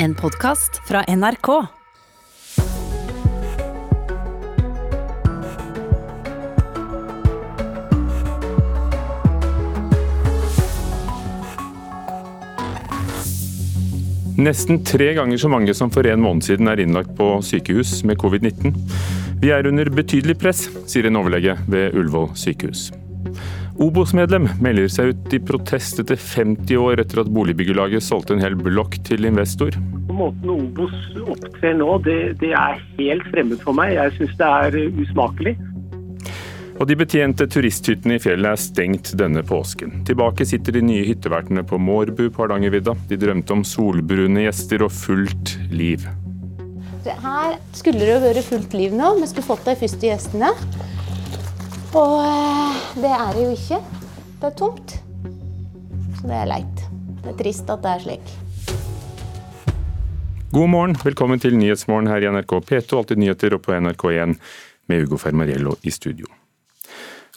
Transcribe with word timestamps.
En 0.00 0.14
podkast 0.14 0.76
fra 0.88 1.00
NRK. 1.08 1.48
Nesten 14.38 14.84
tre 14.84 15.14
ganger 15.14 15.36
så 15.36 15.48
mange 15.50 15.74
som 15.74 15.90
for 15.90 16.06
en 16.06 16.22
måned 16.22 16.46
siden 16.46 16.70
er 16.70 16.78
innlagt 16.78 17.10
på 17.18 17.32
sykehus 17.42 18.04
med 18.06 18.22
covid-19. 18.22 18.78
Vi 19.42 19.50
er 19.50 19.66
under 19.66 19.90
betydelig 19.90 20.38
press, 20.38 20.68
sier 20.86 21.10
en 21.10 21.18
overlege 21.18 21.58
ved 21.66 21.98
Ullevål 21.98 22.36
sykehus. 22.38 22.92
Obos-medlem 23.78 24.48
melder 24.58 24.88
seg 24.90 25.12
ut 25.12 25.34
i 25.36 25.38
protest 25.38 26.00
etter 26.02 26.18
50 26.18 26.80
år 26.82 26.98
etter 26.98 27.20
at 27.22 27.28
boligbyggelaget 27.30 28.02
solgte 28.02 28.34
en 28.34 28.42
hel 28.42 28.56
blokk 28.58 28.96
til 29.06 29.28
investor. 29.28 29.76
Måten 30.10 30.50
Obos 30.50 30.94
opptrer 31.22 31.76
nå, 31.78 31.92
det, 32.02 32.16
det 32.40 32.50
er 32.58 32.80
helt 32.98 33.28
fremmed 33.30 33.62
for 33.62 33.78
meg. 33.78 33.94
Jeg 33.94 34.16
syns 34.16 34.34
det 34.40 34.48
er 34.48 34.78
usmakelig. 34.98 35.54
Og 36.78 36.90
de 36.90 36.98
betjente 36.98 37.46
turisthyttene 37.50 38.18
i 38.18 38.22
fjellet 38.22 38.50
er 38.50 38.60
stengt 38.62 39.12
denne 39.18 39.44
påsken. 39.46 40.02
Tilbake 40.06 40.46
sitter 40.46 40.74
de 40.74 40.82
nye 40.82 41.06
hyttevertene 41.06 41.62
på 41.66 41.78
Mårbu 41.78 42.28
på 42.34 42.44
Hardangervidda. 42.44 42.96
De 43.10 43.18
drømte 43.18 43.54
om 43.54 43.62
solbrune 43.66 44.46
gjester 44.48 44.82
og 44.86 44.94
fullt 44.94 45.54
liv. 45.70 46.06
Her 47.06 47.56
skulle 47.78 48.02
det 48.02 48.10
jo 48.10 48.22
vært 48.26 48.46
fullt 48.46 48.74
liv 48.74 48.94
nå. 48.94 49.14
Vi 49.22 49.30
skulle 49.30 49.50
fått 49.54 49.66
de 49.70 49.78
første 49.78 50.10
gjestene. 50.10 50.50
Og 51.96 52.18
eh, 52.20 52.80
det 53.00 53.10
er 53.16 53.30
det 53.32 53.44
jo 53.46 53.52
ikke. 53.54 53.78
Det 54.38 54.48
er 54.50 54.56
tomt. 54.58 54.96
Så 56.18 56.28
det 56.28 56.36
er 56.36 56.50
leit. 56.50 56.82
Det 57.22 57.30
er 57.32 57.38
trist 57.38 57.70
at 57.72 57.80
det 57.84 57.94
er 57.94 58.02
slik. 58.04 58.34
God 60.52 60.68
morgen, 60.72 60.96
velkommen 61.00 61.40
til 61.40 61.56
Nyhetsmorgen 61.56 62.10
her 62.10 62.24
i 62.24 62.28
NRK 62.32 62.52
P2, 62.68 62.98
Alltid 62.98 63.20
nyheter 63.20 63.56
og 63.56 63.62
på 63.64 63.72
NRK1 63.76 64.36
med 64.88 65.04
Ugo 65.06 65.18
Fermariello 65.20 65.76
i 65.84 65.92
studio. 65.92 66.28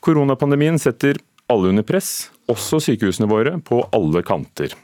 Koronapandemien 0.03 0.79
setter 0.79 1.19
alle 1.51 1.71
under 1.71 1.85
press, 1.87 2.31
også 2.51 2.79
sykehusene 2.83 3.27
våre, 3.31 3.57
på 3.59 3.83
alle 3.95 4.23
kanter. 4.27 4.75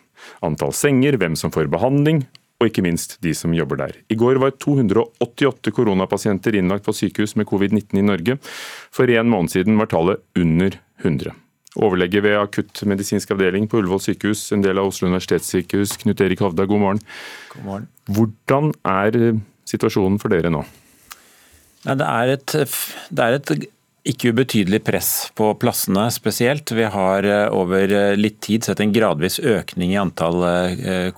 Antall 0.43 0.75
senger, 0.75 1.19
hvem 1.19 1.35
som 1.39 1.51
får 1.55 1.71
behandling, 1.71 2.23
og 2.57 2.69
ikke 2.71 2.83
minst 2.85 3.17
de 3.21 3.33
som 3.37 3.53
jobber 3.53 3.77
der. 3.83 3.97
I 4.09 4.17
går 4.17 4.39
var 4.41 4.55
288 4.57 5.73
koronapasienter 5.75 6.57
innlagt 6.57 6.87
på 6.87 6.95
sykehus 6.95 7.35
med 7.37 7.45
covid-19 7.49 7.99
i 8.01 8.05
Norge. 8.05 8.37
For 8.93 9.09
en 9.13 9.29
måned 9.29 9.53
siden 9.53 9.77
var 9.77 9.91
tallet 9.91 10.23
under 10.37 10.79
100. 11.03 11.35
Overlege 11.77 12.23
ved 12.25 12.39
akuttmedisinsk 12.39 13.35
avdeling 13.35 13.67
på 13.69 13.77
Ullevål 13.77 14.01
sykehus, 14.07 14.47
en 14.55 14.65
del 14.65 14.81
av 14.81 14.89
Oslo 14.89 15.11
universitetssykehus, 15.11 15.99
Knut 16.01 16.25
Erik 16.25 16.41
Hovda, 16.41 16.65
god 16.65 16.81
morgen. 16.81 17.05
God 17.53 17.67
morgen. 17.67 17.87
Hvordan 18.09 18.73
er 18.89 19.39
situasjonen 19.69 20.17
for 20.17 20.33
dere 20.33 20.49
nå? 20.49 20.63
Det 21.85 22.07
er 22.07 22.33
et, 22.33 22.55
det 23.13 23.23
er 23.23 23.37
et 23.37 23.67
ikke 24.07 24.31
ubetydelig 24.33 24.79
press 24.87 25.11
på 25.37 25.51
plassene 25.61 26.07
spesielt. 26.15 26.71
Vi 26.73 26.87
har 26.89 27.27
over 27.53 27.93
litt 28.17 28.39
tid 28.41 28.65
sett 28.65 28.81
en 28.81 28.95
gradvis 28.95 29.37
økning 29.43 29.93
i 29.93 29.99
antall 30.01 30.41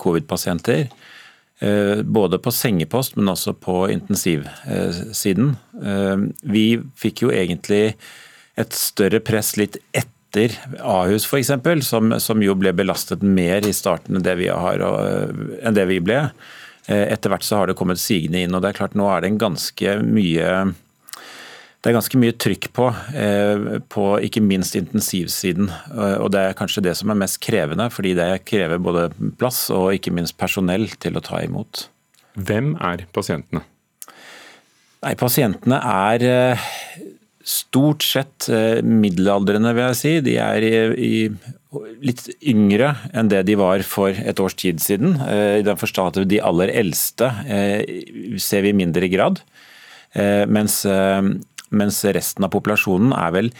covid-pasienter. 0.02 0.90
Både 1.60 2.38
på 2.40 2.52
sengepost, 2.54 3.18
men 3.18 3.28
også 3.28 3.52
på 3.52 3.82
intensivsiden. 3.92 5.50
Vi 6.40 6.64
fikk 6.96 7.20
jo 7.26 7.32
egentlig 7.34 7.82
et 8.60 8.76
større 8.76 9.20
press 9.20 9.54
litt 9.60 9.76
etter 9.92 10.56
Ahus 10.80 11.26
f.eks., 11.28 11.52
som, 11.84 12.14
som 12.16 12.40
jo 12.40 12.54
ble 12.56 12.72
belastet 12.76 13.20
mer 13.20 13.66
i 13.66 13.74
starten 13.76 14.16
enn 14.16 14.24
det 14.24 14.38
vi, 14.40 14.48
har, 14.48 14.80
enn 14.80 15.76
det 15.76 15.84
vi 15.90 16.00
ble. 16.00 16.22
Etter 16.88 17.34
hvert 17.34 17.44
så 17.44 17.60
har 17.60 17.70
det 17.70 17.76
kommet 17.78 18.00
sigende 18.00 18.40
inn, 18.40 18.54
og 18.56 18.64
det 18.64 18.72
er 18.72 18.80
klart 18.80 18.96
nå 18.98 19.10
er 19.12 19.22
det 19.22 19.34
en 19.34 19.42
ganske 19.44 19.98
mye 20.06 20.54
det 21.80 21.88
er 21.88 21.96
ganske 21.96 22.18
mye 22.20 22.36
trykk 22.36 22.66
på, 22.76 22.86
på 23.88 24.06
ikke 24.26 24.42
minst 24.44 24.76
intensivsiden. 24.76 25.70
og 26.20 26.28
Det 26.34 26.42
er 26.42 26.58
kanskje 26.58 26.84
det 26.84 26.92
som 26.98 27.12
er 27.12 27.20
mest 27.22 27.40
krevende, 27.40 27.86
fordi 27.88 28.12
det 28.18 28.42
krever 28.44 28.82
både 28.82 29.06
plass 29.40 29.62
og 29.72 29.94
ikke 29.96 30.12
minst 30.12 30.36
personell 30.40 30.90
til 31.00 31.16
å 31.16 31.24
ta 31.24 31.40
imot. 31.40 31.86
Hvem 32.36 32.74
er 32.84 33.06
pasientene? 33.16 33.64
Nei, 35.00 35.14
Pasientene 35.16 35.78
er 35.80 36.26
stort 37.40 38.04
sett 38.04 38.50
middelaldrende, 38.84 39.72
vil 39.72 39.86
jeg 39.88 39.98
si. 40.02 40.12
De 40.26 40.36
er 40.36 40.66
i, 41.00 41.14
litt 42.04 42.26
yngre 42.44 42.92
enn 43.16 43.32
det 43.32 43.46
de 43.48 43.56
var 43.56 43.80
for 43.88 44.12
et 44.12 44.44
års 44.44 44.58
tid 44.60 44.84
siden. 44.84 45.16
I 45.16 45.64
den 45.64 45.80
forstand 45.80 46.12
at 46.12 46.28
de 46.28 46.42
aller 46.44 46.72
eldste 46.82 47.32
ser 48.36 48.68
vi 48.68 48.74
i 48.74 48.76
mindre 48.76 49.08
grad. 49.08 49.40
Mens 50.50 50.82
mens 51.70 52.02
resten 52.04 52.46
av 52.46 52.52
populasjonen 52.54 53.14
er 53.16 53.36
vel 53.36 53.54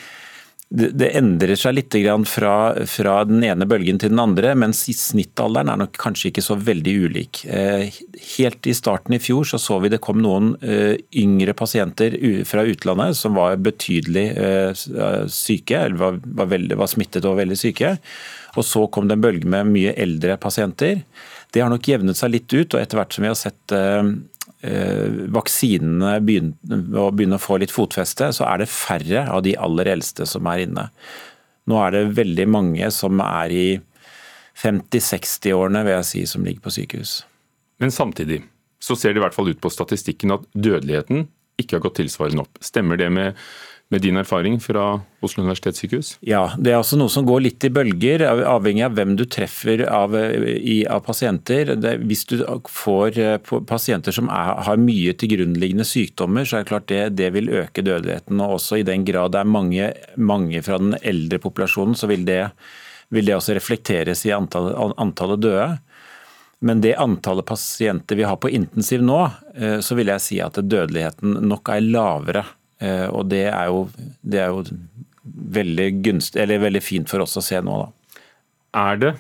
det 0.71 1.09
endrer 1.19 1.59
seg 1.59 1.75
litt 1.75 1.95
fra, 2.31 2.53
fra, 2.87 3.15
den 3.27 3.43
ene 3.43 3.67
bølgen 3.67 3.97
til 3.99 4.13
den 4.13 4.21
andre, 4.23 4.53
mens 4.55 4.85
snittalderen 4.87 5.73
er 5.73 5.81
nok 5.81 5.99
kanskje 5.99 6.31
ikke 6.31 6.45
så 6.47 6.55
veldig 6.55 6.95
ulik. 7.09 7.41
Helt 8.37 8.69
i 8.71 8.75
starten 8.79 9.17
i 9.17 9.19
fjor 9.19 9.49
så, 9.51 9.59
så 9.59 9.81
vi 9.83 9.91
det 9.91 9.99
kom 9.99 10.23
noen 10.23 10.53
yngre 11.11 11.57
pasienter 11.59 12.15
fra 12.47 12.63
utlandet 12.71 13.19
som 13.19 13.35
var 13.35 13.59
betydelig 13.59 14.29
syke, 15.27 15.83
eller 15.89 15.99
var, 16.05 16.23
var, 16.23 16.53
veldig, 16.55 16.79
var 16.79 16.95
smittet 16.95 17.27
og 17.27 17.41
veldig 17.43 17.59
syke. 17.59 17.97
Og 18.55 18.67
så 18.67 18.87
kom 18.95 19.11
det 19.11 19.19
en 19.19 19.27
bølge 19.27 19.51
med 19.51 19.75
mye 19.75 19.99
eldre 19.99 20.39
pasienter. 20.39 21.03
Det 21.51 21.65
har 21.65 21.73
nok 21.73 21.91
jevnet 21.91 22.19
seg 22.19 22.31
litt 22.31 22.53
ut, 22.55 22.77
og 22.77 22.79
etter 22.79 23.03
hvert 23.03 23.17
som 23.17 23.27
vi 23.27 23.33
har 23.33 23.43
sett 23.43 23.75
vaksinene 24.61 26.19
begynner, 26.21 27.11
begynner 27.17 27.39
å 27.39 27.43
få 27.43 27.57
litt 27.63 27.73
fotfeste, 27.73 28.29
så 28.37 28.45
er 28.45 28.61
det 28.61 28.73
færre 28.73 29.25
av 29.33 29.45
de 29.47 29.55
aller 29.57 29.89
eldste 29.95 30.27
som 30.29 30.49
er 30.53 30.67
inne. 30.67 30.89
Nå 31.71 31.79
er 31.81 31.95
det 31.95 32.19
veldig 32.19 32.47
mange 32.51 32.91
som 32.93 33.23
er 33.25 33.55
i 33.55 33.67
50-60-årene, 34.61 35.85
vil 35.87 35.97
jeg 35.97 36.09
si, 36.11 36.25
som 36.29 36.45
ligger 36.45 36.65
på 36.67 36.75
sykehus. 36.77 37.21
Men 37.81 37.95
samtidig 37.95 38.43
så 38.81 38.97
ser 38.97 39.15
det 39.15 39.21
i 39.21 39.25
hvert 39.25 39.37
fall 39.37 39.49
ut 39.53 39.61
på 39.61 39.73
statistikken 39.73 40.35
at 40.37 40.45
dødeligheten 40.53 41.29
ikke 41.61 41.79
har 41.79 41.85
gått 41.85 41.99
tilsvarende 42.01 42.45
opp. 42.45 42.61
Stemmer 42.65 43.01
det 43.01 43.11
med 43.13 43.39
med 43.91 44.05
din 44.05 44.17
erfaring 44.17 44.61
fra 44.63 45.01
Oslo 45.21 45.43
universitetssykehus? 45.43 46.13
Ja, 46.23 46.53
det 46.55 46.71
er 46.71 46.79
også 46.79 46.99
noe 47.01 47.11
som 47.11 47.27
går 47.27 47.43
litt 47.43 47.65
i 47.67 47.73
bølger, 47.75 48.23
avhengig 48.47 48.85
av 48.87 48.95
hvem 48.95 49.17
du 49.19 49.25
treffer 49.27 49.83
av, 49.91 50.15
i, 50.15 50.85
av 50.87 51.03
pasienter. 51.07 51.73
Det, 51.75 51.97
hvis 52.07 52.23
du 52.31 52.37
får 52.71 53.19
eh, 53.19 53.51
pasienter 53.67 54.15
som 54.15 54.31
er, 54.31 54.53
har 54.69 54.79
mye 54.79 55.17
til 55.19 55.35
grunnliggende 55.35 55.87
sykdommer, 55.89 56.47
så 56.47 56.61
er 56.61 56.63
det 56.63 56.71
klart 56.71 56.87
det, 56.93 57.03
det 57.19 57.33
vil 57.35 57.51
øke 57.51 57.83
dødeligheten. 57.83 58.39
og 58.39 58.61
også 58.61 58.79
I 58.79 58.87
den 58.87 59.07
grad 59.09 59.35
det 59.35 59.43
er 59.43 59.51
mange, 59.59 59.91
mange 60.15 60.63
fra 60.63 60.79
den 60.79 60.95
eldre 61.03 61.43
populasjonen, 61.43 61.99
så 61.99 62.07
vil 62.11 62.23
det, 62.29 62.45
vil 63.11 63.27
det 63.27 63.37
også 63.41 63.59
reflekteres 63.59 64.23
i 64.29 64.35
antall, 64.37 64.71
antallet 65.03 65.43
døde. 65.43 65.69
Men 66.63 66.83
det 66.85 66.95
antallet 67.01 67.49
pasienter 67.49 68.19
vi 68.21 68.29
har 68.29 68.39
på 68.39 68.53
intensiv 68.55 69.03
nå, 69.03 69.19
eh, 69.59 69.79
så 69.83 69.99
vil 69.99 70.15
jeg 70.15 70.27
si 70.29 70.41
at 70.47 70.63
dødeligheten 70.63 71.41
nok 71.51 71.75
er 71.75 71.83
lavere 71.91 72.47
og 72.81 73.27
det 73.29 73.45
er 73.51 73.67
jo, 73.69 73.83
det 74.25 74.41
er 74.41 74.55
jo 74.55 74.63
veldig, 75.25 75.89
gunst, 76.05 76.37
veldig 76.37 76.83
fint 76.83 77.11
for 77.11 77.25
oss 77.25 77.37
å 77.37 77.45
se 77.45 77.61
nå, 77.65 77.81
da. 77.83 78.21
Er 78.81 79.01
det 79.01 79.15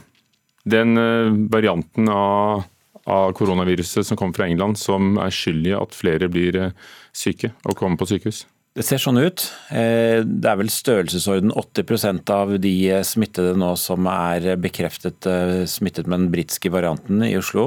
den 0.70 0.98
eh, 1.00 1.32
varianten 1.50 2.10
av, 2.12 2.64
av 3.10 3.34
koronaviruset 3.38 4.06
som 4.06 4.18
kommer 4.18 4.36
fra 4.36 4.46
England 4.50 4.78
som 4.78 5.16
er 5.18 5.34
skyld 5.34 5.66
i 5.66 5.76
at 5.76 5.96
flere 5.96 6.30
blir 6.30 6.58
eh, 6.60 6.88
syke 7.16 7.54
og 7.64 7.76
kommer 7.78 8.00
på 8.00 8.10
sykehus? 8.12 8.44
Det 8.78 8.84
ser 8.86 9.00
sånn 9.02 9.18
ut. 9.18 9.42
Det 9.74 10.46
er 10.46 10.58
vel 10.60 10.68
størrelsesorden 10.70 11.50
80% 11.58 12.30
av 12.30 12.52
de 12.62 12.74
smittede 13.02 13.56
nå 13.58 13.72
som 13.74 14.06
er 14.06 14.46
bekreftet 14.62 15.26
smittet 15.66 16.06
med 16.06 16.22
den 16.22 16.28
britiske 16.30 16.70
varianten 16.70 17.24
i 17.26 17.32
Oslo. 17.34 17.64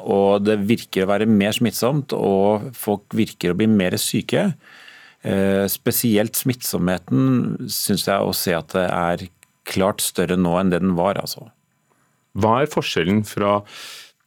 Og 0.00 0.46
det 0.48 0.56
virker 0.64 1.04
å 1.04 1.10
være 1.12 1.28
mer 1.28 1.52
smittsomt, 1.52 2.16
og 2.16 2.70
folk 2.72 3.04
virker 3.20 3.52
å 3.52 3.58
bli 3.60 3.68
mer 3.68 3.98
syke. 4.00 4.46
Eh, 5.26 5.66
spesielt 5.66 6.38
smittsomheten 6.38 7.56
syns 7.72 8.06
jeg 8.06 8.22
å 8.22 8.34
se 8.36 8.54
at 8.54 8.70
det 8.76 8.84
er 8.86 9.24
klart 9.68 10.02
større 10.04 10.38
nå 10.38 10.54
enn 10.60 10.70
det 10.70 10.82
den 10.84 10.94
var. 10.98 11.18
altså. 11.18 11.48
Hva 12.38 12.62
er 12.62 12.70
forskjellen 12.70 13.24
fra 13.26 13.58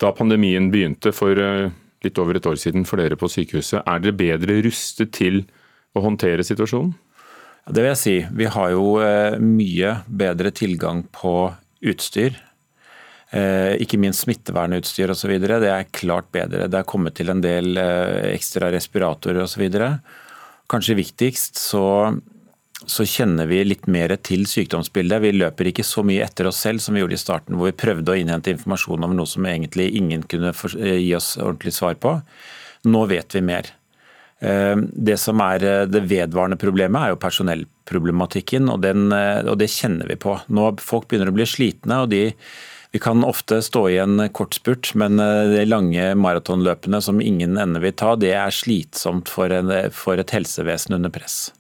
da 0.02 0.12
pandemien 0.18 0.72
begynte 0.74 1.14
for 1.16 1.38
eh, 1.40 1.72
litt 2.04 2.20
over 2.20 2.36
et 2.36 2.50
år 2.50 2.60
siden 2.60 2.84
for 2.90 3.00
dere 3.00 3.16
på 3.16 3.32
sykehuset? 3.32 3.86
Er 3.86 4.04
dere 4.04 4.20
bedre 4.20 4.60
rustet 4.68 5.14
til 5.16 5.46
å 5.96 6.04
håndtere 6.04 6.44
situasjonen? 6.44 6.94
Det 7.72 7.78
vil 7.78 7.92
jeg 7.94 8.02
si. 8.02 8.16
Vi 8.36 8.52
har 8.52 8.72
jo 8.74 8.86
eh, 9.00 9.40
mye 9.40 9.98
bedre 10.08 10.52
tilgang 10.52 11.06
på 11.16 11.54
utstyr. 11.82 12.36
Ikke 13.32 13.96
minst 13.96 14.26
smittevernutstyr 14.26 15.14
osv. 15.14 15.32
Det 15.40 15.70
er 15.72 15.86
klart 15.96 16.26
bedre. 16.36 16.66
Det 16.68 16.82
er 16.82 16.90
kommet 16.90 17.16
til 17.16 17.32
en 17.32 17.40
del 17.40 17.80
ekstra 17.80 18.68
respiratorer 18.74 19.46
osv. 19.46 19.64
Kanskje 20.72 21.00
viktigst 21.02 21.60
så 21.60 21.86
så 22.86 23.06
kjenner 23.06 23.46
vi 23.46 23.60
litt 23.66 23.86
mer 23.92 24.14
til 24.26 24.48
sykdomsbildet. 24.50 25.22
Vi 25.22 25.32
løper 25.36 25.70
ikke 25.70 25.86
så 25.86 26.02
mye 26.06 26.24
etter 26.26 26.48
oss 26.50 26.62
selv 26.64 26.82
som 26.82 26.96
vi 26.96 27.04
gjorde 27.04 27.18
i 27.18 27.22
starten, 27.22 27.58
hvor 27.58 27.70
vi 27.70 27.78
prøvde 27.78 28.14
å 28.14 28.18
innhente 28.18 28.54
informasjon 28.56 29.06
om 29.06 29.14
noe 29.18 29.30
som 29.30 29.46
egentlig 29.46 29.92
ingen 30.00 30.24
kunne 30.26 30.50
gi 30.50 31.12
oss 31.18 31.36
ordentlig 31.38 31.76
svar 31.78 32.00
på. 32.02 32.16
Nå 32.90 33.04
vet 33.12 33.38
vi 33.38 33.44
mer. 33.46 33.70
Eh, 34.42 34.76
det 34.82 35.20
som 35.22 35.42
er 35.46 35.66
eh, 35.68 35.86
det 35.86 36.02
vedvarende 36.10 36.58
problemet, 36.62 36.98
er 36.98 37.14
jo 37.14 37.22
personellproblematikken, 37.22 38.72
og, 38.74 38.82
den, 38.82 39.12
eh, 39.14 39.46
og 39.46 39.60
det 39.62 39.70
kjenner 39.70 40.10
vi 40.10 40.18
på. 40.18 40.40
Nå 40.50 40.72
Folk 40.82 41.06
begynner 41.12 41.30
å 41.30 41.38
bli 41.38 41.46
slitne. 41.46 42.02
og 42.02 42.10
de, 42.14 42.32
Vi 42.92 43.00
kan 43.00 43.24
ofte 43.24 43.62
stå 43.64 43.86
i 43.90 43.98
en 44.04 44.20
kortspurt, 44.36 44.92
men 45.00 45.16
de 45.16 45.64
lange 45.64 46.10
maratonløpene 46.20 47.00
som 47.02 47.22
ingen 47.24 47.56
ende 47.56 47.80
vil 47.80 47.96
ta, 47.96 48.18
det 48.20 48.34
er 48.36 48.52
slitsomt 48.52 49.32
for, 49.32 49.48
en, 49.56 49.72
for 49.96 50.20
et 50.20 50.34
helsevesen 50.36 50.98
under 51.00 51.14
press. 51.14 51.54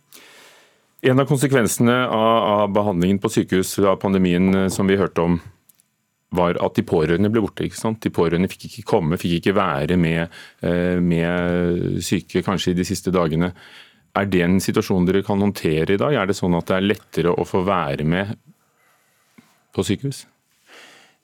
En 1.01 1.17
av 1.19 1.25
konsekvensene 1.25 1.95
av, 2.13 2.35
av 2.53 2.73
behandlingen 2.75 3.17
på 3.21 3.29
sykehus 3.33 3.73
av 3.79 3.97
pandemien 4.03 4.53
eh, 4.53 4.67
som 4.69 4.89
vi 4.89 4.99
hørte 4.99 5.23
om, 5.23 5.39
var 6.31 6.59
at 6.63 6.77
de 6.77 6.83
pårørende 6.87 7.31
ble 7.33 7.41
borte. 7.43 7.65
ikke 7.65 7.79
sant? 7.79 7.99
De 8.05 8.11
pårørende 8.13 8.47
fikk 8.51 8.67
ikke 8.67 8.85
komme, 8.93 9.17
fikk 9.19 9.39
ikke 9.39 9.55
være 9.57 9.97
med, 9.99 10.29
eh, 10.61 11.01
med 11.01 11.97
syke 12.05 12.43
kanskje 12.45 12.75
i 12.75 12.77
de 12.77 12.85
siste 12.87 13.11
dagene. 13.11 13.49
Er 14.15 14.29
det 14.29 14.43
en 14.45 14.61
situasjon 14.61 15.07
dere 15.09 15.23
kan 15.25 15.41
håndtere 15.41 15.95
i 15.95 15.99
dag? 15.99 16.13
Er 16.13 16.29
det 16.29 16.37
sånn 16.37 16.55
at 16.59 16.69
det 16.69 16.77
er 16.77 16.85
lettere 16.85 17.33
å 17.33 17.47
få 17.49 17.63
være 17.65 18.05
med 18.05 18.37
på 19.73 19.87
sykehus? 19.87 20.27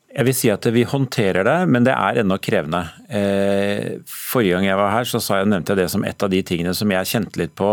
Jeg 0.08 0.24
vil 0.24 0.34
si 0.34 0.48
at 0.48 0.64
vi 0.72 0.86
håndterer 0.88 1.44
det, 1.44 1.56
men 1.68 1.84
det 1.84 1.92
er 1.92 2.22
ennå 2.22 2.38
krevende. 2.40 2.80
Eh, 3.12 4.00
forrige 4.08 4.56
gang 4.56 4.64
jeg 4.64 4.80
var 4.80 4.94
her, 4.94 5.08
så 5.08 5.20
jeg, 5.20 5.50
nevnte 5.52 5.74
jeg 5.74 5.82
det 5.82 5.90
som 5.92 6.06
et 6.08 6.24
av 6.24 6.32
de 6.32 6.40
tingene 6.48 6.72
som 6.74 6.94
jeg 6.94 7.10
kjente 7.10 7.42
litt 7.42 7.52
på 7.58 7.68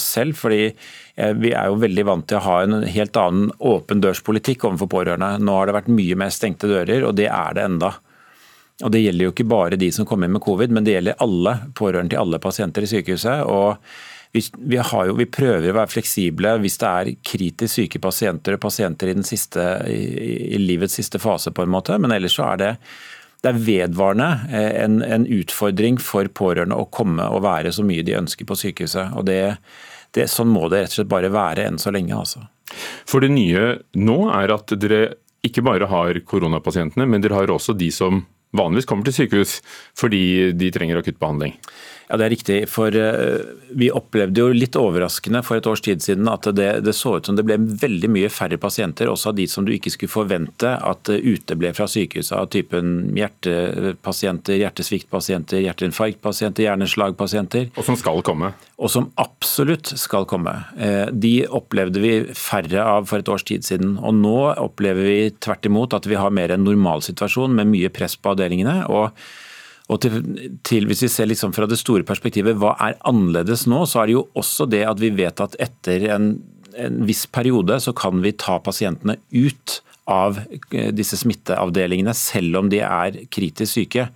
selv. 0.00 0.36
fordi 0.36 0.74
vi 1.40 1.54
er 1.56 1.70
jo 1.70 1.78
veldig 1.80 2.04
vant 2.04 2.26
til 2.28 2.36
å 2.36 2.44
ha 2.44 2.56
en 2.60 2.82
helt 2.84 3.16
annen 3.16 3.48
åpen 3.56 4.02
dørspolitikk 4.04 4.66
overfor 4.68 4.90
pårørende. 4.92 5.38
Nå 5.40 5.54
har 5.56 5.66
det 5.70 5.78
vært 5.78 5.88
mye 5.88 6.18
mer 6.20 6.34
stengte 6.34 6.68
dører, 6.68 7.06
og 7.08 7.16
det 7.16 7.30
er 7.32 7.56
det 7.56 7.64
enda. 7.64 7.94
Og 8.84 8.92
Det 8.92 9.00
gjelder 9.00 9.24
jo 9.24 9.32
ikke 9.32 9.48
bare 9.48 9.80
de 9.80 9.88
som 9.92 10.04
kommer 10.04 10.28
inn 10.28 10.36
med 10.36 10.44
covid, 10.44 10.74
men 10.74 10.84
det 10.84 10.98
gjelder 10.98 11.22
alle 11.24 11.54
pårørende 11.78 12.12
til 12.12 12.20
alle 12.20 12.42
pasienter 12.42 12.84
i 12.84 12.90
sykehuset. 12.90 13.46
og 13.48 13.80
vi, 14.36 14.44
vi, 14.70 14.78
jo, 14.78 15.16
vi, 15.18 15.26
prøver 15.32 15.70
å 15.72 15.78
være 15.80 15.92
fleksible 15.96 16.54
hvis 16.62 16.78
det 16.82 16.92
er 16.92 17.10
kritisk 17.32 17.80
syke 17.80 18.00
pasienter 18.02 18.56
og 18.56 18.62
pasienter 18.62 19.10
i, 19.12 19.16
siste, 19.26 19.66
i, 19.90 20.00
i, 20.52 20.62
livets 20.62 20.98
siste 21.00 21.20
fase, 21.22 21.52
på 21.56 21.64
en 21.64 21.72
måte. 21.72 21.96
Men 22.02 22.14
ellers 22.14 22.36
så 22.36 22.50
er 22.52 22.62
det, 22.62 22.70
det 23.42 23.52
er 23.52 23.64
vedvarende 23.66 24.30
eh, 24.50 24.72
en, 24.84 25.00
en 25.02 25.26
utfordring 25.40 26.00
for 26.02 26.28
pårørende 26.28 26.78
å 26.78 26.88
komme 26.92 27.26
og 27.32 27.44
være 27.46 27.74
så 27.74 27.84
mye 27.86 28.04
de 28.06 28.18
ønsker 28.20 28.48
på 28.48 28.58
sykehuset. 28.66 29.16
og 29.16 29.28
det 29.30 29.42
det, 30.16 30.30
sånn 30.32 30.48
må 30.48 30.70
det 30.72 30.84
rett 30.84 30.94
og 30.94 31.00
slett 31.00 31.12
bare 31.12 31.32
være 31.32 31.66
enn 31.68 31.80
så 31.82 31.92
lenge. 31.94 32.16
altså. 32.16 32.46
For 33.08 33.22
det 33.22 33.32
nye 33.34 33.76
nå 33.98 34.18
er 34.32 34.54
at 34.54 34.72
dere 34.80 35.02
ikke 35.46 35.64
bare 35.66 35.88
har 35.90 36.18
koronapasientene, 36.26 37.06
men 37.06 37.22
dere 37.22 37.36
har 37.36 37.52
også 37.52 37.76
de 37.76 37.90
som 37.94 38.24
vanligvis 38.56 38.88
kommer 38.88 39.06
til 39.06 39.16
sykehus 39.18 39.58
fordi 39.98 40.52
de 40.56 40.70
trenger 40.74 41.02
akutt 41.02 41.20
behandling. 41.20 41.56
Ja, 42.08 42.16
Det 42.16 42.24
er 42.24 42.30
riktig. 42.30 42.68
for 42.70 42.94
eh, 42.94 43.42
Vi 43.74 43.90
opplevde 43.90 44.40
jo 44.40 44.54
litt 44.54 44.76
overraskende 44.78 45.42
for 45.42 45.58
et 45.58 45.66
års 45.66 45.82
tid 45.82 46.02
siden 46.02 46.28
at 46.30 46.46
det, 46.54 46.84
det, 46.86 46.94
så 46.94 47.16
ut 47.18 47.26
som 47.26 47.36
det 47.36 47.44
ble 47.46 47.58
veldig 47.58 48.10
mye 48.12 48.30
færre 48.30 48.58
pasienter, 48.62 49.10
også 49.10 49.32
av 49.32 49.38
de 49.40 49.46
som 49.50 49.66
du 49.66 49.72
ikke 49.74 49.90
skulle 49.90 50.12
forvente 50.12 50.70
at 50.70 51.10
eh, 51.10 51.18
uteble 51.18 51.72
fra 51.74 51.88
sykehuset, 51.90 52.36
av 52.38 52.46
typen 52.54 53.10
hjertepasienter, 53.16 54.60
hjertesviktpasienter, 54.62 55.64
hjerteinfarktpasienter, 55.66 56.68
hjerneslagpasienter. 56.68 57.72
Og 57.74 57.88
som 57.88 57.98
skal 57.98 58.22
komme. 58.26 58.52
Og 58.78 58.92
som 58.92 59.10
absolutt 59.18 59.90
skal 59.98 60.28
komme. 60.30 60.54
Eh, 60.78 61.08
de 61.10 61.34
opplevde 61.48 62.02
vi 62.02 62.14
færre 62.38 62.86
av 62.86 63.10
for 63.10 63.22
et 63.22 63.32
års 63.32 63.46
tid 63.46 63.66
siden. 63.66 63.96
Og 63.98 64.14
nå 64.14 64.36
opplever 64.54 65.10
vi 65.10 65.34
tvert 65.42 65.66
imot 65.66 65.96
at 65.96 66.06
vi 66.06 66.18
har 66.20 66.30
mer 66.30 66.54
en 66.54 66.64
normalsituasjon 66.66 67.56
med 67.56 67.74
mye 67.74 67.90
press 67.90 68.14
på 68.14 68.36
avdelingene. 68.36 68.84
og 68.86 69.10
og 69.86 70.00
til, 70.02 70.16
til, 70.66 70.86
Hvis 70.90 71.04
vi 71.04 71.08
ser 71.12 71.28
liksom 71.30 71.52
fra 71.54 71.68
det 71.70 71.78
store 71.78 72.06
perspektivet, 72.06 72.58
hva 72.58 72.74
er 72.82 72.98
annerledes 73.06 73.66
nå, 73.70 73.84
så 73.86 74.02
er 74.02 74.08
det 74.08 74.16
jo 74.16 74.24
også 74.34 74.66
det 74.70 74.82
at 74.88 75.02
vi 75.02 75.12
vet 75.14 75.42
at 75.42 75.54
etter 75.62 76.08
en, 76.16 76.32
en 76.74 77.02
viss 77.06 77.26
periode 77.30 77.78
så 77.82 77.94
kan 77.96 78.18
vi 78.24 78.34
ta 78.34 78.58
pasientene 78.58 79.18
ut 79.30 79.80
av 80.10 80.40
eh, 80.72 80.90
disse 80.94 81.18
smitteavdelingene, 81.22 82.14
selv 82.18 82.62
om 82.62 82.70
de 82.72 82.82
er 82.82 83.22
kritisk 83.30 83.78
syke. 83.78 84.08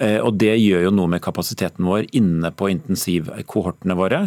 Eh, 0.00 0.20
og 0.20 0.38
Det 0.40 0.54
gjør 0.56 0.88
jo 0.88 0.94
noe 0.96 1.12
med 1.12 1.24
kapasiteten 1.24 1.84
vår 1.88 2.08
inne 2.16 2.52
på 2.56 2.70
intensivkohortene 2.72 3.96
våre. 3.98 4.26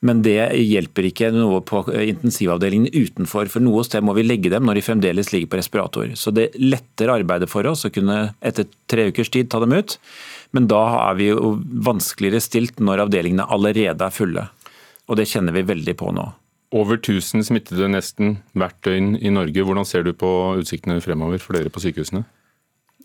Men 0.00 0.22
det 0.24 0.38
hjelper 0.56 1.10
ikke 1.10 1.28
noe 1.34 1.58
på 1.66 1.82
intensivavdelingen 1.92 2.88
utenfor. 2.94 3.50
For 3.52 3.60
noe 3.60 3.84
sted 3.84 4.04
må 4.06 4.14
vi 4.16 4.24
legge 4.24 4.52
dem 4.52 4.64
når 4.64 4.78
de 4.78 4.84
fremdeles 4.86 5.28
ligger 5.34 5.50
på 5.52 5.60
respirator. 5.60 6.14
Så 6.16 6.32
det 6.32 6.54
letter 6.56 7.12
arbeidet 7.12 7.50
for 7.52 7.68
oss 7.68 7.84
å 7.84 7.92
kunne 7.92 8.30
etter 8.40 8.68
tre 8.88 9.10
ukers 9.10 9.28
tid 9.32 9.50
ta 9.52 9.60
dem 9.60 9.76
ut. 9.76 9.98
Men 10.56 10.70
da 10.72 10.80
er 11.02 11.20
vi 11.20 11.28
jo 11.28 11.58
vanskeligere 11.84 12.40
stilt 12.40 12.80
når 12.80 13.04
avdelingene 13.04 13.48
allerede 13.52 14.08
er 14.08 14.16
fulle. 14.16 14.46
Og 15.10 15.20
det 15.20 15.28
kjenner 15.28 15.52
vi 15.52 15.68
veldig 15.68 15.96
på 16.00 16.14
nå. 16.16 16.30
Over 16.72 16.96
1000 16.96 17.44
smittede 17.50 17.90
nesten 17.90 18.38
hvert 18.56 18.78
døgn 18.86 19.16
i 19.18 19.32
Norge. 19.34 19.66
Hvordan 19.66 19.84
ser 19.84 20.06
du 20.06 20.14
på 20.16 20.30
utsiktene 20.62 21.02
fremover 21.04 21.42
for 21.42 21.58
dere 21.58 21.72
på 21.72 21.82
sykehusene? 21.82 22.24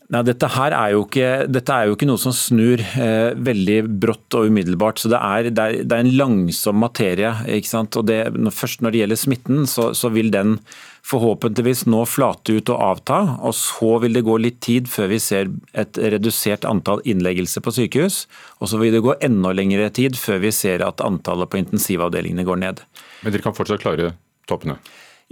Nei, 0.06 0.20
dette 0.22 0.46
her 0.54 0.70
er 0.70 0.92
jo 0.94 1.00
ikke, 1.02 1.28
er 1.50 1.88
jo 1.88 1.94
ikke 1.96 2.06
noe 2.06 2.20
som 2.22 2.34
snur 2.34 2.78
eh, 2.78 3.32
veldig 3.34 3.78
brått 3.98 4.36
og 4.38 4.52
umiddelbart. 4.52 5.00
så 5.02 5.10
Det 5.10 5.18
er, 5.18 5.48
det 5.50 5.62
er, 5.64 5.78
det 5.82 5.96
er 5.96 6.04
en 6.04 6.18
langsom 6.20 6.78
materie. 6.78 7.32
ikke 7.56 7.72
sant? 7.72 7.98
Og 7.98 8.06
det, 8.06 8.20
Først 8.54 8.84
når 8.84 8.94
det 8.94 9.00
gjelder 9.00 9.18
smitten, 9.18 9.64
så, 9.66 9.88
så, 9.98 10.12
vil 10.14 10.30
den 10.30 10.60
forhåpentligvis 11.06 11.88
nå 11.90 12.04
flate 12.06 12.54
ut 12.54 12.70
og 12.70 12.84
avta. 12.86 13.18
og 13.42 13.56
Så 13.58 13.96
vil 14.04 14.14
det 14.14 14.22
gå 14.28 14.36
litt 14.38 14.60
tid 14.62 14.86
før 14.90 15.10
vi 15.10 15.18
ser 15.22 15.50
et 15.74 15.98
redusert 15.98 16.68
antall 16.70 17.02
innleggelser 17.02 17.64
på 17.66 17.74
sykehus. 17.74 18.28
Og 18.62 18.70
så 18.70 18.78
vil 18.78 18.94
det 18.94 19.02
gå 19.02 19.16
enda 19.26 19.50
lengre 19.58 19.90
tid 19.90 20.14
før 20.20 20.38
vi 20.46 20.54
ser 20.54 20.86
at 20.86 21.02
antallet 21.02 21.50
på 21.50 21.58
intensivavdelingene 21.64 22.46
går 22.46 22.62
ned. 22.62 22.86
Men 23.26 23.34
dere 23.34 23.42
kan 23.42 23.58
fortsatt 23.58 23.82
klare 23.82 24.14
toppene? 24.46 24.78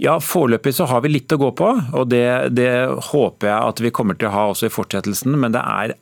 Ja, 0.01 0.17
Foreløpig 0.19 0.73
så 0.75 0.89
har 0.91 1.05
vi 1.05 1.13
litt 1.13 1.31
å 1.31 1.37
gå 1.39 1.53
på, 1.55 1.69
og 1.95 2.09
det, 2.11 2.25
det, 2.51 2.67
håper 3.13 3.47
jeg 3.47 3.69
at 3.71 3.79
vi 3.79 3.93
kommer 3.95 4.17
til 4.19 4.27
å 4.27 4.33
ha 4.33 4.43
også 4.51 4.67
i 4.67 4.73
fortsettelsen. 4.73 5.37
Men 5.39 5.55
det 5.55 5.61
er, 5.63 5.93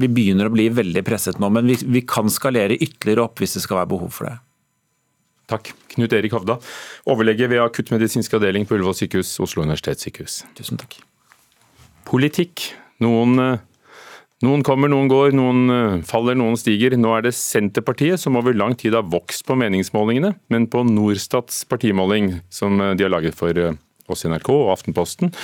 vi 0.00 0.10
begynner 0.12 0.50
å 0.50 0.52
bli 0.52 0.68
veldig 0.76 1.02
presset 1.06 1.40
nå. 1.40 1.48
Men 1.56 1.70
vi, 1.70 1.78
vi 1.80 2.04
kan 2.04 2.28
skalere 2.32 2.76
ytterligere 2.76 3.24
opp 3.24 3.40
hvis 3.40 3.56
det 3.56 3.64
skal 3.64 3.80
være 3.80 3.92
behov 3.94 4.12
for 4.18 4.28
det. 4.28 4.36
Takk. 5.50 5.72
Knut 5.96 6.12
Erik 6.14 6.36
Havda, 6.36 6.60
overlege 7.10 7.48
ved 7.50 7.64
akuttmedisinsk 7.64 8.36
avdeling 8.36 8.68
på 8.68 8.76
Ullevål 8.76 8.94
sykehus, 9.00 9.32
Oslo 9.42 9.64
universitetssykehus. 9.64 10.42
Tusen 10.60 10.78
takk. 10.78 11.00
Politikk. 12.06 12.68
Noen 13.00 13.40
eh, 13.40 13.64
noen 14.46 14.62
kommer, 14.64 14.88
noen 14.88 15.10
går, 15.10 15.34
noen 15.36 15.74
eh, 15.74 15.98
faller, 16.08 16.38
noen 16.38 16.56
stiger. 16.56 16.96
Nå 16.96 17.12
er 17.12 17.26
det 17.26 17.34
Senterpartiet 17.36 18.20
som 18.22 18.38
over 18.40 18.56
lang 18.56 18.72
tid 18.78 18.96
har 18.96 19.08
vokst 19.12 19.44
på 19.48 19.56
meningsmålingene, 19.60 20.32
men 20.52 20.66
på 20.72 20.84
Norstats 20.88 21.62
partimåling, 21.68 22.38
som 22.48 22.80
eh, 22.80 22.94
de 22.96 23.04
har 23.04 23.12
laget 23.12 23.36
for 23.36 23.56
eh, 23.60 23.76
oss 24.10 24.24
i 24.24 24.32
NRK 24.32 24.48
og 24.54 24.72
Aftenposten, 24.72 25.34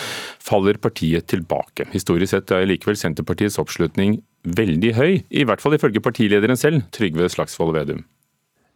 faller 0.42 0.80
partiet 0.80 1.28
tilbake. 1.28 1.90
Historisk 1.92 2.32
sett 2.32 2.56
er 2.56 2.64
likevel 2.70 2.96
Senterpartiets 2.98 3.60
oppslutning 3.62 4.20
veldig 4.46 4.92
høy, 4.96 5.12
i 5.28 5.44
hvert 5.44 5.62
fall 5.62 5.76
ifølge 5.76 6.02
partilederen 6.02 6.58
selv, 6.58 6.86
Trygve 6.94 7.28
Slagsvold 7.32 7.76
Vedum. 7.76 8.04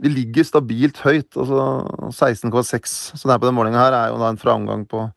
Vi 0.01 0.09
ligger 0.09 0.47
stabilt 0.49 1.03
høyt, 1.05 1.33
altså 1.37 1.65
16,6 2.13 2.95
som 3.17 3.29
det 3.29 3.35
er 3.35 3.41
på 3.41 3.49
denne 3.49 3.59
målinga 3.59 3.83
her, 3.83 3.97
er 3.97 4.13
jo 4.13 4.21
da 4.21 4.31
en 4.33 4.41
framgang 4.41 4.87
på 4.89 5.09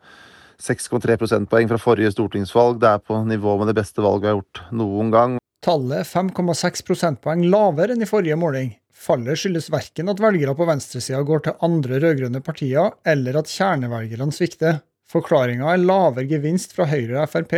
6,3 0.64 1.18
prosentpoeng 1.20 1.68
fra 1.68 1.80
forrige 1.82 2.14
stortingsvalg. 2.14 2.80
Det 2.80 2.92
er 2.94 3.02
på 3.04 3.18
nivå 3.28 3.58
med 3.60 3.72
det 3.72 3.76
beste 3.82 4.04
valget 4.04 4.24
vi 4.24 4.32
har 4.32 4.38
gjort 4.40 4.62
noen 4.80 5.12
gang. 5.12 5.36
Tallet 5.64 6.02
er 6.02 6.08
5,6 6.08 6.86
prosentpoeng 6.88 7.44
lavere 7.52 7.96
enn 7.96 8.04
i 8.04 8.08
forrige 8.08 8.40
måling. 8.40 8.72
Fallet 9.04 9.40
skyldes 9.40 9.70
verken 9.74 10.12
at 10.12 10.22
velgere 10.24 10.56
på 10.56 10.68
venstresida 10.68 11.20
går 11.28 11.44
til 11.44 11.60
andre 11.68 12.00
rød-grønne 12.04 12.40
partier, 12.46 12.94
eller 13.04 13.40
at 13.42 13.52
kjernevelgerne 13.52 14.36
svikter. 14.36 14.80
Forklaringa 15.12 15.74
er 15.74 15.84
lavere 15.84 16.28
gevinst 16.30 16.76
fra 16.78 16.88
Høyre 16.88 17.26
og 17.26 17.32
Frp. 17.32 17.56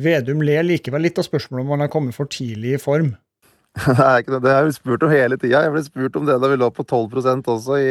Vedum 0.00 0.44
ler 0.44 0.64
likevel 0.64 1.04
litt 1.06 1.20
av 1.20 1.28
spørsmålet 1.28 1.64
om 1.64 1.74
han 1.74 1.84
har 1.84 1.92
kommet 1.92 2.16
for 2.16 2.28
tidlig 2.32 2.76
i 2.76 2.80
form. 2.80 3.14
Det 3.86 4.00
er 4.00 4.22
ikke 4.22 4.32
det. 4.32 4.40
Det 4.46 4.52
har 4.54 4.64
vi 4.64 4.72
spurt 4.72 5.02
om 5.04 5.12
hele 5.12 5.36
tida. 5.36 5.60
Jeg 5.66 5.72
ble 5.74 5.82
spurt 5.84 6.14
om 6.16 6.24
det 6.28 6.36
da 6.40 6.48
vi 6.48 6.56
lå 6.56 6.68
på 6.72 6.84
12 6.86 7.18
også 7.52 7.76
i, 7.76 7.90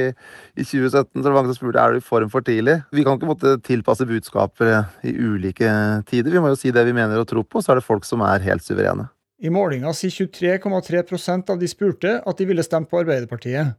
i 0.57 0.63
2017. 0.65 1.05
Så 1.13 1.21
det 1.21 1.29
var 1.29 1.37
mange 1.37 1.51
som 1.51 1.59
spurte 1.59 1.83
er 1.83 1.93
du 1.93 1.99
i 2.01 2.05
form 2.05 2.31
for 2.33 2.45
tidlig. 2.45 2.79
Vi 2.91 3.05
kan 3.05 3.19
ikke 3.19 3.29
måtte 3.29 3.57
tilpasse 3.65 4.07
budskaper 4.09 4.71
i 5.05 5.13
ulike 5.13 5.69
tider. 6.09 6.33
Vi 6.33 6.41
må 6.41 6.49
jo 6.53 6.59
si 6.59 6.73
det 6.73 6.87
vi 6.87 6.95
mener 6.95 7.21
og 7.21 7.29
tror 7.29 7.45
på, 7.45 7.61
så 7.61 7.73
er 7.73 7.81
det 7.81 7.85
folk 7.85 8.07
som 8.07 8.25
er 8.25 8.43
helt 8.47 8.65
suverene. 8.65 9.11
I 9.45 9.51
målinga 9.51 9.91
sier 9.93 10.13
23,3% 10.15 11.51
av 11.53 11.61
de 11.61 11.69
spurte 11.69 12.17
at 12.17 12.37
de 12.39 12.49
ville 12.49 12.65
stemt 12.65 12.89
på 12.89 13.03
Arbeiderpartiet. 13.03 13.75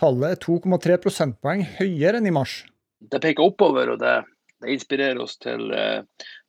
Tallet 0.00 0.34
er 0.34 0.40
2,3 0.42 0.98
prosentpoeng 1.04 1.62
høyere 1.78 2.18
enn 2.18 2.26
i 2.26 2.34
mars. 2.34 2.64
Det 2.98 3.20
peker 3.22 3.44
oppover, 3.46 3.92
og 3.94 4.00
det, 4.00 4.16
det 4.64 4.74
inspirerer 4.74 5.20
oss 5.22 5.36
til, 5.38 5.68
eh, 5.76 6.00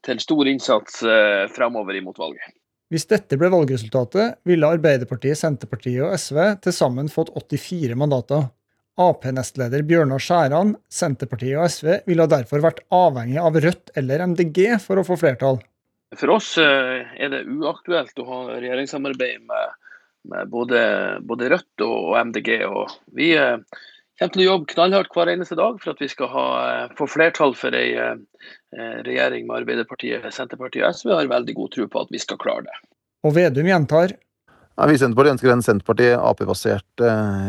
til 0.07 0.21
stor 0.23 0.49
innsats 0.49 1.03
eh, 1.03 1.45
fremover 1.53 1.99
imot 1.99 2.17
valget. 2.17 2.55
Hvis 2.93 3.07
dette 3.09 3.37
ble 3.41 3.49
valgresultatet, 3.49 4.37
ville 4.45 4.67
Arbeiderpartiet, 4.69 5.39
Senterpartiet 5.39 6.03
og 6.05 6.13
SV 6.21 6.37
til 6.61 6.75
sammen 6.75 7.09
fått 7.09 7.31
84 7.33 7.97
mandater. 7.97 8.51
Ap-nestleder 9.01 9.81
Bjørnar 9.83 10.21
Skjæran, 10.23 10.75
Senterpartiet 10.87 11.57
og 11.59 11.65
SV 11.71 11.89
ville 12.05 12.27
derfor 12.31 12.61
vært 12.63 12.83
avhengig 12.93 13.41
av 13.41 13.57
Rødt 13.65 13.91
eller 13.99 14.23
MDG 14.29 14.77
for 14.83 15.01
å 15.01 15.05
få 15.07 15.17
flertall. 15.19 15.59
For 16.15 16.31
oss 16.37 16.53
eh, 16.61 17.01
er 17.17 17.33
det 17.33 17.41
uaktuelt 17.49 18.21
å 18.21 18.27
ha 18.29 18.39
regjeringssamarbeid 18.53 19.41
med, 19.49 19.75
med 20.31 20.53
både, 20.53 20.79
både, 21.27 21.49
Rødt 21.51 21.83
og, 21.83 22.13
MDG. 22.29 22.51
og 22.69 22.93
Vi 23.17 23.33
eh, 23.35 23.57
kommer 24.15 24.37
til 24.37 24.45
å 24.45 24.47
jobbe 24.51 24.71
knallhardt 24.71 25.17
hver 25.17 25.33
eneste 25.33 25.57
dag 25.59 25.81
for 25.81 25.91
at 25.91 26.05
vi 26.05 26.11
skal 26.13 26.31
ha, 26.31 26.45
eh, 26.69 26.95
få 26.95 27.09
flertall 27.11 27.57
for 27.59 27.75
en 27.75 28.23
regjering 28.75 29.47
med 29.47 29.61
Arbeiderpartiet, 29.61 30.25
Senterpartiet 30.35 30.85
og 30.85 30.97
SV. 30.97 31.13
Har 31.15 31.31
veldig 31.31 31.55
god 31.57 31.73
tro 31.75 31.87
på 31.91 32.05
at 32.05 32.13
vi 32.13 32.21
skal 32.21 32.39
klare 32.41 32.67
det. 32.67 32.77
Og 33.25 33.35
Vedum 33.37 33.67
gjentar. 33.69 34.15
Ja, 34.75 34.87
vi 34.89 34.97
i 34.97 34.99
Senterpartiet 34.99 35.37
ønsker 35.37 35.53
en 35.53 35.65
Senterparti-Ap-basert 35.65 37.03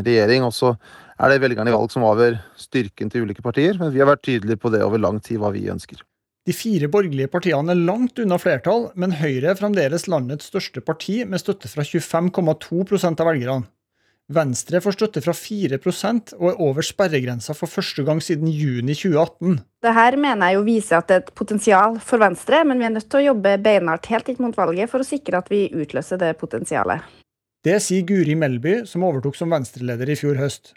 regjering. 0.07 0.47
og 0.47 0.55
så 0.55 0.77
er 1.19 1.33
det 1.33 1.41
velgerne 1.43 1.73
i 1.73 1.75
valg 1.75 1.93
som 1.93 2.05
avgjør 2.07 2.37
styrken 2.61 3.11
til 3.11 3.25
ulike 3.27 3.45
partier, 3.45 3.79
men 3.81 3.91
vi 3.95 4.03
har 4.03 4.11
vært 4.11 4.27
tydelige 4.27 4.61
på 4.61 4.71
det 4.75 4.85
over 4.85 5.01
lang 5.03 5.19
tid 5.25 5.41
hva 5.43 5.51
vi 5.55 5.67
ønsker. 5.73 6.03
De 6.47 6.55
fire 6.55 6.87
borgerlige 6.87 7.31
partiene 7.33 7.75
er 7.75 7.87
langt 7.89 8.21
unna 8.23 8.37
flertall, 8.39 8.91
men 8.95 9.17
Høyre 9.19 9.51
er 9.51 9.59
fremdeles 9.59 10.07
landets 10.07 10.47
største 10.53 10.83
parti, 10.85 11.25
med 11.27 11.43
støtte 11.43 11.71
fra 11.73 11.83
25,2% 11.83 13.25
av 13.25 13.31
velgerne. 13.33 13.67
Venstre 14.27 14.81
får 14.83 14.97
støtte 14.97 15.21
fra 15.23 15.31
4% 15.39 16.33
og 16.41 16.47
er 16.51 16.63
over 16.65 16.83
sperregrensa 16.83 17.55
for 17.55 17.71
første 17.71 18.03
gang 18.07 18.19
siden 18.25 18.49
juni 18.51 18.97
2018. 18.99 19.61
Dette 19.87 20.19
mener 20.19 20.51
jeg 20.51 20.59
jo 20.59 20.65
viser 20.67 20.99
at 20.99 21.07
det 21.07 21.15
er 21.15 21.23
et 21.23 21.37
potensial 21.39 22.01
for 22.03 22.19
Venstre, 22.19 22.65
men 22.67 22.83
vi 22.83 22.89
er 22.89 22.95
nødt 22.97 23.07
til 23.07 23.21
å 23.21 23.29
jobbe 23.29 23.55
beinhardt 23.63 24.11
helt 24.11 24.33
inn 24.33 24.41
mot 24.43 24.59
valget 24.59 24.91
for 24.91 25.05
å 25.05 25.07
sikre 25.07 25.39
at 25.39 25.53
vi 25.53 25.69
utløser 25.71 26.19
det 26.19 26.33
potensialet. 26.41 27.07
Det 27.67 27.79
sier 27.83 28.03
Guri 28.07 28.35
Melby, 28.39 28.81
som 28.87 29.07
overtok 29.07 29.39
som 29.39 29.55
Venstre-leder 29.55 30.11
i 30.11 30.19
fjor 30.19 30.43
høst. 30.43 30.75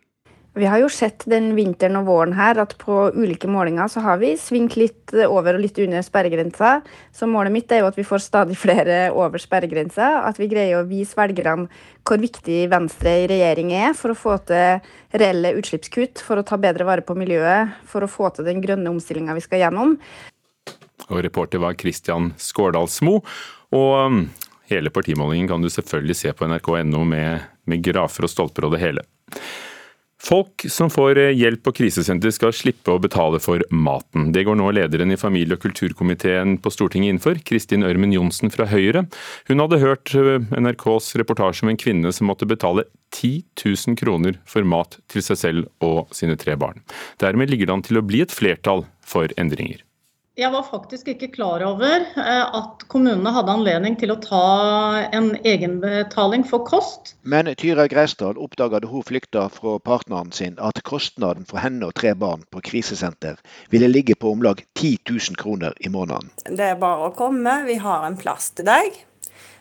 Vi 0.57 0.65
har 0.65 0.79
jo 0.81 0.87
sett 0.89 1.23
den 1.29 1.51
vinteren 1.53 1.99
og 1.99 2.07
våren 2.07 2.33
her 2.33 2.57
at 2.59 2.73
på 2.81 2.95
ulike 3.13 3.47
målinger 3.47 3.87
så 3.91 4.01
har 4.01 4.17
vi 4.17 4.31
svingt 4.39 4.73
litt 4.79 5.13
over 5.27 5.55
og 5.55 5.61
litt 5.61 5.77
under 5.79 6.01
sperregrensa. 6.03 6.79
Så 7.13 7.29
målet 7.29 7.53
mitt 7.53 7.71
er 7.71 7.83
jo 7.83 7.89
at 7.91 7.99
vi 7.99 8.05
får 8.07 8.23
stadig 8.25 8.57
flere 8.57 8.97
over 9.13 9.41
sperregrensa. 9.41 10.25
At 10.25 10.41
vi 10.41 10.49
greier 10.49 10.81
å 10.81 10.87
vise 10.89 11.15
velgerne 11.19 11.69
hvor 12.01 12.17
viktig 12.19 12.63
Venstre 12.71 13.13
i 13.21 13.29
regjering 13.29 13.75
er 13.77 13.93
for 13.93 14.15
å 14.15 14.17
få 14.17 14.39
til 14.49 14.81
reelle 15.21 15.53
utslippskutt, 15.59 16.25
for 16.25 16.41
å 16.41 16.47
ta 16.47 16.57
bedre 16.57 16.87
vare 16.89 17.05
på 17.05 17.17
miljøet, 17.19 17.77
for 17.85 18.03
å 18.03 18.09
få 18.09 18.33
til 18.33 18.49
den 18.49 18.65
grønne 18.65 18.89
omstillinga 18.89 19.37
vi 19.37 19.45
skal 19.45 19.67
gjennom. 19.67 19.95
Og 21.09 21.23
reporter 21.25 21.61
var 21.61 21.77
Kristian 21.77 22.33
Skårdalsmo. 22.41 23.19
Og 23.77 23.91
um, 24.01 24.21
hele 24.73 24.89
partimålingen 24.93 25.49
kan 25.53 25.61
du 25.61 25.69
selvfølgelig 25.69 26.17
se 26.17 26.33
på 26.33 26.49
nrk.no 26.49 27.05
med, 27.05 27.49
med 27.69 27.85
grafer 27.85 28.25
og 28.25 28.33
stolper 28.33 28.65
og 28.65 28.73
det 28.73 28.83
hele. 28.87 29.05
Folk 30.19 30.65
som 30.67 30.89
får 30.91 31.17
eh, 31.17 31.31
hjelp 31.31 31.61
på 31.63 31.71
krisesenter 31.77 32.33
skal 32.35 32.51
slippe 32.55 32.91
å 32.91 32.99
betale 32.99 33.39
for 33.39 33.63
maten. 33.71 34.33
Det 34.35 34.43
går 34.43 34.57
nå 34.59 34.67
lederen 34.75 35.13
i 35.15 35.17
familie- 35.19 35.55
og 35.55 35.63
kulturkomiteen 35.63 36.57
på 36.59 36.73
Stortinget 36.75 37.15
inn 37.15 37.43
Kristin 37.47 37.87
Ørmen 37.87 38.11
Johnsen 38.11 38.51
fra 38.51 38.67
Høyre. 38.67 39.05
Hun 39.47 39.63
hadde 39.63 39.79
hørt 39.79 40.13
eh, 40.19 40.43
NRKs 40.51 41.13
reportasje 41.23 41.63
om 41.63 41.71
en 41.71 41.79
kvinne 41.79 42.11
som 42.11 42.27
måtte 42.27 42.49
betale 42.49 42.85
10 43.15 43.45
000 43.63 43.99
kroner 43.99 44.41
for 44.45 44.67
mat 44.67 44.99
til 45.07 45.23
seg 45.23 45.39
selv 45.39 45.69
og 45.79 46.11
sine 46.15 46.35
tre 46.35 46.59
barn. 46.59 46.83
Dermed 47.23 47.49
ligger 47.49 47.69
det 47.69 47.77
an 47.77 47.87
til 47.87 48.01
å 48.01 48.05
bli 48.05 48.25
et 48.25 48.35
flertall 48.35 48.85
for 48.99 49.31
endringer. 49.39 49.85
Jeg 50.39 50.53
var 50.53 50.63
faktisk 50.63 51.09
ikke 51.11 51.27
klar 51.33 51.63
over 51.67 52.05
eh, 52.15 52.45
at 52.55 52.83
kommunene 52.87 53.31
hadde 53.35 53.51
anledning 53.51 53.97
til 53.99 54.13
å 54.13 54.15
ta 54.23 54.43
en 55.11 55.33
egenbetaling 55.43 56.45
for 56.47 56.63
kost. 56.63 57.11
Men 57.27 57.49
Tyra 57.59 57.89
Greisdal 57.91 58.39
oppdaga 58.39 58.79
da 58.79 58.87
hun 58.87 59.03
flykta 59.03 59.49
fra 59.51 59.75
partneren 59.83 60.31
sin 60.31 60.55
at 60.63 60.79
kostnaden 60.87 61.43
for 61.49 61.59
henne 61.59 61.89
og 61.89 61.97
tre 61.99 62.13
barn 62.15 62.47
på 62.55 62.63
krisesenter 62.69 63.35
ville 63.73 63.91
ligge 63.91 64.15
på 64.15 64.31
om 64.31 64.45
lag 64.45 64.63
10 64.79 65.11
000 65.11 65.35
kroner 65.41 65.75
i 65.83 65.91
måneden. 65.91 66.31
Det 66.47 66.71
er 66.71 66.79
bare 66.79 67.09
å 67.09 67.15
komme, 67.19 67.59
vi 67.67 67.75
har 67.83 68.07
en 68.07 68.15
plass 68.19 68.53
til 68.55 68.69
deg. 68.71 68.95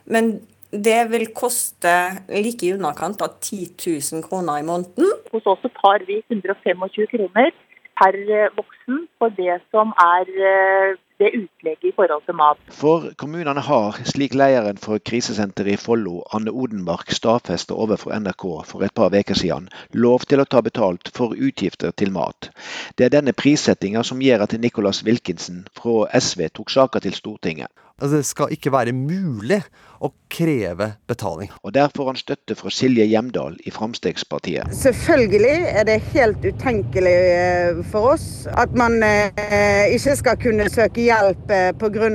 Men 0.07 0.37
det 0.71 1.01
vil 1.11 1.31
koste 1.35 1.99
like 2.31 2.71
i 2.71 2.75
underkant 2.79 3.25
av 3.27 3.41
10 3.43 3.75
000 3.83 4.27
kroner 4.31 4.63
i 4.63 4.71
måneden. 4.71 5.11
Hos 5.35 5.51
oss 5.51 5.71
tar 5.83 6.07
vi 6.07 6.23
125 6.31 6.91
kroner 7.17 7.57
per 7.99 8.27
eh, 8.31 8.53
voksen 8.89 9.09
for 9.19 9.29
det 9.29 9.61
som 9.71 9.93
er 9.99 10.25
eh, 10.29 10.97
det 11.19 11.31
utlegget 11.35 11.89
i 11.89 11.93
forhold 11.97 12.23
til 12.27 12.35
mat. 12.35 12.57
For 12.71 13.13
kommunene 13.17 13.61
har, 13.61 13.99
slik 14.05 14.35
lederen 14.35 14.79
for 14.79 14.99
krisesenteret 14.99 15.73
i 15.73 15.77
Follo, 15.77 16.23
Anne 16.33 16.51
Odenmark, 16.51 17.11
stadfesta 17.11 17.75
overfor 17.75 18.15
NRK 18.19 18.45
for 18.67 18.83
et 18.83 18.95
par 18.95 19.11
uker 19.11 19.35
siden, 19.35 19.69
lov 19.93 20.21
til 20.21 20.41
å 20.41 20.45
ta 20.45 20.61
betalt 20.61 21.11
for 21.15 21.35
utgifter 21.35 21.91
til 21.91 22.13
mat. 22.13 22.51
Det 22.99 23.07
er 23.07 23.15
denne 23.17 23.33
prissettinga 23.33 24.03
som 24.03 24.23
gjør 24.23 24.47
at 24.47 24.59
Nicolas 24.61 25.05
Wilkinson 25.05 25.67
fra 25.75 26.09
SV 26.21 26.49
tok 26.55 26.71
saka 26.71 27.01
til 27.01 27.15
Stortinget. 27.15 27.71
Altså, 27.99 28.17
det 28.17 28.27
skal 28.27 28.53
ikke 28.55 28.71
være 28.71 28.93
mulig 28.95 29.59
å 29.99 30.13
kreve 30.31 30.93
betaling. 31.11 31.51
Og 31.67 31.75
Der 31.75 31.91
får 31.97 32.13
han 32.13 32.21
støtte 32.21 32.55
fra 32.55 32.71
Silje 32.71 33.05
Hjemdal 33.11 33.59
i 33.67 33.73
Fremskrittspartiet. 33.75 34.71
Selvfølgelig 34.71 35.67
er 35.67 35.89
det 35.89 35.99
helt 36.15 36.47
utenkelig 36.47 37.17
eh, 37.35 37.83
for 37.91 38.15
oss 38.15 38.47
at 38.55 38.75
man 38.79 39.03
eh, 39.03 39.91
ikke 39.97 40.17
skal 40.23 40.39
kunne 40.39 40.71
søke 40.71 41.09
hjelp 41.09 41.51
eh, 41.51 41.73
pga. 41.75 42.09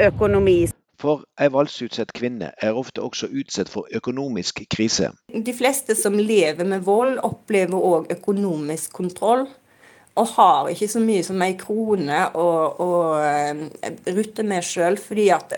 økonomi. 0.00 0.70
For 1.00 1.24
ei 1.40 1.48
voldsutsatt 1.52 2.12
kvinne 2.16 2.50
er 2.60 2.76
ofte 2.76 3.00
også 3.00 3.28
utsatt 3.32 3.68
for 3.72 3.88
økonomisk 3.96 4.62
krise. 4.72 5.10
De 5.32 5.52
fleste 5.56 5.96
som 5.96 6.16
lever 6.16 6.64
med 6.64 6.84
vold, 6.84 7.18
opplever 7.24 7.76
òg 7.76 8.12
økonomisk 8.12 8.92
kontroll 8.92 9.46
og 10.18 10.26
har 10.34 10.70
ikke 10.72 10.88
så 10.90 11.00
mye 11.02 11.22
som 11.24 11.42
ei 11.44 11.54
krone 11.58 12.18
å, 12.34 12.46
å 12.82 12.88
eh, 13.22 13.62
rutte 14.10 14.44
med 14.46 14.66
sjøl, 14.66 14.98
fordi 15.00 15.28
at 15.34 15.54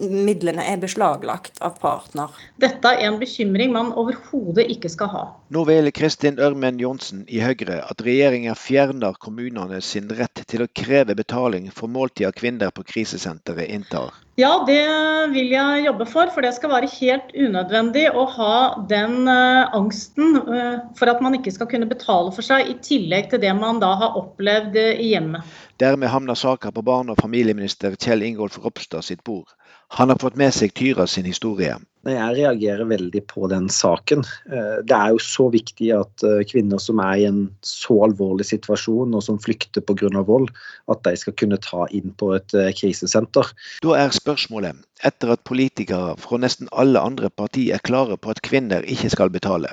midlene 0.00 0.64
er 0.66 0.80
beslaglagt 0.82 1.62
av 1.64 1.78
partner. 1.82 2.34
Dette 2.60 2.94
er 2.96 3.06
en 3.08 3.20
bekymring 3.22 3.72
man 3.74 3.92
overhodet 3.94 4.66
ikke 4.74 4.90
skal 4.92 5.12
ha. 5.14 5.24
Nå 5.54 5.64
vil 5.70 5.92
Kristin 5.94 6.40
Ørmen 6.42 6.82
Johnsen 6.82 7.24
i 7.28 7.40
Høyre 7.44 7.80
at 7.86 8.02
regjeringen 8.04 8.58
fjerner 8.58 9.16
kommunene 9.22 9.80
sin 9.84 10.10
rett 10.10 10.44
til 10.50 10.66
å 10.66 10.70
kreve 10.74 11.16
betaling 11.18 11.70
for 11.74 11.90
måltider 11.90 12.34
kvinner 12.34 12.74
på 12.74 12.86
krisesenteret 12.90 13.70
inntar. 13.70 14.23
Ja, 14.34 14.64
det 14.66 14.82
vil 15.30 15.52
jeg 15.52 15.84
jobbe 15.84 16.06
for. 16.10 16.30
For 16.34 16.42
det 16.42 16.56
skal 16.56 16.72
være 16.72 16.90
helt 16.96 17.30
unødvendig 17.38 18.08
å 18.10 18.24
ha 18.34 18.56
den 18.90 19.28
uh, 19.30 19.70
angsten 19.76 20.40
uh, 20.40 20.80
for 20.98 21.12
at 21.12 21.22
man 21.22 21.36
ikke 21.38 21.52
skal 21.54 21.70
kunne 21.70 21.86
betale 21.90 22.32
for 22.34 22.42
seg, 22.42 22.66
i 22.72 22.74
tillegg 22.82 23.30
til 23.30 23.42
det 23.44 23.52
man 23.54 23.78
da 23.82 23.92
har 24.00 24.18
opplevd 24.18 24.74
uh, 24.74 24.90
i 24.98 25.12
hjemmet. 25.12 25.54
Dermed 25.78 26.10
havner 26.10 26.38
saka 26.38 26.74
på 26.74 26.82
barne- 26.82 27.14
og 27.14 27.22
familieminister 27.22 27.94
Kjell 27.94 28.26
Ingolf 28.26 28.58
Ropstad 28.64 29.06
sitt 29.06 29.22
bord. 29.22 29.54
Han 30.00 30.10
har 30.10 30.18
fått 30.18 30.38
med 30.40 30.54
seg 30.56 30.74
Tyra 30.74 31.06
sin 31.06 31.30
historie. 31.30 31.78
Jeg 32.04 32.36
reagerer 32.36 32.84
veldig 32.88 33.22
på 33.30 33.48
den 33.48 33.70
saken. 33.72 34.24
Eh, 34.52 34.80
det 34.84 34.96
er 34.96 35.14
jo 35.14 35.20
så 35.22 35.46
viktig 35.52 35.88
at 35.96 36.24
eh, 36.26 36.42
kvinner 36.50 36.80
som 36.82 37.00
er 37.00 37.22
i 37.22 37.26
en 37.28 37.46
så 37.64 37.96
alvorlig 38.04 38.46
situasjon 38.50 39.16
og 39.16 39.24
som 39.24 39.40
flykter 39.40 39.84
pga. 39.84 40.10
vold, 40.24 40.50
at 40.92 41.00
de 41.06 41.14
skal 41.16 41.36
kunne 41.40 41.60
ta 41.64 41.86
inn 41.96 42.12
på 42.20 42.34
et 42.36 42.54
eh, 42.54 42.72
krisesenter. 42.76 43.48
Da 43.84 43.96
er 43.96 44.12
spørsmålet, 44.12 44.84
etter 45.04 45.32
at 45.32 45.44
politikere 45.48 46.16
fra 46.20 46.40
nesten 46.40 46.68
alle 46.72 47.00
andre 47.00 47.30
partier 47.30 47.78
er 47.78 47.86
klare 47.86 48.18
på 48.20 48.34
at 48.34 48.44
kvinner 48.44 48.84
ikke 48.84 49.12
skal 49.12 49.32
betale, 49.32 49.72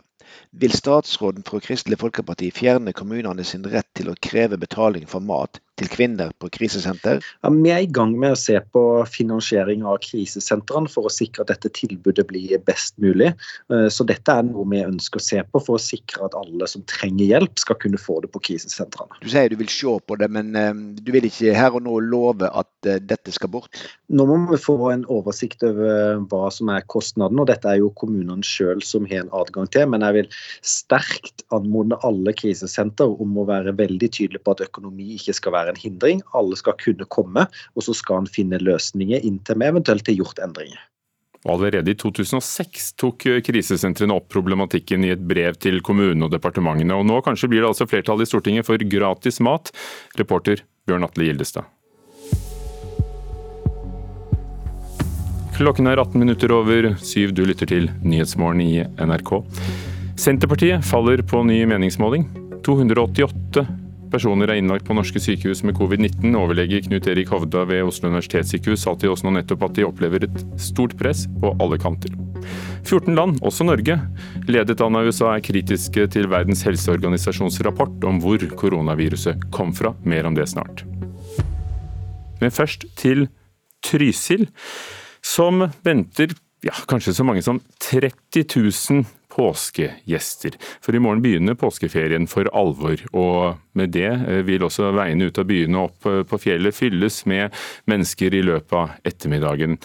vil 0.51 0.73
statsråden 0.75 1.45
fra 1.47 1.59
Kristelig 1.63 1.99
Folkeparti 2.01 2.51
fjerne 2.55 2.93
kommunene 2.95 3.45
sin 3.47 3.65
rett 3.67 3.87
til 3.97 4.11
å 4.11 4.17
kreve 4.23 4.59
betaling 4.61 5.07
for 5.09 5.23
mat 5.23 5.61
til 5.81 5.89
kvinner 5.91 6.33
på 6.41 6.49
krisesenter? 6.53 7.21
Ja, 7.41 7.51
vi 7.53 7.71
er 7.73 7.85
i 7.85 7.89
gang 7.89 8.13
med 8.19 8.35
å 8.35 8.39
se 8.39 8.57
på 8.73 8.83
finansiering 9.09 9.85
av 9.87 10.01
krisesentrene 10.03 10.91
for 10.91 11.09
å 11.09 11.13
sikre 11.13 11.45
at 11.45 11.53
dette 11.53 11.71
tilbudet 11.77 12.27
blir 12.29 12.61
best 12.67 12.97
mulig. 13.01 13.31
Eh, 13.73 13.87
så 13.93 14.05
dette 14.07 14.35
er 14.37 14.45
noe 14.47 14.67
vi 14.71 14.83
ønsker 14.85 15.21
å 15.21 15.25
se 15.25 15.41
på 15.47 15.63
for 15.63 15.79
å 15.79 15.81
sikre 15.81 16.27
at 16.27 16.37
alle 16.37 16.69
som 16.69 16.85
trenger 16.89 17.25
hjelp, 17.33 17.57
skal 17.61 17.79
kunne 17.81 18.01
få 18.01 18.19
det 18.25 18.31
på 18.33 18.43
krisesentrene. 18.51 19.21
Du 19.23 19.29
sier 19.31 19.49
du 19.51 19.57
vil 19.59 19.71
se 19.71 19.97
på 20.07 20.19
det, 20.21 20.29
men 20.31 20.53
eh, 20.57 20.73
du 21.01 21.13
vil 21.15 21.27
ikke 21.29 21.55
her 21.57 21.77
og 21.77 21.87
nå 21.87 21.97
love 22.11 22.51
at 22.51 22.70
dette 22.83 23.33
skal 23.33 23.51
bort? 23.53 23.81
Nå 24.11 24.25
må 24.27 24.37
vi 24.51 24.59
få 24.61 24.75
en 24.91 25.05
oversikt 25.11 25.63
over 25.67 26.21
hva 26.31 26.49
som 26.53 26.71
er 26.73 26.85
kostnaden, 26.91 27.39
og 27.41 27.49
dette 27.51 27.69
er 27.69 27.81
jo 27.81 27.91
kommunene 27.97 28.45
sjøl 28.45 28.83
som 28.85 29.07
har 29.09 29.25
en 29.25 29.33
adgang 29.41 29.69
til. 29.71 29.87
Men 29.91 30.05
jeg 30.05 30.17
vil 30.19 30.29
sterkt 30.65 31.45
anmode 31.55 31.99
alle 32.07 32.35
krisesenter 32.37 33.11
om 33.21 33.37
å 33.37 33.47
være 33.49 33.75
veldig 33.79 34.11
tydelige 34.11 34.45
på 34.45 34.55
at 34.55 34.65
økonomi 34.67 35.15
ikke 35.17 35.35
skal 35.37 35.57
være 35.57 35.75
en 35.75 35.81
hindring. 35.81 36.23
Alle 36.37 36.59
skal 36.59 36.77
kunne 36.81 37.09
komme, 37.11 37.47
og 37.75 37.87
så 37.87 37.97
skal 37.97 38.23
en 38.23 38.31
finne 38.31 38.61
løsninger 38.61 39.27
inntil 39.27 39.61
vi 39.61 39.69
eventuelt 39.69 40.07
har 40.09 40.17
gjort 40.17 40.41
endringer. 40.43 40.87
Allerede 41.49 41.89
i 41.89 41.97
2006 41.97 42.91
tok 43.01 43.25
krisesentrene 43.47 44.13
opp 44.13 44.27
problematikken 44.29 45.07
i 45.07 45.13
et 45.15 45.23
brev 45.25 45.57
til 45.57 45.81
kommunene 45.85 46.27
og 46.27 46.35
departementene, 46.35 46.93
og 46.93 47.07
nå 47.09 47.17
kanskje 47.25 47.49
blir 47.49 47.63
det 47.63 47.71
altså 47.71 47.89
flertall 47.89 48.21
i 48.21 48.29
Stortinget 48.29 48.67
for 48.67 48.81
gratis 48.93 49.41
mat. 49.41 49.73
Reporter 50.21 50.61
Bjørn 50.85 51.07
Atle 51.07 51.31
Gildestad. 51.31 51.65
Klokken 55.51 55.87
er 55.91 55.99
18 55.99 56.19
minutter 56.19 56.51
over 56.55 56.93
syv. 57.03 57.33
Du 57.35 57.43
lytter 57.45 57.67
til 57.69 57.89
Nyhetsmorgen 58.01 58.61
i 58.63 58.81
NRK. 58.81 59.31
Senterpartiet 60.19 60.85
faller 60.85 61.21
på 61.27 61.43
ny 61.43 61.59
meningsmåling. 61.69 62.25
288 62.65 63.65
personer 64.11 64.51
er 64.51 64.59
innlagt 64.59 64.87
på 64.87 64.95
norske 64.95 65.21
sykehus 65.21 65.63
med 65.67 65.75
covid-19. 65.77 66.35
Overlege 66.39 66.81
Knut 66.87 67.07
Erik 67.07 67.31
Hovda 67.31 67.63
ved 67.69 67.83
Oslo 67.87 68.11
universitetssykehus 68.11 68.83
sa 68.85 68.95
til 68.99 69.13
oss 69.13 69.23
nå 69.25 69.33
nettopp 69.35 69.67
at 69.67 69.75
de 69.77 69.87
opplever 69.87 70.27
et 70.27 70.41
stort 70.61 70.95
press 70.99 71.25
på 71.41 71.53
alle 71.63 71.79
kanter. 71.81 72.15
14 72.87 73.13
land, 73.15 73.37
også 73.45 73.67
Norge, 73.67 73.99
ledet 74.49 74.81
an 74.81 74.97
av 74.97 75.07
USA, 75.07 75.35
er 75.35 75.45
kritiske 75.45 76.07
til 76.15 76.31
Verdens 76.31 76.63
helseorganisasjons 76.67 77.61
rapport 77.67 78.07
om 78.07 78.17
hvor 78.23 78.41
koronaviruset 78.57 79.49
kom 79.53 79.75
fra. 79.77 79.93
Mer 80.03 80.27
om 80.29 80.37
det 80.37 80.49
snart. 80.49 80.83
Men 82.41 82.55
først 82.55 82.87
til 82.97 83.27
Trysil, 83.85 84.47
som 85.25 85.67
venter 85.85 86.33
ja, 86.61 86.73
kanskje 86.87 87.13
så 87.13 87.25
mange 87.25 87.41
som 87.41 87.59
30 87.89 88.45
000 88.91 89.05
påskegjester. 89.31 90.57
For 90.83 90.95
i 90.95 91.01
morgen 91.01 91.21
begynner 91.23 91.57
påskeferien 91.57 92.27
for 92.29 92.49
alvor, 92.57 93.01
og 93.15 93.61
med 93.77 93.93
det 93.95 94.09
eh, 94.11 94.41
vil 94.47 94.65
også 94.67 94.91
veiene 94.95 95.29
ut 95.29 95.39
av 95.41 95.47
byene 95.49 95.85
opp 95.87 96.09
eh, 96.09 96.21
på 96.27 96.41
fjellet 96.41 96.75
fylles 96.75 97.23
med 97.29 97.55
mennesker 97.89 98.35
i 98.35 98.43
løpet 98.45 98.77
av 98.77 98.95
ettermiddagen. 99.07 99.79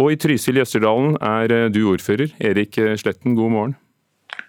Og 0.00 0.14
i 0.14 0.18
Trysil 0.20 0.58
i 0.58 0.64
Østerdalen 0.64 1.18
er 1.20 1.54
eh, 1.54 1.70
du 1.74 1.82
ordfører, 1.90 2.34
Erik 2.38 2.78
Sletten, 3.00 3.36
god 3.38 3.56
morgen. 3.56 3.78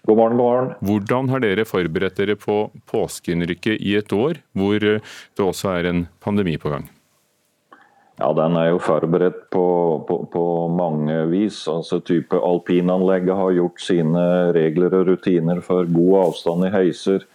God 0.05 0.17
morgen, 0.17 0.37
god 0.37 0.45
morgen. 0.45 0.73
Hvordan 0.85 1.31
har 1.33 1.41
dere 1.41 1.65
forberedt 1.67 2.21
dere 2.21 2.37
på 2.37 2.67
påskeinnrykket 2.89 3.81
i 3.81 3.97
et 3.97 4.13
år, 4.13 4.39
hvor 4.53 4.77
det 4.81 5.41
også 5.41 5.73
er 5.75 5.89
en 5.89 6.05
pandemi 6.21 6.57
på 6.61 6.73
gang? 6.73 6.85
Ja, 8.15 8.31
Den 8.33 8.55
er 8.55 8.69
jo 8.71 8.79
forberedt 8.79 9.49
på, 9.51 9.65
på, 10.07 10.17
på 10.31 10.43
mange 10.71 11.17
vis. 11.31 11.65
Altså 11.67 11.99
type 11.99 12.39
Alpinanlegget 12.39 13.35
har 13.35 13.55
gjort 13.57 13.81
sine 13.83 14.25
regler 14.55 14.95
og 15.01 15.09
rutiner 15.11 15.59
for 15.65 15.87
god 15.91 16.19
avstand 16.21 16.67
i 16.69 16.73
heiser. 16.73 17.25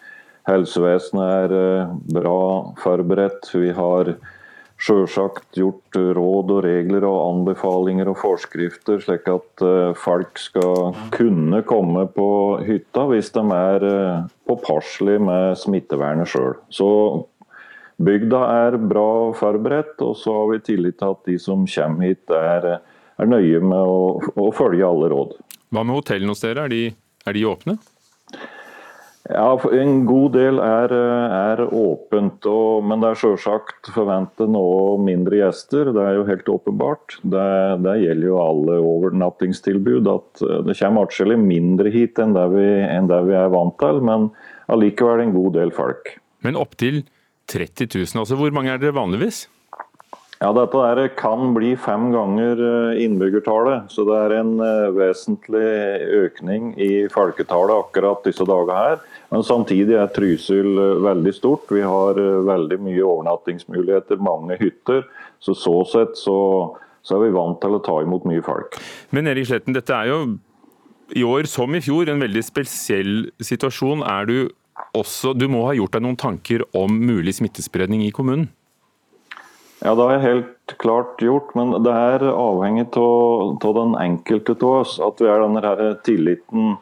Helsevesenet 0.49 1.33
er 1.45 1.57
eh, 1.59 1.97
bra 2.17 2.41
forberedt. 2.81 3.51
Vi 3.53 3.75
har 3.77 4.15
sjølsagt 4.81 5.59
gjort 5.61 5.99
råd 6.17 6.53
og 6.55 6.63
regler 6.65 7.05
og 7.05 7.19
anbefalinger 7.27 8.09
og 8.09 8.17
forskrifter, 8.23 9.03
slik 9.05 9.29
at 9.29 9.65
eh, 9.67 9.93
folk 10.01 10.41
skal 10.41 10.95
kunne 11.13 11.61
komme 11.69 12.07
på 12.15 12.31
hytta 12.65 13.05
hvis 13.11 13.29
de 13.37 13.45
er 13.57 13.85
eh, 13.91 14.23
påpasselige 14.49 15.27
med 15.29 15.61
smittevernet 15.61 16.33
sjøl. 16.33 16.57
Så 16.73 16.89
Bygda 18.01 18.41
er 18.65 18.79
bra 18.81 19.09
forberedt, 19.37 19.99
og 20.01 20.15
så 20.17 20.33
har 20.33 20.53
vi 20.55 20.63
tillit 20.71 20.97
til 21.01 21.13
at 21.13 21.27
de 21.29 21.37
som 21.41 21.67
kommer 21.69 22.09
hit 22.09 22.33
er, 22.33 22.69
er 23.21 23.29
nøye 23.29 23.61
med 23.61 23.81
å, 23.81 24.05
å, 24.41 24.49
følge 24.57 24.87
alle 24.87 25.11
råd. 25.13 25.35
Hva 25.71 25.85
med 25.85 25.99
hotellene 25.99 26.33
hos 26.33 26.41
dere, 26.41 26.65
er 26.65 26.73
de, 26.73 26.85
er 27.29 27.37
de 27.37 27.45
åpne? 27.51 27.77
Ja, 29.31 29.51
En 29.77 30.07
god 30.09 30.33
del 30.35 30.59
er, 30.65 30.95
er 30.97 31.61
åpent, 31.67 32.49
og, 32.49 32.81
men 32.89 33.05
det 33.05 33.13
er 33.13 33.21
selvsagt 33.21 33.93
forventet 33.93 34.49
noe 34.51 34.97
mindre 35.05 35.43
gjester. 35.43 35.93
Det 35.93 36.03
er 36.03 36.17
jo 36.17 36.25
helt 36.27 36.49
åpenbart. 36.57 37.21
Det, 37.21 37.47
det 37.85 37.99
gjelder 38.01 38.31
jo 38.31 38.41
alle 38.41 38.81
overnattingstilbud. 38.81 40.09
at 40.09 40.43
Det 40.67 40.79
kommer 40.81 41.05
atskillig 41.05 41.39
mindre 41.45 41.93
hit 41.93 42.19
enn 42.19 42.33
det, 42.35 42.49
vi, 42.57 42.67
enn 42.89 43.13
det 43.13 43.23
vi 43.29 43.37
er 43.39 43.53
vant 43.53 43.77
til, 43.83 44.01
men 44.09 44.31
allikevel 44.73 45.29
en 45.29 45.37
god 45.37 45.57
del 45.61 45.77
folk. 45.77 46.15
Men 46.41 46.57
opptil 46.57 47.05
30 47.51 47.91
000. 47.95 48.21
Altså, 48.23 48.39
hvor 48.39 48.53
mange 48.55 48.73
er 48.73 48.83
dere 48.83 48.97
vanligvis? 48.97 49.49
Ja, 50.41 50.55
Dette 50.57 50.81
der 50.97 51.11
kan 51.21 51.51
bli 51.53 51.75
fem 51.77 52.07
ganger 52.15 52.61
eh, 52.65 53.03
innbyggertallet. 53.05 53.91
Så 53.93 54.07
det 54.09 54.17
er 54.17 54.35
en 54.39 54.55
eh, 54.65 54.87
vesentlig 54.97 55.67
økning 56.17 56.71
i 56.81 56.93
folketallet 57.13 57.77
akkurat 57.77 58.25
disse 58.25 58.47
dagene 58.49 58.79
her. 58.79 59.03
Men 59.29 59.45
samtidig 59.45 59.99
er 60.01 60.09
Trysil 60.17 60.71
eh, 60.81 61.03
veldig 61.05 61.35
stort. 61.37 61.69
Vi 61.69 61.85
har 61.85 62.17
veldig 62.49 62.79
mye 62.87 63.05
overnattingsmuligheter, 63.05 64.23
mange 64.25 64.57
hytter. 64.63 65.05
Så 65.45 65.53
så 65.61 65.77
sett 65.93 66.17
så, 66.17 66.39
så 67.05 67.19
er 67.19 67.27
vi 67.27 67.37
vant 67.37 67.61
til 67.61 67.77
å 67.77 67.83
ta 67.85 67.99
imot 68.01 68.25
mye 68.31 68.41
folk. 68.47 68.81
Men 69.13 69.29
Erik 69.29 69.51
Sletten, 69.51 69.77
dette 69.77 69.93
er 69.93 70.09
jo 70.09 70.23
i 71.21 71.27
år 71.27 71.51
som 71.53 71.77
i 71.77 71.83
fjor 71.85 72.09
en 72.09 72.25
veldig 72.25 72.47
spesiell 72.49 73.15
situasjon. 73.45 74.07
Er 74.09 74.25
du 74.25 74.37
også, 74.97 75.35
du 75.39 75.47
må 75.53 75.65
ha 75.69 75.75
gjort 75.79 75.97
deg 75.97 76.05
noen 76.07 76.19
tanker 76.21 76.65
om 76.77 76.95
mulig 77.07 77.37
smittespredning 77.39 78.05
i 78.07 78.13
kommunen? 78.15 78.49
Ja, 79.81 79.95
det 79.97 80.05
har 80.05 80.13
jeg 80.19 80.27
helt 80.27 80.75
klart 80.83 81.23
gjort, 81.25 81.55
men 81.57 81.73
det 81.85 81.93
er 81.97 82.27
avhengig 82.29 82.91
av 83.01 83.77
den 83.79 83.95
enkelte 83.97 84.53
av 84.59 84.83
oss. 84.83 84.99
At 85.01 85.23
vi 85.23 85.31
er 85.33 85.41
denne 85.41 85.63
her 85.65 85.95
tilliten 86.05 86.75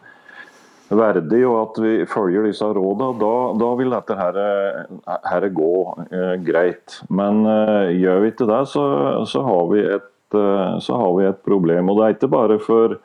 verdig 0.89 1.43
og 1.47 1.57
at 1.61 1.81
vi 1.83 1.93
følger 2.09 2.49
disse 2.49 2.67
rådene. 2.67 3.13
Da, 3.21 3.33
da 3.61 3.71
vil 3.79 3.95
dette 3.95 4.17
her, 4.19 4.39
her 5.31 5.49
gå 5.55 5.75
eh, 6.09 6.35
greit. 6.45 7.01
Men 7.13 7.45
eh, 7.47 7.95
gjør 8.01 8.25
vi 8.25 8.33
ikke 8.33 8.49
det, 8.49 8.63
så, 8.73 8.85
så, 9.29 9.45
har 9.47 9.77
et, 9.83 10.11
eh, 10.35 10.75
så, 10.85 10.99
har 11.03 11.15
vi 11.19 11.29
et, 11.29 11.43
problem. 11.45 11.93
Og 11.93 12.01
det 12.01 12.07
er 12.07 12.17
ikke 12.17 12.33
bare 12.33 12.59
for 12.63 12.99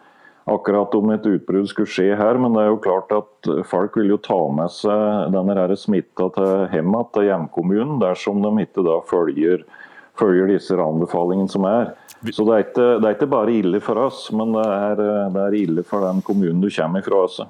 akkurat 0.49 0.95
om 0.95 1.11
et 1.13 1.25
utbrudd 1.27 1.69
skulle 1.71 1.89
skje 1.89 2.17
her, 2.19 2.39
men 2.41 2.55
det 2.55 2.63
er 2.63 2.71
jo 2.71 2.81
klart 2.83 3.13
at 3.15 3.49
folk 3.69 3.95
vil 3.99 4.11
jo 4.11 4.19
ta 4.21 4.39
med 4.51 4.71
seg 4.73 5.33
denne 5.33 5.77
smitta 5.79 6.29
til 6.35 6.53
hjemmet, 6.73 7.11
til 7.15 7.29
hjemkommunen, 7.29 7.99
dersom 8.01 8.43
de 8.43 8.53
ikke 8.65 8.85
da 8.85 8.99
følger, 9.09 9.63
følger 10.19 10.51
disse 10.51 10.77
anbefalingene 10.77 11.51
som 11.51 11.67
er. 11.69 11.93
Så 12.31 12.45
det 12.47 12.55
er, 12.55 12.65
ikke, 12.65 12.87
det 13.01 13.07
er, 13.07 13.15
ikke, 13.17 13.31
bare 13.31 13.55
ille 13.55 13.79
for 13.83 13.99
oss, 13.99 14.25
men 14.35 14.55
det 14.55 14.63
er, 14.63 15.05
det 15.33 15.43
er 15.43 15.59
ille 15.59 15.83
for 15.87 16.05
den 16.05 16.23
kommunen 16.23 16.63
du 16.63 16.69
kommer 16.71 17.03
fra. 17.03 17.23
Også. 17.27 17.47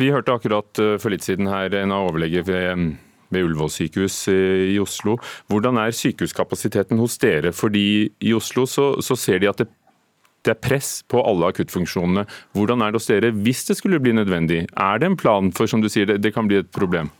Vi 0.00 0.12
hørte 0.12 0.32
akkurat 0.32 0.80
eh, 0.80 0.96
for 1.00 1.12
litt 1.12 1.24
siden 1.26 1.50
her 1.52 1.74
en 1.82 1.92
av 1.92 2.08
overlege 2.08 2.44
ved 2.48 2.92
ved 3.32 3.46
Ullevål 3.46 3.70
sykehus 3.72 4.16
eh, 4.28 4.74
i 4.74 4.78
Oslo. 4.82 5.16
Hvordan 5.48 5.80
er 5.80 5.94
sykehuskapasiteten 5.96 7.00
hos 7.00 7.16
dere? 7.22 7.52
Fordi 7.56 7.86
I 8.20 8.34
Oslo 8.36 8.66
så, 8.68 8.92
så 9.00 9.16
ser 9.16 9.40
de 9.42 9.48
at 9.48 9.62
det 9.62 9.70
det 10.42 10.56
er 10.56 10.62
press 10.62 10.90
på 11.10 11.22
alle 11.22 11.52
akuttfunksjonene. 11.52 12.26
Hvordan 12.56 12.82
er 12.82 12.92
det 12.92 13.00
hos 13.00 13.10
dere 13.10 13.32
hvis 13.34 13.64
det 13.68 13.78
skulle 13.78 14.02
bli 14.02 14.14
nødvendig? 14.16 14.64
Er 14.74 14.98
det 14.98 15.10
en 15.10 15.18
plan 15.18 15.52
for, 15.54 15.70
som 15.70 15.82
du 15.82 15.90
sier, 15.92 16.08
det, 16.08 16.22
det 16.24 16.34
kan 16.34 16.50
bli 16.50 16.60
et 16.62 16.72
problem? 16.74 17.12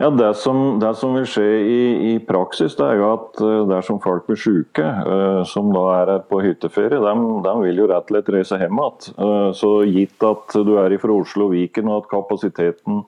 Ja, 0.00 0.08
det 0.10 0.32
som, 0.40 0.80
det 0.80 0.94
som 0.98 1.12
vil 1.14 1.26
skje 1.28 1.44
i, 1.62 1.82
i, 2.10 2.12
praksis, 2.26 2.74
det 2.78 2.86
er 2.88 2.96
jo 2.98 3.10
at 3.12 3.42
uh, 3.44 3.50
dersom 3.70 4.00
folk 4.02 4.24
blir 4.26 4.40
syke, 4.40 4.82
uh, 4.82 5.42
som 5.46 5.68
da 5.74 5.82
er 6.00 6.12
på 6.26 6.40
hytteferie, 6.42 6.98
de, 6.98 7.12
de, 7.44 7.52
vil 7.62 7.82
jo 7.84 7.90
rett 7.90 8.08
og 8.08 8.14
slett 8.14 8.30
reise 8.34 8.58
hjem 8.58 8.80
igjen. 8.80 9.18
Uh, 9.20 9.50
så 9.54 9.70
gitt 9.86 10.26
at 10.26 10.56
du 10.64 10.72
er 10.80 10.96
fra 10.98 11.14
Oslo 11.14 11.50
og 11.50 11.54
Viken 11.54 11.92
og 11.92 12.00
at 12.00 12.10
kapasiteten 12.16 13.04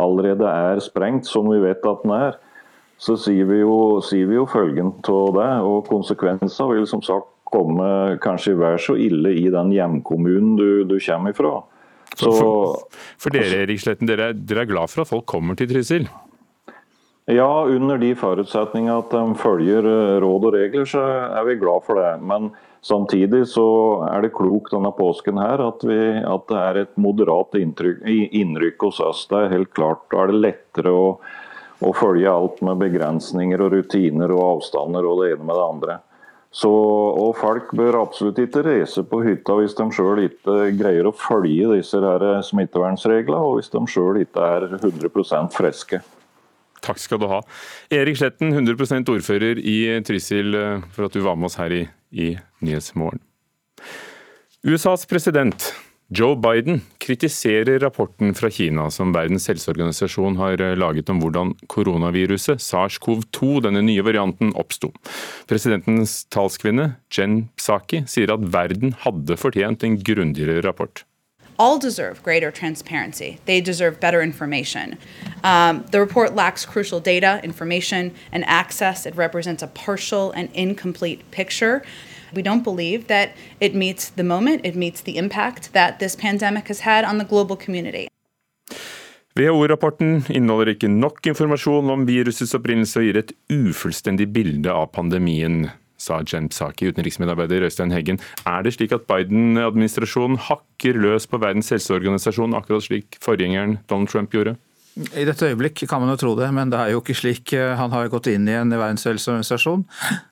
allerede 0.00 0.46
er 0.48 0.80
sprengt, 0.80 1.28
som 1.28 1.50
vi 1.50 1.58
vet 1.60 1.84
at 1.84 2.06
den 2.06 2.14
er, 2.14 2.38
så 3.00 3.18
sier 3.20 3.48
vi 3.48 3.60
jo, 3.60 4.00
sier 4.04 4.30
vi 4.30 4.38
jo 4.38 4.46
følgen 4.48 4.94
av 5.10 5.36
det. 5.36 5.50
Og 5.66 5.88
konsekvenser 5.88 6.72
vil 6.72 6.88
som 6.88 7.04
sagt 7.04 7.28
komme 7.52 8.16
kanskje 8.22 8.56
vær 8.58 8.80
så 8.80 8.96
ille 8.98 9.34
i 9.36 9.48
den 9.52 9.74
hjemkommunen 9.74 10.56
du, 10.58 10.68
du 10.88 10.96
kommer 11.02 11.34
ifra. 11.34 11.58
Så, 12.16 12.32
for, 12.32 12.80
for, 13.20 13.34
dere 13.34 13.62
Erik 13.64 13.80
Sletten, 13.80 14.08
dere, 14.10 14.32
dere, 14.34 14.64
er 14.64 14.70
glad 14.70 14.90
for 14.90 15.04
at 15.04 15.10
folk 15.12 15.28
kommer 15.30 15.56
til 15.58 15.70
Trysil? 15.70 16.08
Ja, 17.30 17.64
under 17.68 18.00
de 18.00 18.10
forutsetningene 18.18 18.96
at 19.04 19.12
de 19.14 19.38
følger 19.38 19.86
eh, 19.86 20.16
råd 20.22 20.48
og 20.48 20.56
regler, 20.56 20.88
så 20.88 21.04
er 21.28 21.46
vi 21.46 21.60
glad 21.60 21.84
for 21.86 22.00
det. 22.00 22.16
Men 22.26 22.50
samtidig 22.82 23.44
så 23.52 23.66
er 24.08 24.24
det 24.24 24.32
klokt 24.34 24.74
denne 24.74 24.90
påsken 24.96 25.38
her 25.38 25.62
at, 25.62 25.84
vi, 25.86 26.00
at 26.18 26.48
det 26.50 26.58
er 26.58 26.80
et 26.82 26.98
moderat 26.98 27.54
inntrykk, 27.60 28.02
innrykk 28.42 28.88
hos 28.88 29.00
oss. 29.04 29.24
Det 29.30 29.44
er 29.44 29.54
helt 29.54 29.70
klart. 29.76 30.02
Da 30.10 30.24
er 30.24 30.32
det 30.32 30.42
lettere 30.42 30.96
å, 30.96 31.06
å 31.86 31.94
følge 31.96 32.32
alt 32.32 32.58
med 32.66 32.82
begrensninger 32.82 33.62
og 33.62 33.76
rutiner 33.76 34.34
og 34.34 34.46
avstander 34.56 35.06
og 35.06 35.22
det 35.22 35.36
ene 35.36 35.46
med 35.46 35.60
det 35.60 35.68
andre. 35.68 36.00
Så, 36.50 36.70
og 36.70 37.36
Folk 37.38 37.70
bør 37.78 38.00
absolutt 38.00 38.40
ikke 38.42 38.64
reise 38.66 39.04
på 39.06 39.20
hytta 39.22 39.54
hvis 39.60 39.76
de 39.78 39.86
sjøl 39.94 40.24
ikke 40.24 40.56
greier 40.80 41.06
å 41.06 41.14
følge 41.14 41.76
disse 41.76 42.00
smittevernreglene, 42.48 43.38
og 43.38 43.60
hvis 43.60 43.70
de 43.70 43.82
sjøl 43.86 44.18
ikke 44.24 44.48
er 44.56 44.66
100% 44.80 45.54
friske. 45.54 46.00
Takk 46.80 46.98
skal 46.98 47.20
du 47.20 47.28
ha. 47.30 47.42
Erik 47.92 48.18
Sletten, 48.18 48.54
100% 48.56 49.12
ordfører 49.12 49.60
i 49.60 49.76
Trysil, 50.06 50.54
eh, 50.56 50.86
for 50.94 51.06
at 51.06 51.14
du 51.14 51.20
var 51.22 51.36
med 51.36 51.50
oss 51.50 51.58
her 51.60 51.74
i, 51.76 51.84
i 52.10 52.32
Nyhetsmorgen. 52.64 53.20
USAs 54.66 55.06
president 55.08 55.70
Joe 56.12 56.34
Biden 56.34 56.80
kritiserer 56.98 57.78
rapporten 57.78 58.34
fra 58.34 58.48
Kina 58.50 58.88
som 58.90 59.12
Verdens 59.14 59.44
helseorganisasjon 59.46 60.40
har 60.40 60.58
eh, 60.58 60.72
laget 60.74 61.10
om 61.12 61.20
hvordan 61.22 61.52
koronaviruset, 61.70 62.58
SARS-CoV-2, 62.58 63.60
denne 63.62 63.84
nye 63.86 64.02
varianten, 64.02 64.50
oppsto. 64.58 64.90
Presidentens 65.46 66.24
talskvinne, 66.34 66.96
Jen 67.14 67.44
Psaki, 67.54 68.02
sier 68.10 68.34
at 68.34 68.42
verden 68.50 68.96
hadde 69.04 69.38
fortjent 69.38 69.86
en 69.86 70.00
grundigere 70.02 70.66
rapport. 70.66 71.04
all 71.60 71.78
deserve 71.78 72.22
greater 72.22 72.50
transparency. 72.50 73.38
They 73.44 73.60
deserve 73.60 74.00
better 74.00 74.22
information. 74.22 74.96
Um, 75.44 75.84
the 75.90 76.00
report 76.00 76.34
lacks 76.34 76.64
crucial 76.64 77.00
data, 77.00 77.38
information, 77.44 78.14
and 78.32 78.46
access. 78.46 79.04
It 79.04 79.14
represents 79.14 79.62
a 79.62 79.66
partial 79.66 80.32
and 80.32 80.48
incomplete 80.54 81.30
picture. 81.30 81.82
We 82.34 82.42
don't 82.42 82.64
believe 82.64 83.06
that 83.06 83.36
it 83.60 83.74
meets 83.74 84.10
the 84.10 84.22
moment, 84.22 84.64
it 84.64 84.76
meets 84.76 85.02
the 85.02 85.16
impact 85.16 85.72
that 85.72 85.98
this 85.98 86.16
pandemic 86.16 86.68
has 86.68 86.80
had 86.80 87.04
on 87.04 87.18
the 87.18 87.24
global 87.24 87.56
community. 87.56 88.08
WHO-rapporten 89.38 90.24
inneholder 90.28 90.72
ikke 90.74 90.88
nok 90.90 91.22
informasjon 91.30 91.90
om 91.92 92.06
virusets 92.08 92.54
opprinnelse 92.58 92.98
og 92.98 93.06
gir 93.06 93.18
et 93.20 93.30
ufullstendig 93.54 94.26
bilde 94.34 94.72
av 94.74 94.90
pandemien, 94.96 95.68
sa 96.00 96.18
Jen 96.24 96.48
Psaki, 96.50 96.88
utenriksmedarbeider 96.90 97.66
Øystein 97.68 97.92
Heggen. 97.94 98.18
Er 98.48 98.64
det 98.64 98.74
slik 98.74 98.92
at 98.96 99.06
Biden-administrasjonen 99.10 100.40
hakker 100.48 100.98
løs 100.98 101.28
på 101.30 101.38
Verdens 101.38 101.70
helseorganisasjon, 101.70 102.56
akkurat 102.56 102.88
slik 102.88 103.20
forgjengeren 103.22 103.78
Donald 103.90 104.10
Trump 104.10 104.34
gjorde? 104.34 104.56
I 104.98 105.22
dette 105.22 105.46
øyeblikk 105.46 105.84
kan 105.88 106.02
man 106.02 106.10
jo 106.10 106.18
tro 106.18 106.32
det, 106.34 106.48
men 106.54 106.70
det 106.72 106.78
er 106.80 106.90
jo 106.92 106.98
ikke 107.00 107.14
slik. 107.14 107.52
Eh, 107.54 107.76
han 107.78 107.92
har 107.94 108.08
gått 108.10 108.26
inn 108.32 108.48
igjen 108.50 108.72
i 108.74 108.78
Verdens 108.78 109.06
helseorganisasjon. 109.06 109.84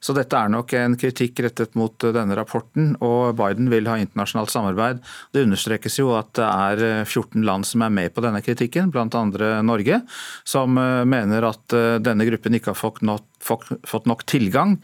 Så 0.03 0.15
dette 0.17 0.35
er 0.35 0.51
nok 0.51 0.75
en 0.75 0.97
kritikk 0.99 1.39
rettet 1.47 1.79
mot 1.79 1.95
eh, 2.03 2.13
denne 2.17 2.35
rapporten. 2.37 2.91
Og 3.05 3.37
Biden 3.39 3.71
vil 3.71 3.87
ha 3.87 3.97
internasjonalt 4.03 4.51
samarbeid. 4.51 5.01
Det 5.33 5.47
understrekes 5.47 6.01
jo 6.01 6.11
at 6.19 6.33
det 6.41 6.49
er 6.49 6.85
14 7.05 7.39
eh, 7.39 7.47
land 7.47 7.69
som 7.71 7.87
er 7.87 7.95
med 8.01 8.15
på 8.17 8.25
denne 8.25 8.43
kritikken, 8.43 8.91
andre 8.99 9.61
Norge, 9.63 10.03
som 10.47 10.75
mener 10.75 11.45
at 11.47 11.75
denne 12.03 12.27
gruppen 12.29 12.55
ikke 12.59 12.73
har 12.73 12.79
fått 12.79 13.01
nok 13.07 13.38
fått 13.41 14.07
nok 14.07 14.25
tilgang. 14.27 14.77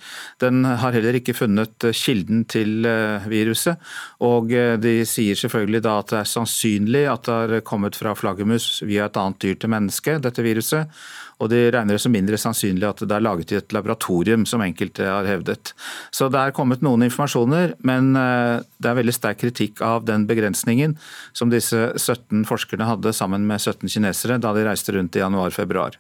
Den 0.42 0.64
har 0.64 0.94
heller 0.94 1.16
ikke 1.18 1.36
funnet 1.36 1.84
eh, 1.84 1.96
kilden 1.96 2.44
til 2.50 2.86
eh, 2.88 3.26
viruset. 3.30 3.80
Og 4.24 4.52
eh, 4.54 4.76
de 4.80 5.00
sier 5.08 5.38
selvfølgelig 5.38 5.82
da 5.84 5.98
at 6.00 6.12
det 6.12 6.20
er 6.22 6.32
sannsynlig 6.32 7.04
at 7.10 7.28
det 7.28 7.34
har 7.34 7.66
kommet 7.66 7.98
fra 7.98 8.14
flaggermus 8.18 8.82
via 8.86 9.08
et 9.08 9.20
annet 9.20 9.40
dyr 9.42 9.58
til 9.60 9.72
menneske, 9.74 10.18
dette 10.22 10.44
viruset. 10.44 10.90
Og 11.42 11.50
de 11.50 11.64
regner 11.74 11.96
det 11.96 12.02
som 12.04 12.14
mindre 12.14 12.38
sannsynlig 12.38 12.86
at 12.86 13.02
det 13.02 13.14
er 13.16 13.24
laget 13.24 13.52
i 13.52 13.58
et 13.58 13.74
laboratorium, 13.74 14.46
som 14.46 14.62
enkelte 14.62 15.08
har 15.08 15.26
hevdet. 15.26 15.74
Så 16.14 16.30
det 16.30 16.40
er 16.40 16.54
kommet 16.54 16.84
noen 16.84 17.02
informasjoner, 17.08 17.74
men 17.82 18.12
det 18.14 18.86
er 18.86 18.96
veldig 19.00 19.16
sterk 19.16 19.42
kritikk 19.42 19.82
av 19.82 20.06
den 20.06 20.28
begrensningen 20.30 20.94
som 21.34 21.50
disse 21.50 21.90
17 21.98 22.46
forskerne 22.46 22.86
hadde 22.86 23.12
sammen 23.18 23.48
med 23.50 23.58
17 23.58 23.90
kinesere 23.90 24.38
da 24.38 24.54
de 24.54 24.62
reiste 24.68 24.94
rundt 24.94 25.18
i 25.18 25.24
januar-februar. 25.24 25.98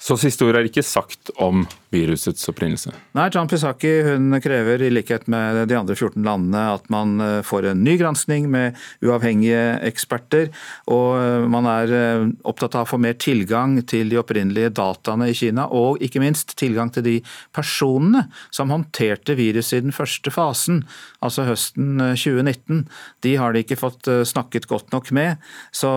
Så 0.00 0.16
siste 0.20 0.46
ord 0.48 0.56
er 0.56 0.68
ikke 0.68 0.86
sagt 0.86 1.32
om 1.36 1.66
virusets 1.90 2.48
opprinnelse? 2.48 2.92
Nei, 3.18 3.26
Jan 3.34 3.48
Pisaki 3.50 3.90
hun 4.06 4.34
krever 4.42 4.82
i 4.82 4.90
likhet 4.92 5.26
med 5.30 5.64
de 5.68 5.76
andre 5.78 5.96
14 5.96 6.22
landene 6.22 6.62
at 6.76 6.86
man 6.92 7.16
eh, 7.22 7.38
får 7.46 7.70
en 7.72 7.82
ny 7.84 7.96
granskning 8.00 8.46
med 8.52 8.78
uavhengige 9.04 9.80
eksperter. 9.88 10.50
Og 10.90 11.18
eh, 11.18 11.46
man 11.50 11.66
er 11.70 11.94
eh, 11.96 12.26
opptatt 12.46 12.78
av 12.78 12.86
å 12.86 12.90
få 12.92 13.00
mer 13.02 13.18
tilgang 13.20 13.78
til 13.90 14.12
de 14.12 14.20
opprinnelige 14.20 14.72
dataene 14.78 15.30
i 15.30 15.36
Kina. 15.36 15.66
Og 15.74 15.98
ikke 16.04 16.22
minst 16.22 16.54
tilgang 16.60 16.92
til 16.94 17.06
de 17.06 17.16
personene 17.56 18.28
som 18.54 18.70
håndterte 18.70 19.34
viruset 19.38 19.80
i 19.80 19.84
den 19.88 19.96
første 19.96 20.30
fasen, 20.34 20.84
altså 21.24 21.48
høsten 21.48 21.98
2019. 22.14 22.84
De 23.26 23.34
har 23.40 23.54
de 23.54 23.64
ikke 23.64 23.80
fått 23.80 24.08
snakket 24.30 24.68
godt 24.70 24.94
nok 24.94 25.10
med. 25.16 25.42
Så 25.74 25.90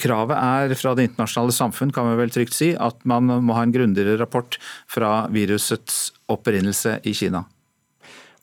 kravet 0.00 0.36
er 0.36 0.76
fra 0.78 0.94
det 0.96 1.08
internasjonale 1.08 1.54
samfunn, 1.54 1.92
kan 1.94 2.08
vi 2.10 2.18
vel 2.20 2.32
trygt 2.34 2.56
si, 2.56 2.72
at 2.76 3.00
man 3.08 3.30
må 3.44 3.56
ha 3.56 3.64
en 3.64 3.74
grundigere 3.74 4.18
rapport 4.20 4.58
fra 4.90 5.28
virusets 5.30 6.10
opprinnelse 6.30 6.98
i 7.06 7.14
Kina. 7.14 7.44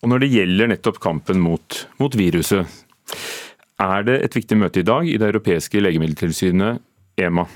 Og 0.01 0.11
Når 0.11 0.23
det 0.23 0.31
gjelder 0.31 0.71
nettopp 0.71 0.99
kampen 1.03 1.39
mot, 1.41 1.83
mot 1.99 2.15
viruset, 2.15 2.67
er 3.81 4.03
det 4.07 4.19
et 4.25 4.35
viktig 4.37 4.57
møte 4.57 4.81
i 4.81 4.87
dag 4.87 5.07
i 5.09 5.17
det 5.19 5.31
europeiske 5.31 5.81
legemiddeltilsynet, 5.81 6.83
EMA. 7.17 7.47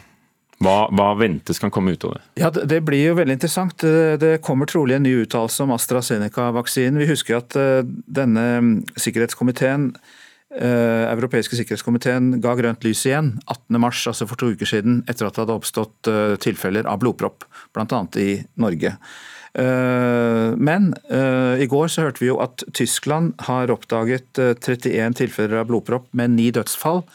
Hva, 0.62 0.76
hva, 0.94 1.08
ventes 1.18 1.58
kan 1.62 1.72
komme 1.74 1.96
ut 1.96 2.04
av 2.06 2.16
det? 2.16 2.22
Ja, 2.42 2.50
Det 2.52 2.82
blir 2.86 3.02
jo 3.08 3.18
veldig 3.18 3.34
interessant. 3.34 3.82
Det 3.82 4.42
kommer 4.46 4.70
trolig 4.70 4.98
en 4.98 5.06
ny 5.08 5.16
uttalelse 5.24 5.64
om 5.66 5.74
AstraZeneca-vaksinen. 5.74 7.00
Vi 7.02 7.10
husker 7.10 7.40
at 7.40 7.58
eh, 7.58 7.82
denne 8.06 8.84
sikkerhetskomiteen 8.94 9.90
Eh, 10.52 11.04
europeiske 11.08 11.56
sikkerhetskomiteen 11.56 12.42
ga 12.44 12.52
grønt 12.60 12.84
lys 12.84 13.06
igjen 13.08 13.38
18.3, 13.46 14.10
altså 14.12 14.26
for 14.28 14.40
to 14.40 14.50
uker 14.52 14.68
siden, 14.68 14.98
etter 15.08 15.30
at 15.30 15.38
det 15.38 15.46
hadde 15.46 15.56
oppstått 15.56 16.10
eh, 16.12 16.34
tilfeller 16.44 16.90
av 16.92 17.00
blodpropp, 17.00 17.46
bl.a. 17.72 18.02
i 18.20 18.34
Norge. 18.60 18.92
Eh, 19.52 20.50
men 20.60 20.92
i 21.12 21.68
går 21.72 21.92
så 21.92 22.08
hørte 22.08 22.24
vi 22.24 22.30
jo 22.34 22.42
at 22.44 22.66
Tyskland 22.76 23.34
har 23.48 23.72
oppdaget 23.72 24.40
31 24.60 25.16
tilfeller 25.22 25.62
av 25.62 25.72
blodpropp 25.72 26.12
med 26.20 26.36
ni 26.36 26.50
dødsfall. 26.52 27.06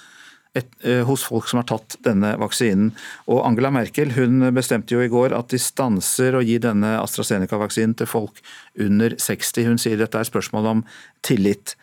Et, 0.56 0.68
hos 1.04 1.26
folk 1.28 1.48
som 1.50 1.60
har 1.60 1.66
tatt 1.68 1.98
denne 2.06 2.30
vaksinen. 2.40 2.92
Og 3.28 3.42
Angela 3.44 3.68
Merkel 3.74 4.14
hun 4.16 4.40
bestemte 4.56 4.94
jo 4.94 5.02
i 5.04 5.10
går 5.12 5.34
at 5.36 5.50
de 5.52 5.60
stanser 5.60 6.38
å 6.38 6.40
gi 6.40 6.56
denne 6.62 6.94
AstraZeneca-vaksinen 7.02 7.96
til 7.98 8.08
folk 8.08 8.40
under 8.80 9.18
60. 9.20 9.66
Hun 9.68 9.82
sier 9.82 10.00
dette 10.00 10.16
er 10.16 10.28
spørsmål 10.28 10.70
om 10.70 10.84
tillit. 11.26 11.76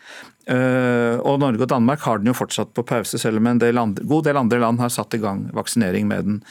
Eh, 0.44 1.16
og 1.24 1.38
Norge 1.40 1.64
og 1.64 1.70
Danmark 1.72 2.02
har 2.04 2.20
den 2.20 2.28
jo 2.28 2.36
fortsatt 2.36 2.74
på 2.76 2.84
pause, 2.84 3.20
selv 3.20 3.40
om 3.40 3.46
en 3.48 3.60
del 3.62 3.80
andre, 3.80 4.04
god 4.08 4.26
del 4.26 4.40
andre 4.40 4.60
land 4.60 4.82
har 4.82 4.92
satt 4.92 5.16
i 5.16 5.22
gang 5.22 5.46
vaksinering 5.56 6.08
med 6.10 6.28
den. 6.28 6.42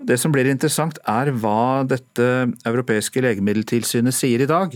Det 0.00 0.16
som 0.16 0.32
blir 0.32 0.48
interessant, 0.48 0.96
er 1.04 1.28
hva 1.42 1.82
dette 1.84 2.26
europeiske 2.64 3.20
legemiddeltilsynet 3.20 4.16
sier 4.16 4.40
i 4.40 4.48
dag. 4.48 4.72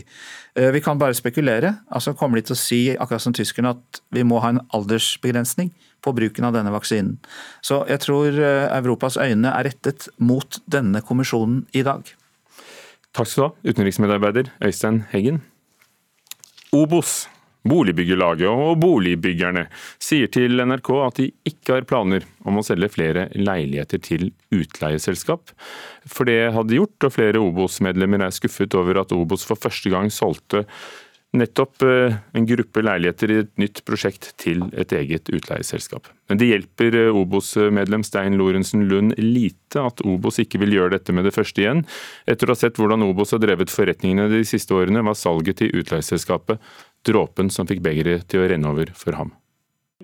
Eh, 0.52 0.68
vi 0.74 0.82
kan 0.84 1.00
bare 1.00 1.16
spekulere. 1.16 1.78
altså 1.88 2.12
Kommer 2.12 2.37
de 2.37 2.44
til 2.44 2.56
å 2.56 2.60
si 2.60 2.80
akkurat 2.92 3.22
som 3.24 3.32
tyskerne, 3.32 3.72
at 3.72 4.02
vi 4.12 4.22
må 4.22 4.42
ha 4.44 4.52
en 4.52 4.60
aldersbegrensning 4.76 5.72
på 6.04 6.12
bruken 6.12 6.44
av 6.44 6.52
denne 6.52 6.74
vaksinen? 6.74 7.16
Så 7.64 7.87
jeg 7.88 8.04
tror 8.04 8.37
eh, 8.37 8.68
Europas 8.76 9.16
øyne 9.16 9.48
er 9.48 9.64
rettet 9.70 10.08
mot 10.18 10.60
denne 10.68 11.00
kommisjonen 11.00 11.64
i 11.72 11.82
dag. 11.82 12.04
Takk 13.14 13.30
skal 13.30 13.40
du 13.40 13.46
ha, 13.48 13.72
utenriksmedarbeider 13.72 14.52
Øystein 14.60 15.04
Heggen. 15.08 15.40
Obos 16.74 17.28
Boligbyggerlaget 17.64 18.48
og 18.50 18.77
boligbyggerne 18.83 19.66
sier 20.03 20.29
til 20.33 20.61
NRK 20.61 20.90
at 21.00 21.20
de 21.20 21.31
ikke 21.48 21.79
har 21.79 21.87
planer 21.88 22.27
om 22.44 22.61
å 22.61 22.64
selge 22.66 22.90
flere 22.92 23.29
leiligheter 23.38 24.03
til 24.05 24.27
utleieselskap. 24.53 25.55
For 26.05 26.29
det 26.29 26.53
hadde 26.53 26.74
de 26.74 26.83
gjort, 26.83 27.09
og 27.09 27.14
flere 27.16 27.40
Obos-medlemmer 27.40 28.27
er 28.27 28.37
skuffet 28.37 28.77
over 28.77 29.00
at 29.00 29.16
Obos 29.16 29.46
for 29.48 29.61
første 29.61 29.92
gang 29.92 30.12
solgte 30.12 30.66
nettopp 31.35 31.83
eh, 31.83 32.14
en 32.33 32.47
gruppe 32.47 32.83
leiligheter 32.85 33.33
i 33.33 33.38
et 33.42 33.53
nytt 33.61 33.83
prosjekt 33.88 34.31
til 34.40 34.62
et 34.79 34.92
eget 34.94 35.31
utleieselskap. 35.35 36.09
Men 36.31 36.40
det 36.40 36.49
hjelper 36.51 36.97
eh, 37.01 37.18
Obos-medlem 37.23 38.05
Stein 38.07 38.38
Lorentzen 38.38 38.87
Lund 38.90 39.16
lite 39.20 39.83
at 39.83 40.03
Obos 40.07 40.40
ikke 40.42 40.61
vil 40.62 40.77
gjøre 40.79 40.97
dette 40.97 41.14
med 41.16 41.27
det 41.29 41.35
første 41.37 41.64
igjen. 41.64 41.85
Etter 42.31 42.49
å 42.49 42.55
ha 42.55 42.61
sett 42.61 42.79
hvordan 42.81 43.05
Obos 43.07 43.35
har 43.35 43.42
drevet 43.42 43.73
forretningene 43.73 44.31
de 44.33 44.44
siste 44.49 44.77
årene, 44.77 45.05
var 45.07 45.18
salget 45.18 45.61
til 45.62 45.75
utleieselskapet 45.83 46.62
dråpen 47.05 47.51
som 47.53 47.68
fikk 47.68 47.83
begeret 47.85 48.29
til 48.31 48.44
å 48.44 48.51
renne 48.51 48.70
over 48.70 48.92
for 48.97 49.18
ham. 49.18 49.35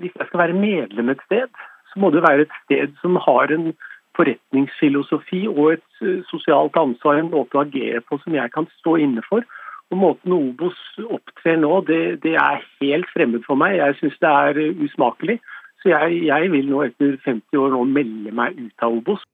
Hvis 0.00 0.14
jeg 0.16 0.28
skal 0.30 0.44
være 0.44 0.58
medlem 0.58 1.12
et 1.12 1.22
sted, 1.28 1.48
så 1.92 2.02
må 2.02 2.12
det 2.14 2.24
være 2.26 2.46
et 2.46 2.58
sted 2.64 2.92
som 3.02 3.16
har 3.22 3.52
en 3.54 3.70
forretningsfilosofi 4.18 5.44
og 5.50 5.76
et 5.76 6.04
eh, 6.04 6.20
sosialt 6.30 6.76
ansvar, 6.78 7.18
en 7.20 7.32
måte 7.32 7.56
å 7.56 7.64
agere 7.64 8.02
på 8.06 8.18
som 8.24 8.36
jeg 8.36 8.52
kan 8.54 8.68
stå 8.80 8.98
inne 9.06 9.24
for. 9.28 9.46
Og 9.90 9.98
Måten 9.98 10.32
Obos 10.36 10.78
opptrer 11.02 11.58
nå, 11.58 11.80
det, 11.88 12.20
det 12.22 12.36
er 12.38 12.62
helt 12.78 13.08
fremmed 13.14 13.42
for 13.46 13.58
meg. 13.58 13.74
Jeg 13.80 13.98
syns 13.98 14.20
det 14.22 14.30
er 14.30 14.60
eh, 14.62 14.84
usmakelig. 14.86 15.40
Så 15.82 15.90
jeg, 15.90 16.24
jeg 16.28 16.50
vil 16.52 16.68
nå 16.70 16.84
etter 16.84 17.16
50 17.24 17.58
år 17.58 17.74
nå 17.74 17.84
melde 17.88 18.34
meg 18.36 18.58
ut 18.60 18.84
av 18.86 18.98
Obos. 19.00 19.24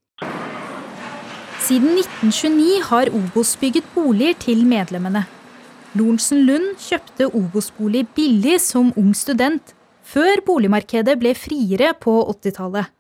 Siden 1.67 1.97
1929 1.99 2.85
har 2.89 3.11
Obos 3.19 3.57
bygget 3.61 3.89
boliger 3.95 4.37
til 4.47 4.63
medlemmene. 4.69 5.27
Lorentzen 5.97 6.45
Lund 6.47 6.77
kjøpte 6.81 7.27
Obos-bolig 7.35 8.05
billig 8.17 8.59
som 8.63 8.93
ung 9.01 9.15
student, 9.17 9.75
før 10.07 10.43
boligmarkedet 10.47 11.17
ble 11.19 11.33
friere 11.35 11.93
på 11.99 12.15
80-tallet. 12.37 12.93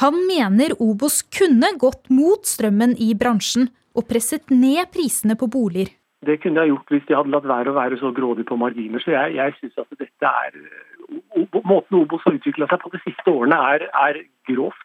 Han 0.00 0.18
mener 0.28 0.74
Obos 0.82 1.22
kunne 1.32 1.70
gått 1.80 2.08
mot 2.12 2.46
strømmen 2.48 2.94
i 3.02 3.12
bransjen 3.18 3.70
og 3.96 4.08
presset 4.08 4.52
ned 4.52 4.88
prisene 4.94 5.36
på 5.36 5.48
boliger. 5.52 5.92
Det 6.26 6.40
kunne 6.42 6.62
jeg 6.62 6.72
gjort 6.72 6.92
hvis 6.92 7.06
de 7.08 7.16
hadde 7.16 7.32
latt 7.34 7.46
være 7.48 7.72
å 7.72 7.76
være 7.76 7.98
så 8.00 8.10
grådig 8.16 8.46
på 8.48 8.58
marginer. 8.60 9.02
Så 9.02 9.14
jeg, 9.14 9.36
jeg 9.38 9.54
synes 9.60 9.84
at 9.84 10.00
dette 10.00 10.34
er 10.42 10.60
Måten 11.66 12.00
Obos 12.00 12.24
har 12.26 12.34
utvikla 12.34 12.66
seg 12.66 12.80
på 12.82 12.90
de 12.90 12.98
siste 13.04 13.30
årene, 13.30 13.56
er, 13.74 13.84
er 13.94 14.16
grovt. 14.48 14.82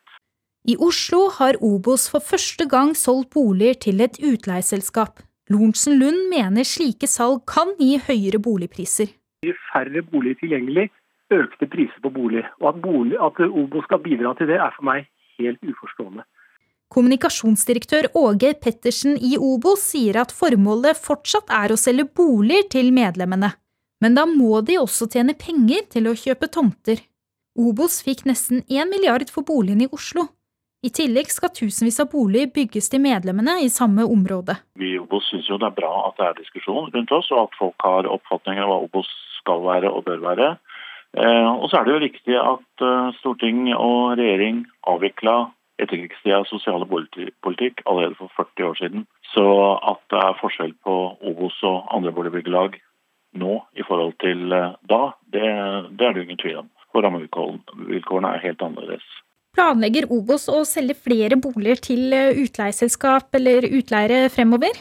I 0.70 0.76
Oslo 0.78 1.24
har 1.40 1.58
Obos 1.66 2.04
for 2.12 2.22
første 2.22 2.68
gang 2.70 2.92
solgt 2.98 3.32
boliger 3.34 3.80
til 3.88 4.04
et 4.06 4.20
utleieselskap. 4.22 5.24
Lorentzen 5.50 5.98
Lund 5.98 6.28
mener 6.30 6.68
slike 6.68 7.10
salg 7.10 7.42
kan 7.50 7.74
gi 7.80 7.96
høyere 8.06 8.40
boligpriser. 8.46 9.10
Jo 9.48 9.56
færre 9.72 10.04
boliger 10.12 10.38
tilgjengelig, 10.44 10.92
økte 11.34 11.68
priser 11.72 12.04
på 12.06 12.14
bolig. 12.14 12.46
Og 12.62 12.70
at, 12.70 12.78
bolig, 12.86 13.18
at 13.18 13.42
Obos 13.50 13.88
skal 13.90 14.04
bidra 14.06 14.36
til 14.38 14.52
det, 14.52 14.60
er 14.62 14.78
for 14.78 14.86
meg 14.92 15.10
helt 15.40 15.66
uforstående. 15.66 16.28
Kommunikasjonsdirektør 16.92 18.10
Åge 18.20 18.52
Pettersen 18.60 19.16
i 19.16 19.38
Obos 19.40 19.86
sier 19.94 20.18
at 20.20 20.34
formålet 20.36 21.00
fortsatt 21.00 21.54
er 21.56 21.72
å 21.72 21.80
selge 21.80 22.10
boliger 22.20 22.68
til 22.74 22.92
medlemmene. 22.92 23.54
Men 24.04 24.18
da 24.18 24.26
må 24.28 24.60
de 24.68 24.76
også 24.82 25.08
tjene 25.14 25.38
penger 25.40 25.86
til 25.94 26.10
å 26.10 26.18
kjøpe 26.18 26.50
tomter. 26.52 27.00
Obos 27.56 28.02
fikk 28.04 28.26
nesten 28.28 28.66
1 28.68 28.92
milliard 28.92 29.32
for 29.32 29.48
boligen 29.48 29.86
i 29.86 29.90
Oslo. 29.96 30.28
I 30.84 30.90
tillegg 30.90 31.30
skal 31.32 31.54
tusenvis 31.54 32.02
av 32.02 32.10
boliger 32.12 32.52
bygges 32.56 32.90
til 32.92 33.04
medlemmene 33.04 33.60
i 33.64 33.70
samme 33.70 34.04
område. 34.04 34.58
Vi 34.76 34.96
i 34.96 35.00
Obos 35.00 35.30
syns 35.30 35.48
jo 35.48 35.60
det 35.62 35.70
er 35.70 35.78
bra 35.78 35.94
at 36.10 36.20
det 36.20 36.28
er 36.28 36.40
diskusjon 36.42 36.90
rundt 36.92 37.16
oss, 37.16 37.30
og 37.32 37.46
at 37.46 37.58
folk 37.60 37.88
har 37.88 38.10
oppfatninger 38.10 38.66
av 38.66 38.72
hva 38.72 38.80
Obos 38.90 39.12
skal 39.38 39.64
være 39.64 39.94
og 39.94 40.04
bør 40.10 40.24
være. 40.26 40.52
Eh, 41.16 41.50
og 41.54 41.70
så 41.70 41.80
er 41.80 41.88
det 41.88 41.96
jo 41.96 42.04
riktig 42.04 42.38
at 42.40 42.86
eh, 42.88 43.12
storting 43.20 43.68
og 43.78 44.18
regjering 44.20 44.66
avvikla 44.90 45.38
etterkrigstida 45.82 46.44
sosiale 46.50 46.86
boligpolitikk 46.90 47.82
allerede 47.86 48.18
for 48.20 48.32
40 48.38 48.70
år 48.70 48.80
siden. 48.82 49.08
Så 49.34 49.46
at 49.94 50.02
det 50.12 50.22
er 50.22 50.40
forskjell 50.42 50.74
på 50.84 50.96
Obos 51.32 51.58
og 51.68 51.88
andre 51.96 52.14
boligbyggelag 52.16 52.78
nå 53.40 53.58
i 53.80 53.84
forhold 53.88 54.14
til 54.24 54.52
eh, 54.52 54.76
da, 54.92 55.02
det, 55.34 55.48
det 55.98 56.08
er 56.08 56.16
det 56.16 56.26
ingen 56.26 56.42
tvil 56.42 56.62
om. 56.66 56.70
For 56.92 57.06
rammevilkårene 57.06 58.34
er 58.36 58.44
helt 58.44 58.64
annerledes. 58.66 59.08
Planlegger 59.56 60.08
Obos 60.12 60.48
å 60.52 60.62
selge 60.68 60.96
flere 60.96 61.40
boliger 61.40 61.80
til 61.88 62.14
eh, 62.16 62.36
utleieselskap 62.44 63.36
eller 63.40 63.68
utleiere 63.68 64.26
fremover? 64.32 64.76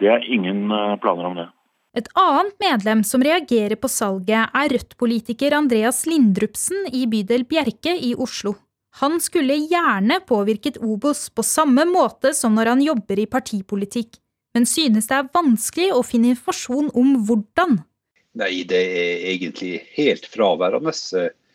Det 0.00 0.10
er 0.12 0.24
ingen 0.28 0.66
eh, 0.72 0.96
planer 1.00 1.30
om 1.30 1.38
det. 1.40 1.48
Et 1.94 2.08
annet 2.18 2.56
medlem 2.58 3.04
som 3.06 3.22
reagerer 3.22 3.78
på 3.78 3.88
salget, 3.92 4.50
er 4.50 4.72
Rødt-politiker 4.72 5.54
Andreas 5.54 6.02
Lindrupsen 6.10 6.88
i 6.90 7.04
bydel 7.06 7.46
Bjerke 7.46 7.94
i 7.94 8.16
Oslo. 8.18 8.56
Han 9.00 9.20
skulle 9.20 9.54
gjerne 9.54 10.20
påvirket 10.28 10.76
Obos 10.76 11.26
på 11.34 11.42
samme 11.42 11.82
måte 11.88 12.30
som 12.34 12.54
når 12.54 12.70
han 12.74 12.82
jobber 12.84 13.18
i 13.18 13.26
partipolitikk, 13.26 14.20
men 14.54 14.68
synes 14.70 15.08
det 15.10 15.16
er 15.16 15.32
vanskelig 15.34 15.88
å 15.96 16.04
finne 16.06 16.30
informasjon 16.30 16.92
om 16.94 17.16
hvordan. 17.26 17.80
Nei, 18.38 18.62
det 18.70 18.78
er 18.78 19.24
egentlig 19.32 19.80
helt 19.96 20.28
fraværende. 20.30 20.94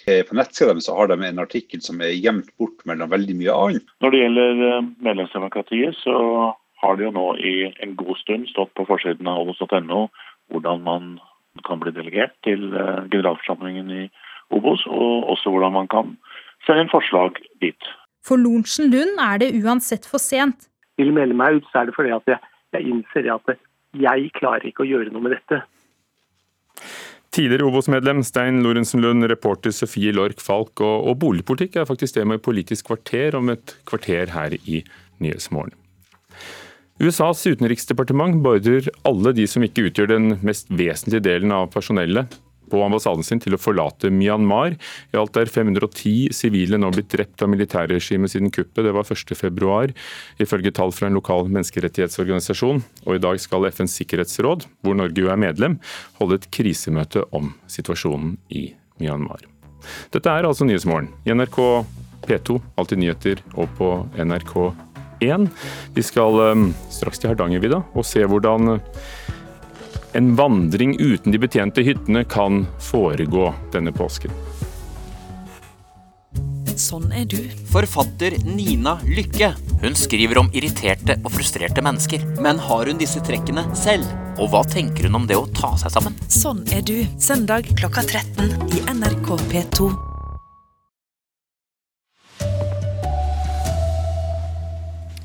Eh, 0.08 0.22
på 0.28 0.36
nettsida 0.36 0.74
deres 0.74 0.90
har 0.92 1.12
de 1.12 1.18
en 1.28 1.42
artikkel 1.44 1.82
som 1.84 2.04
er 2.04 2.16
gjemt 2.16 2.52
bort 2.60 2.84
mellom 2.88 3.12
veldig 3.12 3.36
mye 3.40 3.56
annet. 3.56 3.96
Når 4.04 4.16
det 4.16 4.22
gjelder 4.24 4.64
eh, 4.68 4.90
medlemsdemokratiet, 5.08 6.00
så 6.04 6.16
har 6.84 7.00
det 7.00 7.08
jo 7.08 7.16
nå 7.16 7.26
i 7.40 7.56
en 7.84 7.96
god 8.00 8.20
stund 8.20 8.48
stått 8.52 8.72
på 8.76 8.88
forsiden 8.88 9.28
av 9.28 9.44
obos.no 9.44 10.08
hvordan 10.52 10.84
man 10.84 11.12
kan 11.68 11.80
bli 11.80 11.92
delegert 11.96 12.36
til 12.48 12.72
eh, 12.72 13.06
generalforsamlingen 13.12 13.96
i 13.96 14.10
Obos, 14.56 14.82
og 14.90 15.28
også 15.30 15.52
hvordan 15.54 15.76
man 15.76 15.88
kan 15.92 16.16
sende 16.66 16.86
en 16.86 16.92
forslag 16.92 17.40
dit. 17.64 17.90
For 18.26 18.40
Lorentzen 18.40 18.92
Lund 18.94 19.22
er 19.24 19.42
det 19.42 19.54
uansett 19.62 20.08
for 20.08 20.22
sent. 20.22 20.68
Vil 21.00 21.14
melde 21.16 21.38
meg 21.38 21.60
ut, 21.60 21.68
så 21.72 21.82
er 21.82 21.90
det 21.90 21.96
fordi 21.96 22.14
at 22.16 22.28
jeg, 22.28 22.40
jeg 22.76 22.94
innser 22.94 23.30
at 23.34 23.54
jeg 24.00 24.32
klarer 24.38 24.68
ikke 24.70 24.84
å 24.86 24.90
gjøre 24.90 25.14
noe 25.14 25.26
med 25.26 25.38
dette. 25.38 25.62
Tidligere 27.34 27.68
Obos-medlem 27.70 28.24
Stein 28.26 28.64
Lorentzen 28.66 29.04
Lund, 29.04 29.26
reporter 29.30 29.74
Sofie 29.74 30.14
Lork 30.16 30.42
Falk 30.42 30.82
og, 30.82 31.10
og 31.12 31.20
boligpolitikk 31.22 31.78
er 31.78 31.88
faktisk 31.90 32.18
det 32.18 32.26
med 32.28 32.42
Politisk 32.46 32.90
kvarter 32.90 33.38
om 33.38 33.52
et 33.54 33.76
kvarter 33.90 34.34
her 34.34 34.56
i 34.60 34.82
Nyhetsmorgen. 35.22 35.76
USAs 37.00 37.46
utenriksdepartement 37.48 38.42
beordrer 38.44 38.90
alle 39.08 39.32
de 39.38 39.46
som 39.48 39.64
ikke 39.64 39.86
utgjør 39.88 40.10
den 40.12 40.34
mest 40.44 40.68
vesentlige 40.74 41.24
delen 41.30 41.54
av 41.56 41.70
personellet 41.72 42.34
på 42.70 42.82
ambassaden 42.86 43.26
sin 43.26 43.42
til 43.44 43.56
å 43.56 43.62
forlate 43.62 44.12
Myanmar. 44.14 44.78
I 45.14 45.20
alt 45.20 45.38
er 45.40 45.52
510 45.52 46.34
sivile 46.36 46.80
nå 46.80 46.92
blitt 46.96 47.12
drept 47.14 47.44
av 47.46 47.52
militærregimet 47.52 48.34
siden 48.34 48.54
kuppet. 48.54 48.86
Det 48.86 48.96
var 48.96 49.08
1.2, 49.08 49.94
ifølge 50.42 50.74
tall 50.76 50.94
fra 50.96 51.10
en 51.10 51.18
lokal 51.20 51.50
menneskerettighetsorganisasjon. 51.50 52.84
Og 53.06 53.16
i 53.16 53.24
dag 53.24 53.40
skal 53.42 53.68
FNs 53.70 53.98
sikkerhetsråd, 54.02 54.68
hvor 54.86 54.98
Norge 54.98 55.24
jo 55.24 55.32
er 55.34 55.42
medlem, 55.42 55.80
holde 56.20 56.40
et 56.40 56.50
krisemøte 56.54 57.26
om 57.36 57.54
situasjonen 57.72 58.38
i 58.54 58.70
Myanmar. 59.02 59.46
Dette 60.14 60.32
er 60.32 60.48
altså 60.48 60.68
Nyhetsmorgen 60.68 61.12
i 61.26 61.34
NRK 61.36 61.60
P2, 62.28 62.60
Alltid 62.78 63.02
nyheter, 63.02 63.42
og 63.56 63.70
på 63.78 63.92
NRK1. 64.20 65.48
Vi 65.96 66.04
skal 66.06 66.40
um, 66.52 66.70
straks 66.92 67.22
til 67.22 67.32
Hardangervidda 67.32 67.82
og 67.96 68.08
se 68.08 68.26
hvordan 68.28 68.78
en 70.14 70.36
vandring 70.36 70.96
uten 71.00 71.32
de 71.32 71.40
betjente 71.40 71.84
hyttene 71.86 72.24
kan 72.24 72.66
foregå 72.92 73.54
denne 73.74 73.92
påsken. 73.92 74.34
Sånn 76.80 77.10
er 77.12 77.26
du. 77.28 77.42
Forfatter 77.74 78.38
Nina 78.48 78.96
Lykke. 79.04 79.52
Hun 79.82 79.98
skriver 80.00 80.40
om 80.40 80.52
irriterte 80.56 81.18
og 81.26 81.34
frustrerte 81.36 81.84
mennesker. 81.84 82.24
Men 82.40 82.62
har 82.70 82.88
hun 82.88 83.02
disse 83.02 83.20
trekkene 83.26 83.66
selv? 83.76 84.08
Og 84.40 84.54
hva 84.54 84.64
tenker 84.64 85.10
hun 85.10 85.20
om 85.20 85.28
det 85.28 85.36
å 85.36 85.48
ta 85.52 85.74
seg 85.82 85.92
sammen? 85.92 86.16
Sånn 86.32 86.64
er 86.72 86.86
du. 86.88 87.02
Søndag 87.20 87.68
klokka 87.76 88.08
13 88.08 88.72
i 88.72 88.86
NRK 88.96 89.36
P2. 89.52 90.09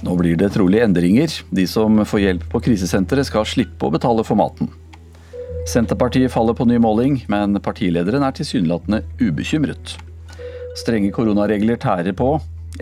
Nå 0.05 0.15
blir 0.21 0.37
det 0.37 0.51
trolig 0.53 0.83
endringer. 0.85 1.33
De 1.49 1.65
som 1.71 2.03
får 2.05 2.21
hjelp 2.21 2.49
på 2.53 2.61
krisesenteret 2.67 3.25
skal 3.25 3.47
slippe 3.49 3.87
å 3.87 3.93
betale 3.95 4.25
for 4.27 4.37
maten. 4.37 4.69
Senterpartiet 5.71 6.33
faller 6.33 6.57
på 6.57 6.67
ny 6.69 6.77
måling, 6.83 7.23
men 7.33 7.57
partilederen 7.65 8.27
er 8.27 8.37
tilsynelatende 8.37 9.01
ubekymret. 9.23 9.97
Strenge 10.77 11.09
koronaregler 11.15 11.81
tærer 11.81 12.13
på. 12.13 12.35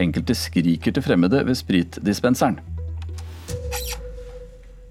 Enkelte 0.02 0.34
skriker 0.34 0.96
til 0.96 1.04
fremmede 1.04 1.44
ved 1.46 1.60
spritdispenseren. 1.60 2.58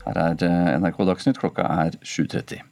Her 0.06 0.24
er 0.24 0.44
eh, 0.48 0.76
NRK 0.80 1.04
Dagsnytt, 1.12 1.42
klokka 1.42 1.68
er 1.84 2.00
7.30. 2.00 2.71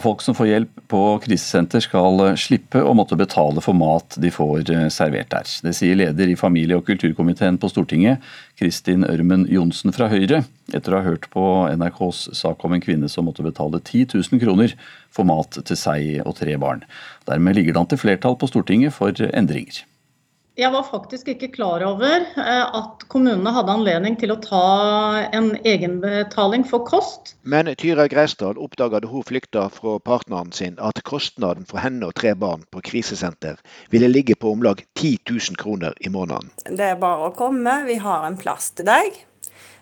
Folk 0.00 0.22
som 0.24 0.34
får 0.34 0.46
hjelp 0.48 0.78
på 0.88 0.98
krisesenter 1.20 1.82
skal 1.84 2.22
slippe 2.40 2.80
å 2.80 2.94
måtte 2.96 3.16
betale 3.20 3.60
for 3.60 3.76
mat 3.76 4.16
de 4.16 4.30
får 4.32 4.70
eh, 4.72 4.86
servert 4.88 5.28
der. 5.34 5.50
Det 5.66 5.74
sier 5.76 5.98
leder 6.00 6.32
i 6.32 6.36
familie- 6.38 6.78
og 6.80 6.86
kulturkomiteen 6.88 7.58
på 7.60 7.68
Stortinget, 7.68 8.24
Kristin 8.56 9.04
Ørmen 9.04 9.44
Johnsen 9.52 9.92
fra 9.92 10.08
Høyre, 10.08 10.46
etter 10.72 10.96
å 10.96 11.02
ha 11.02 11.10
hørt 11.10 11.28
på 11.34 11.44
NRKs 11.76 12.24
sak 12.40 12.64
om 12.64 12.72
en 12.72 12.80
kvinne 12.80 13.12
som 13.12 13.28
måtte 13.28 13.44
betale 13.44 13.82
10 13.84 14.16
000 14.16 14.40
kroner 14.40 14.72
for 15.12 15.28
mat 15.28 15.60
til 15.60 15.76
seg 15.76 16.22
og 16.24 16.38
tre 16.40 16.56
barn. 16.56 16.86
Dermed 17.28 17.60
ligger 17.60 17.76
det 17.76 17.84
an 17.84 17.92
til 17.92 18.00
flertall 18.00 18.40
på 18.40 18.48
Stortinget 18.48 18.96
for 18.96 19.12
endringer. 19.28 19.84
Jeg 20.60 20.68
var 20.68 20.82
faktisk 20.84 21.30
ikke 21.32 21.48
klar 21.54 21.80
over 21.86 22.26
eh, 22.36 22.64
at 22.76 23.04
kommunene 23.08 23.54
hadde 23.56 23.72
anledning 23.72 24.18
til 24.20 24.34
å 24.34 24.36
ta 24.44 24.64
en 25.32 25.54
egenbetaling 25.64 26.66
for 26.68 26.84
kost. 26.84 27.32
Men 27.48 27.70
Tyra 27.80 28.04
Greisdal 28.12 28.60
oppdaga 28.60 29.00
da 29.00 29.08
hun 29.08 29.24
flykta 29.24 29.62
fra 29.72 29.94
partneren 30.04 30.52
sin 30.52 30.76
at 30.76 31.00
kostnaden 31.08 31.64
for 31.70 31.80
henne 31.80 32.04
og 32.04 32.12
tre 32.20 32.34
barn 32.36 32.66
på 32.68 32.82
krisesenter 32.84 33.56
ville 33.94 34.10
ligge 34.12 34.36
på 34.36 34.52
om 34.52 34.60
lag 34.66 34.82
10 35.00 35.24
000 35.30 35.56
kroner 35.62 35.96
i 36.04 36.12
måneden. 36.12 36.52
Det 36.68 36.90
er 36.90 37.00
bare 37.00 37.30
å 37.30 37.36
komme, 37.38 37.78
vi 37.88 37.96
har 38.04 38.28
en 38.28 38.36
plass 38.36 38.74
til 38.76 38.90
deg. 38.90 39.22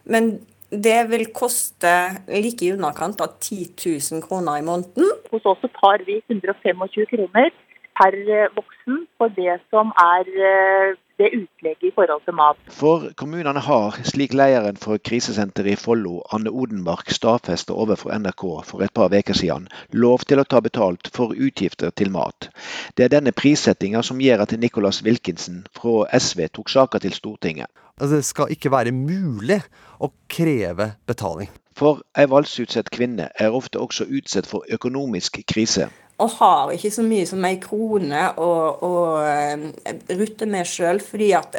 Men 0.06 0.36
det 0.70 1.00
vil 1.10 1.26
koste 1.34 1.96
like 2.30 2.62
i 2.62 2.70
underkant 2.76 3.18
av 3.26 3.40
10 3.42 3.74
000 3.74 4.22
kroner 4.22 4.62
i 4.62 4.68
måneden. 4.70 5.10
Hos 5.34 5.50
oss 5.50 5.66
tar 5.82 6.06
vi 6.06 6.20
125 6.30 7.10
kroner 7.10 7.50
per 7.98 8.14
eh, 8.14 8.46
voksen 8.90 9.06
for 9.18 9.28
det 9.28 9.60
som 9.70 9.92
er 9.96 10.24
eh, 10.26 10.96
det 11.18 11.28
utlegget 11.34 11.88
i 11.88 11.92
forhold 11.94 12.22
til 12.24 12.34
mat. 12.34 12.56
For 12.68 13.12
kommunene 13.16 13.60
har, 13.60 13.98
slik 14.04 14.32
lederen 14.34 14.76
for 14.76 14.96
krisesenteret 14.96 15.72
i 15.72 15.76
Follo, 15.76 16.22
Anne 16.32 16.50
Odenmark, 16.50 17.10
stadfesta 17.10 17.72
overfor 17.72 18.10
NRK 18.18 18.42
for 18.64 18.82
et 18.82 18.92
par 18.94 19.12
uker 19.12 19.34
siden, 19.34 19.68
lov 19.92 20.24
til 20.26 20.40
å 20.40 20.44
ta 20.44 20.60
betalt 20.60 21.10
for 21.14 21.34
utgifter 21.36 21.90
til 21.90 22.10
mat. 22.10 22.50
Det 22.96 23.04
er 23.04 23.14
denne 23.16 23.32
prissettinga 23.32 24.02
som 24.02 24.20
gjør 24.20 24.46
at 24.46 24.58
Nicholas 24.58 25.04
Wilkinson 25.04 25.66
fra 25.76 26.08
SV 26.18 26.48
tok 26.48 26.68
saka 26.68 26.98
til 26.98 27.12
Stortinget. 27.12 27.68
Altså, 28.00 28.16
det 28.16 28.24
skal 28.24 28.50
ikke 28.50 28.72
være 28.72 28.92
mulig 28.96 29.60
å 30.00 30.08
kreve 30.28 30.94
betaling. 31.06 31.50
For 31.76 32.00
ei 32.16 32.26
voldsutsatt 32.28 32.90
kvinne 32.92 33.28
er 33.40 33.54
ofte 33.56 33.80
også 33.80 34.04
utsatt 34.08 34.48
for 34.48 34.64
økonomisk 34.72 35.38
krise 35.48 35.90
og 36.20 36.34
har 36.38 36.74
ikke 36.74 36.92
så 36.94 37.04
mye 37.06 37.26
som 37.28 37.44
ei 37.48 37.56
krone 37.62 38.26
å, 38.40 38.50
å 38.86 38.92
eh, 39.24 39.96
rutte 40.18 40.48
med 40.50 40.68
sjøl, 40.68 41.00
fordi 41.04 41.32
at 41.38 41.56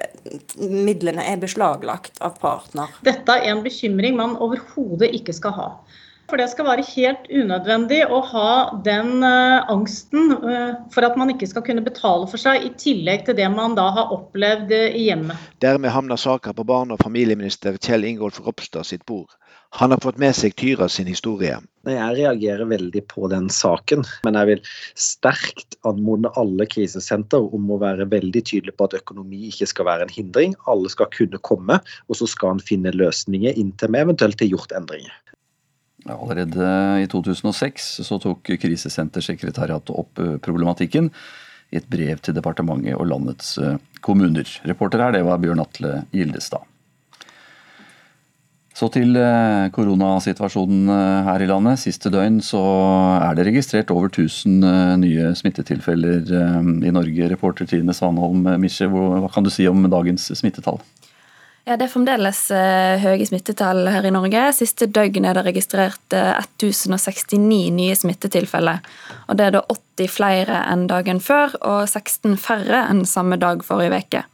midlene 0.61 1.25
er 1.27 1.41
beslaglagt 1.41 2.21
av 2.23 2.37
partner. 2.41 2.93
Dette 3.05 3.39
er 3.39 3.51
en 3.51 3.65
bekymring 3.65 4.17
man 4.19 4.37
overhodet 4.41 5.11
ikke 5.17 5.35
skal 5.35 5.57
ha. 5.57 5.69
For 6.31 6.39
det 6.39 6.47
skal 6.53 6.63
være 6.63 6.85
helt 6.87 7.25
unødvendig 7.27 8.05
å 8.07 8.21
ha 8.23 8.51
den 8.85 9.19
uh, 9.19 9.67
angsten 9.67 10.29
for 10.93 11.03
at 11.03 11.17
man 11.19 11.33
ikke 11.33 11.49
skal 11.49 11.65
kunne 11.65 11.83
betale 11.83 12.29
for 12.31 12.39
seg, 12.39 12.63
i 12.63 12.71
tillegg 12.79 13.25
til 13.27 13.35
det 13.35 13.49
man 13.51 13.75
da 13.75 13.89
har 13.97 14.13
opplevd 14.15 14.71
i 14.71 15.09
hjemmet. 15.09 15.49
Dermed 15.59 15.91
havner 15.91 16.21
saka 16.21 16.53
på 16.55 16.63
barne- 16.63 16.95
og 16.95 17.03
familieminister 17.03 17.75
Kjell 17.83 18.07
Ingolf 18.07 18.39
Ropstad 18.45 18.87
sitt 18.87 19.03
bord. 19.03 19.27
Han 19.79 19.93
har 19.93 20.01
fått 20.03 20.17
med 20.19 20.35
seg 20.35 20.55
Tyra 20.59 20.89
sin 20.91 21.07
historie. 21.07 21.55
Jeg 21.87 22.15
reagerer 22.17 22.67
veldig 22.67 23.01
på 23.09 23.29
den 23.31 23.47
saken, 23.49 24.03
men 24.27 24.35
jeg 24.37 24.49
vil 24.49 24.65
sterkt 24.99 25.77
anmode 25.87 26.29
alle 26.37 26.67
krisesenter 26.69 27.47
om 27.55 27.69
å 27.71 27.79
være 27.81 28.09
veldig 28.11 28.43
tydelig 28.49 28.75
på 28.77 28.89
at 28.89 28.97
økonomi 28.99 29.45
ikke 29.47 29.69
skal 29.71 29.87
være 29.87 30.05
en 30.05 30.13
hindring. 30.13 30.55
Alle 30.69 30.91
skal 30.91 31.09
kunne 31.15 31.39
komme, 31.47 31.79
og 32.11 32.19
så 32.19 32.27
skal 32.29 32.57
en 32.57 32.63
finne 32.67 32.91
løsninger 32.93 33.55
inntil 33.57 33.95
vi 33.95 34.03
eventuelt 34.03 34.43
har 34.43 34.51
gjort 34.51 34.75
endringer. 34.75 35.15
Allerede 36.09 36.67
i 37.03 37.07
2006 37.09 37.87
så 38.07 38.17
tok 38.21 38.51
Krisesentersekretariatet 38.61 39.93
opp 39.93 40.19
eh, 40.19 40.35
problematikken. 40.41 41.11
i 41.71 41.77
et 41.77 41.87
brev 41.87 42.19
til 42.19 42.35
departementet 42.35 42.97
og 42.99 43.07
landets 43.07 43.57
eh, 43.57 43.77
kommuner. 44.03 44.43
Reporter 44.67 44.99
her, 44.99 45.13
det 45.15 45.23
var 45.23 45.39
Bjørn 45.39 45.63
Atle 45.63 46.01
Gildestad. 46.11 46.67
Så 48.81 48.87
til 48.89 49.13
eh, 49.13 49.67
koronasituasjonen 49.75 50.87
eh, 50.89 51.27
her 51.27 51.43
i 51.45 51.49
landet. 51.49 51.77
Siste 51.83 52.09
døgn 52.09 52.39
så 52.41 52.61
er 53.19 53.35
det 53.37 53.45
registrert 53.51 53.91
over 53.93 54.09
1000 54.09 54.63
nye 54.97 55.35
smittetilfeller 55.37 56.25
i 56.81 56.93
Norge. 56.95 57.27
Reporter 57.29 57.69
Trine 57.69 57.93
Svanholm 57.93 58.47
Misje, 58.63 58.89
hva 58.89 59.29
kan 59.29 59.45
du 59.45 59.51
si 59.53 59.67
om 59.69 59.85
dagens 59.85 60.31
smittetall? 60.39 60.81
Ja, 61.69 61.75
Det 61.77 61.85
er 61.85 61.93
fremdeles 61.93 62.39
høye 62.49 63.25
smittetall 63.29 63.85
her 63.93 64.07
i 64.09 64.13
Norge. 64.15 64.47
Siste 64.57 64.89
døgn 64.89 65.29
er 65.29 65.37
det 65.37 65.45
registrert 65.45 66.15
uh, 66.17 66.41
1069 66.57 67.37
nye 67.77 67.93
smittetilfeller. 67.93 68.81
Og 69.29 69.37
Det 69.37 69.45
er 69.45 69.53
da 69.59 69.61
80 69.69 70.09
flere 70.09 70.63
enn 70.73 70.87
dagen 70.89 71.21
før 71.21 71.53
og 71.61 71.83
16 71.85 72.33
færre 72.41 72.87
enn 72.89 73.05
samme 73.05 73.37
dag 73.37 73.61
forrige 73.67 74.01
uke. 74.01 74.25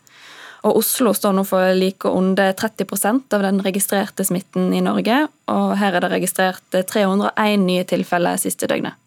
Og 0.65 0.79
Oslo 0.79 1.13
står 1.13 1.35
nå 1.37 1.43
for 1.45 1.73
like 1.77 2.09
under 2.09 2.53
30% 2.57 3.35
av 3.35 3.43
den 3.45 3.61
registrerte 3.65 4.25
smitten 4.25 4.71
i 4.73 4.81
Norge. 4.81 5.27
Og 5.53 5.75
her 5.77 5.97
er 5.97 6.03
det 6.03 6.13
registrert 6.15 6.79
301 6.89 7.67
nye 7.67 7.85
tilfeller 7.87 8.39
siste 8.41 8.69
døgnet. 8.69 8.97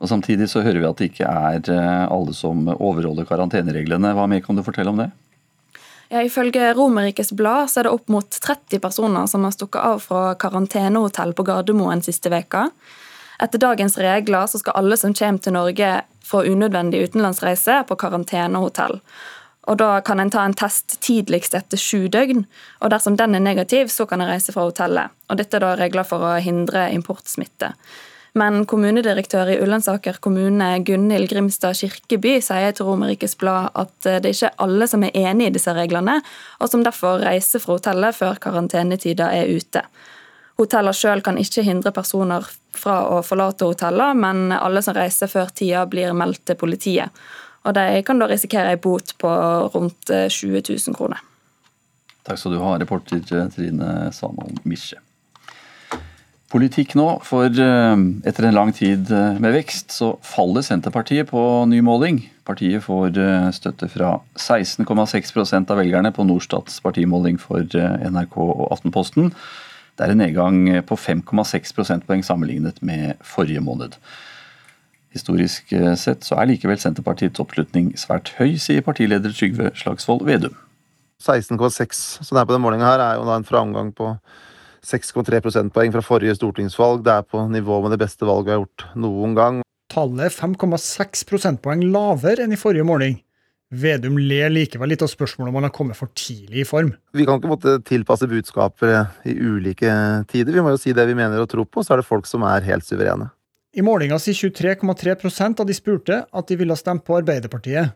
Og 0.00 0.08
Samtidig 0.08 0.48
så 0.48 0.62
hører 0.64 0.80
vi 0.80 0.88
at 0.88 1.00
det 1.00 1.10
ikke 1.10 1.28
er 1.28 1.66
eh, 1.74 2.04
alle 2.08 2.32
som 2.32 2.70
overholder 2.72 3.26
karantenereglene. 3.28 4.14
Hva 4.16 4.24
mer 4.30 4.40
kan 4.44 4.56
du 4.56 4.64
fortelle 4.64 4.94
om 4.94 5.02
det? 5.02 5.10
Ja, 6.10 6.22
Ifølge 6.26 6.72
Romerikes 6.74 7.34
Blad 7.36 7.70
så 7.70 7.82
er 7.82 7.86
det 7.86 7.92
opp 7.94 8.08
mot 8.10 8.26
30 8.26 8.80
personer 8.82 9.28
som 9.30 9.44
har 9.46 9.52
stukket 9.54 9.84
av 9.84 10.00
fra 10.02 10.22
karantenehotell 10.40 11.36
på 11.36 11.44
Gardermoen 11.46 12.02
siste 12.02 12.32
veka. 12.32 12.70
Etter 13.40 13.62
dagens 13.62 13.98
regler 14.00 14.48
så 14.50 14.58
skal 14.58 14.80
alle 14.80 14.98
som 14.98 15.14
kommer 15.14 15.44
til 15.44 15.54
Norge 15.54 15.92
få 16.26 16.42
unødvendig 16.50 17.04
utenlandsreise, 17.06 17.82
på 17.88 17.96
karantenehotell. 17.98 18.98
Og 19.70 19.78
Da 19.78 20.00
kan 20.02 20.20
en 20.20 20.30
ta 20.30 20.42
en 20.44 20.54
test 20.54 20.98
tidligst 21.00 21.54
etter 21.54 21.78
sju 21.78 22.08
døgn. 22.08 22.44
og 22.80 22.90
Dersom 22.90 23.16
den 23.16 23.34
er 23.34 23.40
negativ, 23.40 23.86
så 23.88 24.06
kan 24.06 24.20
en 24.20 24.28
reise 24.28 24.52
fra 24.52 24.66
hotellet. 24.66 25.10
Og 25.30 25.36
Dette 25.36 25.56
er 25.56 25.60
da 25.60 25.76
regler 25.78 26.04
for 26.04 26.18
å 26.18 26.40
hindre 26.42 26.90
importsmitte. 26.90 27.74
Men 28.34 28.64
kommunedirektør 28.66 29.48
i 29.50 29.58
Ullensaker 29.62 30.20
kommune, 30.22 30.68
Gunhild 30.86 31.30
Grimstad 31.32 31.74
Kirkeby, 31.80 32.36
sier 32.42 32.74
til 32.74 32.86
Romerikes 32.86 33.34
Blad 33.38 33.74
at 33.74 34.06
eh, 34.06 34.20
det 34.22 34.36
ikke 34.36 34.52
er 34.52 34.62
alle 34.66 34.86
som 34.90 35.02
er 35.02 35.16
enig 35.18 35.48
i 35.48 35.54
disse 35.56 35.74
reglene, 35.74 36.20
og 36.60 36.70
som 36.70 36.84
derfor 36.86 37.18
reiser 37.24 37.62
fra 37.62 37.78
hotellet 37.78 38.14
før 38.14 38.38
karantenetida 38.42 39.32
er 39.34 39.50
ute. 39.50 39.82
Hotellene 40.62 40.94
sjøl 40.94 41.24
kan 41.26 41.40
ikke 41.40 41.64
hindre 41.66 41.90
personer 41.96 42.46
fra 42.76 43.00
å 43.16 43.20
forlate 43.26 43.66
hotellene, 43.66 44.14
men 44.14 44.54
alle 44.54 44.82
som 44.84 44.94
reiser 44.94 45.30
før 45.30 45.50
tida, 45.50 45.82
blir 45.90 46.14
meldt 46.14 46.44
til 46.46 46.58
politiet. 46.60 47.10
Og 47.68 47.76
De 47.76 48.00
kan 48.06 48.20
da 48.20 48.28
risikere 48.30 48.72
en 48.72 48.80
bot 48.80 49.14
på 49.20 49.30
rundt 49.74 50.08
20 50.08 50.56
eh, 50.56 50.64
000 50.70 50.96
kroner. 50.96 51.20
Takk 52.24 52.40
skal 52.40 52.56
du 52.56 52.60
ha, 52.62 52.74
reporter 52.80 53.22
Trine 53.24 54.10
Svanholm 54.14 54.58
Misje. 54.68 55.00
Politikk 56.50 56.96
nå, 56.98 57.06
for 57.22 57.46
eh, 57.46 58.00
etter 58.26 58.48
en 58.48 58.56
lang 58.56 58.72
tid 58.74 59.10
eh, 59.14 59.36
med 59.38 59.54
vekst, 59.54 59.92
så 59.94 60.16
faller 60.26 60.64
Senterpartiet 60.66 61.28
på 61.30 61.42
ny 61.70 61.78
måling. 61.86 62.24
Partiet 62.48 62.82
får 62.82 63.14
eh, 63.22 63.46
støtte 63.54 63.86
fra 63.92 64.16
16,6% 64.34 65.70
av 65.70 65.78
velgerne 65.78 66.10
på 66.16 66.26
Norstats 66.26 66.80
partimåling 66.82 67.38
for 67.38 67.62
NRK 67.62 68.34
og 68.42 68.66
Aftenposten. 68.74 69.30
Det 69.94 70.08
er 70.08 70.16
en 70.16 70.22
nedgang 70.24 70.58
på 70.88 70.98
5,6 70.98 71.76
prosentpoeng 71.76 72.26
sammenlignet 72.26 72.82
med 72.82 73.20
forrige 73.22 73.62
måned. 73.62 73.94
Historisk 75.10 75.72
sett 75.98 76.22
så 76.22 76.36
er 76.38 76.52
likevel 76.52 76.78
Senterpartiets 76.78 77.42
oppslutning 77.42 77.92
svært 77.98 78.30
høy, 78.38 78.54
sier 78.62 78.84
partileder 78.86 79.32
Trygve 79.34 79.72
Slagsvold 79.78 80.22
Vedum. 80.28 80.54
16,6 81.20 81.98
som 82.24 82.36
det 82.36 82.40
er 82.40 82.46
på 82.48 82.54
den 82.54 82.62
målinga 82.64 82.86
her, 82.86 83.02
er 83.04 83.18
jo 83.18 83.26
da 83.28 83.36
en 83.36 83.48
framgang 83.48 83.90
på 83.96 84.14
6,3 84.86 85.42
prosentpoeng 85.44 85.92
fra 85.92 86.04
forrige 86.04 86.38
stortingsvalg. 86.38 87.02
Det 87.04 87.12
er 87.12 87.26
på 87.26 87.42
nivå 87.50 87.80
med 87.84 87.92
det 87.94 88.00
beste 88.00 88.28
valget 88.28 88.48
vi 88.48 88.54
har 88.54 88.62
gjort 88.62 88.86
noen 89.02 89.34
gang. 89.36 89.58
Tallet 89.90 90.28
er 90.28 90.36
5,6 90.36 91.26
prosentpoeng 91.28 91.82
lavere 91.90 92.46
enn 92.46 92.54
i 92.54 92.60
forrige 92.60 92.86
måling. 92.86 93.18
Vedum 93.70 94.16
ler 94.18 94.50
likevel 94.50 94.90
litt 94.90 95.02
av 95.04 95.10
spørsmålet 95.10 95.52
om 95.52 95.58
han 95.60 95.68
har 95.68 95.74
kommet 95.74 95.98
for 95.98 96.10
tidlig 96.18 96.64
i 96.64 96.66
form. 96.66 96.94
Vi 97.14 97.26
kan 97.26 97.38
ikke 97.38 97.50
måtte 97.52 97.76
tilpasse 97.86 98.26
budskaper 98.30 98.96
i 99.30 99.36
ulike 99.36 99.90
tider. 100.30 100.56
Vi 100.56 100.64
må 100.64 100.72
jo 100.74 100.80
si 100.80 100.94
det 100.96 101.06
vi 101.06 101.18
mener 101.18 101.42
og 101.42 101.50
tror 101.52 101.68
på, 101.68 101.84
så 101.84 101.94
er 101.94 102.02
det 102.02 102.08
folk 102.08 102.26
som 102.26 102.46
er 102.48 102.66
helt 102.66 102.86
suverene. 102.86 103.28
I 103.70 103.82
målinga 103.86 104.18
sier 104.18 104.34
23,3% 104.34 105.60
av 105.62 105.66
de 105.66 105.74
spurte 105.76 106.24
at 106.26 106.48
de 106.48 106.56
ville 106.58 106.74
stemme 106.78 107.04
på 107.06 107.20
Arbeiderpartiet. 107.20 107.92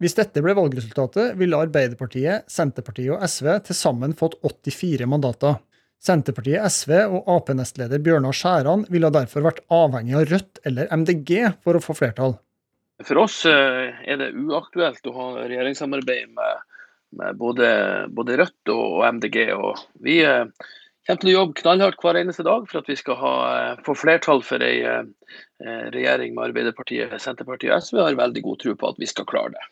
Hvis 0.00 0.14
dette 0.16 0.40
ble 0.44 0.54
valgresultatet, 0.54 1.34
ville 1.40 1.58
Arbeiderpartiet, 1.58 2.46
Senterpartiet 2.48 3.16
og 3.16 3.24
SV 3.26 3.48
til 3.66 3.76
sammen 3.76 4.14
fått 4.16 4.38
84 4.46 5.08
mandater. 5.10 5.58
Senterpartiet, 6.00 6.62
SV 6.72 6.94
og 7.10 7.26
Ap-nestleder 7.28 8.00
Bjørnar 8.00 8.36
Skjæran 8.36 8.86
ville 8.92 9.10
derfor 9.12 9.44
vært 9.44 9.60
avhengig 9.74 10.14
av 10.16 10.30
Rødt 10.30 10.62
eller 10.70 10.88
MDG 10.94 11.34
for 11.64 11.76
å 11.76 11.82
få 11.84 11.96
flertall. 11.98 12.38
For 13.04 13.20
oss 13.20 13.42
eh, 13.48 13.90
er 14.06 14.20
det 14.20 14.30
uaktuelt 14.36 15.10
å 15.10 15.16
ha 15.16 15.28
regjeringssamarbeid 15.42 16.30
med, 16.36 16.64
med 17.18 17.40
både, 17.40 17.68
både, 18.16 18.38
Rødt 18.40 18.72
og, 18.72 19.02
MDG. 19.18 19.42
Og 19.58 19.82
vi 20.06 20.20
eh, 20.24 20.46
kommer 21.10 21.24
til 21.24 21.32
å 21.32 21.36
jobbe 21.36 21.58
knallhardt 21.60 22.00
hver 22.04 22.20
eneste 22.22 22.46
dag 22.46 22.64
for 22.70 22.80
at 22.80 22.88
vi 22.90 22.96
skal 22.98 23.18
ha, 23.20 23.34
eh, 23.50 23.82
få 23.86 23.96
flertall 23.98 24.42
for 24.46 24.62
en 24.62 25.12
regjering 25.60 26.32
med 26.34 26.50
Arbeiderpartiet, 26.50 27.12
Senterpartiet 27.20 27.74
og 27.74 27.84
SV. 27.84 27.98
Jeg 27.98 28.06
har 28.06 28.22
veldig 28.22 28.42
god 28.46 28.58
tro 28.62 28.74
på 28.80 28.88
at 28.88 28.98
vi 29.02 29.10
skal 29.10 29.28
klare 29.28 29.52
det. 29.52 29.66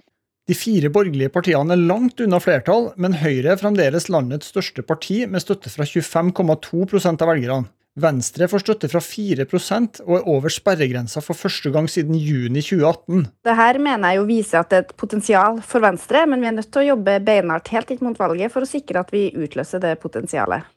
De 0.48 0.56
fire 0.56 0.88
borgerlige 0.88 1.28
partiene 1.28 1.74
er 1.74 1.80
langt 1.90 2.22
unna 2.24 2.38
flertall, 2.40 2.92
men 2.96 3.18
Høyre 3.20 3.52
er 3.52 3.60
fremdeles 3.60 4.08
landets 4.08 4.48
største 4.48 4.80
parti, 4.80 5.26
med 5.28 5.44
støtte 5.44 5.68
fra 5.68 5.84
25,2% 5.84 7.24
av 7.24 7.28
velgerne. 7.28 7.68
Venstre 7.98 8.46
får 8.48 8.62
støtte 8.62 8.88
fra 8.88 9.00
4% 9.02 10.00
og 10.04 10.14
er 10.16 10.30
over 10.30 10.52
sperregrensa 10.54 11.20
for 11.24 11.36
første 11.36 11.72
gang 11.74 11.88
siden 11.90 12.16
juni 12.16 12.62
2018. 12.62 13.26
Dette 13.48 13.82
mener 13.82 14.14
jeg 14.14 14.20
jo 14.20 14.26
viser 14.28 14.62
at 14.62 14.70
det 14.70 14.78
er 14.78 14.86
et 14.86 14.96
potensial 15.02 15.60
for 15.66 15.84
Venstre, 15.84 16.24
men 16.30 16.40
vi 16.40 16.48
er 16.48 16.56
nødt 16.60 16.70
til 16.70 16.84
å 16.84 16.88
jobbe 16.92 17.18
beinhardt 17.26 17.72
helt 17.74 17.90
inn 17.92 18.04
mot 18.06 18.20
valget 18.20 18.54
for 18.54 18.64
å 18.64 18.70
sikre 18.70 19.02
at 19.02 19.10
vi 19.12 19.28
utløser 19.34 19.82
det 19.82 19.96
potensialet. 20.00 20.68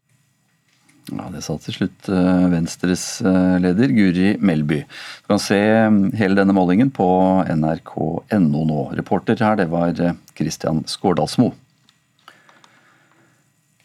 Ja, 1.09 1.27
Det 1.33 1.41
sa 1.43 1.55
til 1.59 1.75
slutt 1.75 2.09
eh, 2.13 2.45
Venstres 2.51 3.03
eh, 3.25 3.57
leder 3.63 3.91
Guri 3.95 4.35
Melby. 4.37 4.83
Du 5.23 5.33
kan 5.33 5.41
se 5.41 5.57
mm, 5.57 6.13
hele 6.19 6.37
denne 6.37 6.55
målingen 6.55 6.91
på 6.93 7.07
nrk.no 7.49 8.63
nå. 8.69 8.79
Reporter 8.99 9.41
her, 9.41 9.57
det 9.59 9.67
var 9.73 9.95
Kristian 9.95 10.21
Christian 10.37 10.83
Skårdalsmo. 10.87 11.51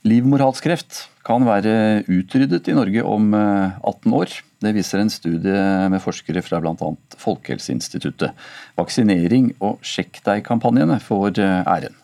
Livmorhalskreft 0.07 1.07
kan 1.27 1.43
være 1.49 2.05
utryddet 2.07 2.69
i 2.71 2.77
Norge 2.77 3.03
om 3.03 3.33
18 3.35 4.13
år. 4.15 4.37
Det 4.63 4.71
viser 4.77 5.03
en 5.03 5.11
studie 5.11 5.65
med 5.91 5.99
forskere 6.05 6.45
fra 6.47 6.61
bl.a. 6.63 6.93
Folkehelseinstituttet. 7.19 8.47
Vaksinering 8.79 9.51
og 9.59 9.83
Sjekk 9.83 10.23
deg-kampanjene 10.29 11.01
får 11.03 11.43
æren. 11.43 11.99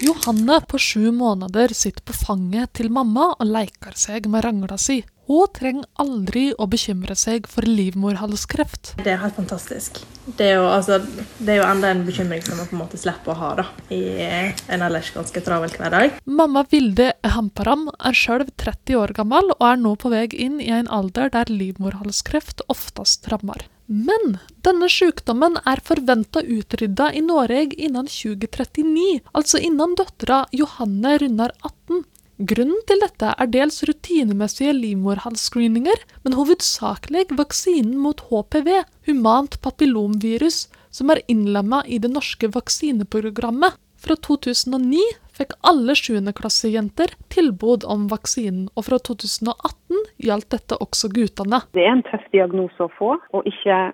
Johanne 0.00 0.60
på 0.68 0.78
sju 0.78 1.10
måneder 1.12 1.68
sitter 1.74 2.00
på 2.02 2.14
fanget 2.16 2.72
til 2.78 2.88
mamma 2.88 3.34
og 3.34 3.50
leker 3.52 3.92
seg 4.00 4.30
med 4.32 4.46
rangla 4.46 4.78
si. 4.80 5.02
Hun 5.30 5.46
trenger 5.54 5.86
aldri 6.02 6.48
å 6.58 6.66
bekymre 6.66 7.14
seg 7.14 7.44
for 7.46 7.62
livmorhalskreft. 7.62 8.96
Det 8.98 9.12
er 9.12 9.20
helt 9.22 9.36
fantastisk. 9.38 10.00
Det 10.26 10.48
er 10.48 10.56
jo, 10.58 10.64
altså, 10.66 10.98
det 11.38 11.54
er 11.54 11.60
jo 11.60 11.68
enda 11.68 11.92
en 11.94 12.02
bekymring 12.02 12.42
som 12.42 12.58
man 12.58 12.66
på 12.66 12.74
en 12.74 12.82
måte 12.82 12.98
slipper 12.98 13.30
å 13.30 13.38
ha 13.38 13.52
da, 13.60 13.66
i 13.94 14.00
en 14.26 14.82
ellers 14.82 15.12
ganske 15.14 15.42
travel 15.46 15.70
hverdag. 15.78 16.18
Mamma 16.26 16.64
Vilde 16.72 17.12
Hamparam 17.36 17.86
er 17.94 18.18
sjøl 18.18 18.48
30 18.50 18.98
år 18.98 19.14
gammel 19.20 19.54
og 19.54 19.66
er 19.70 19.78
nå 19.78 19.94
på 20.02 20.10
vei 20.10 20.26
inn 20.34 20.58
i 20.58 20.72
en 20.74 20.90
alder 20.90 21.30
der 21.30 21.52
livmorhalskreft 21.54 22.66
oftest 22.66 23.30
rammer. 23.30 23.68
Men 23.90 24.36
denne 24.66 24.86
sykdommen 24.90 25.56
er 25.66 25.80
forventa 25.82 26.42
utrydda 26.42 27.08
i 27.18 27.22
Norge 27.26 27.74
innen 27.74 28.06
2039, 28.06 29.22
altså 29.34 29.58
innen 29.58 29.96
døtra 29.98 30.44
Johanne 30.54 31.16
runder 31.22 31.54
18. 31.58 32.04
Grunnen 32.40 32.78
til 32.88 33.02
dette 33.02 33.34
er 33.36 33.48
dels 33.52 33.82
rutinemessige 33.84 34.72
livmorhalsscreeninger, 34.72 36.06
men 36.24 36.36
hovedsakelig 36.38 37.26
vaksinen 37.36 37.98
mot 38.00 38.22
HPV, 38.30 38.70
humant 39.10 39.58
papillomvirus, 39.60 40.62
som 40.88 41.12
er 41.12 41.20
innlemma 41.28 41.82
i 41.84 41.98
det 42.00 42.08
norske 42.14 42.48
vaksineprogrammet. 42.54 43.76
Fra 44.00 44.16
2009 44.16 45.02
fikk 45.36 45.52
alle 45.68 45.92
7.klassejenter 45.92 47.12
tilbud 47.28 47.84
om 47.84 48.08
vaksinen, 48.08 48.70
og 48.72 48.88
fra 48.88 48.96
2018 49.10 50.00
gjaldt 50.24 50.48
dette 50.56 50.80
også 50.80 51.12
guttene. 51.12 51.60
Det 51.76 51.84
er 51.84 51.92
en 51.92 52.06
tøff 52.08 52.24
diagnose 52.32 52.86
å 52.86 52.94
få, 52.96 53.18
og 53.36 53.52
ikke 53.52 53.90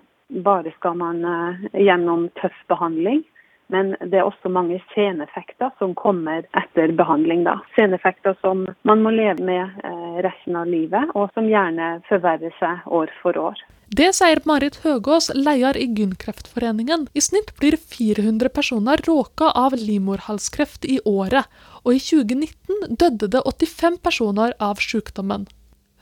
bare 0.47 0.71
skal 0.79 0.95
man 1.03 1.19
uh, 1.27 1.67
gjennom 1.75 2.29
tøff 2.39 2.55
behandling. 2.71 3.25
Men 3.73 3.95
det 3.99 4.19
er 4.19 4.27
også 4.27 4.49
mange 4.51 4.79
seneffekter 4.93 5.73
som 5.79 5.95
kommer 5.99 6.45
etter 6.55 6.93
behandling. 6.95 7.43
da. 7.43 7.57
Seneffekter 7.75 8.37
som 8.41 8.65
man 8.87 9.03
må 9.03 9.11
leve 9.15 9.43
med 9.43 9.81
eh, 9.83 10.19
resten 10.25 10.55
av 10.55 10.69
livet, 10.71 11.11
og 11.15 11.31
som 11.35 11.49
gjerne 11.51 11.97
forverrer 12.07 12.55
seg 12.59 12.87
år 12.87 13.11
for 13.21 13.39
år. 13.49 13.65
Det 13.87 14.09
sier 14.17 14.41
Marit 14.43 14.81
Høgås, 14.83 15.29
leder 15.31 15.77
i 15.79 15.85
Gynkreftforeningen. 15.95 17.05
I 17.15 17.21
snitt 17.23 17.53
blir 17.59 17.77
400 17.79 18.51
personer 18.51 18.99
råka 19.07 19.53
av 19.55 19.77
livmorhalskreft 19.79 20.83
i 20.83 20.99
året, 21.07 21.47
og 21.85 21.95
i 21.95 22.01
2019 22.03 22.97
døde 22.99 23.31
det 23.31 23.45
85 23.47 24.01
personer 24.03 24.55
av 24.59 24.83
sykdommen. 24.83 25.47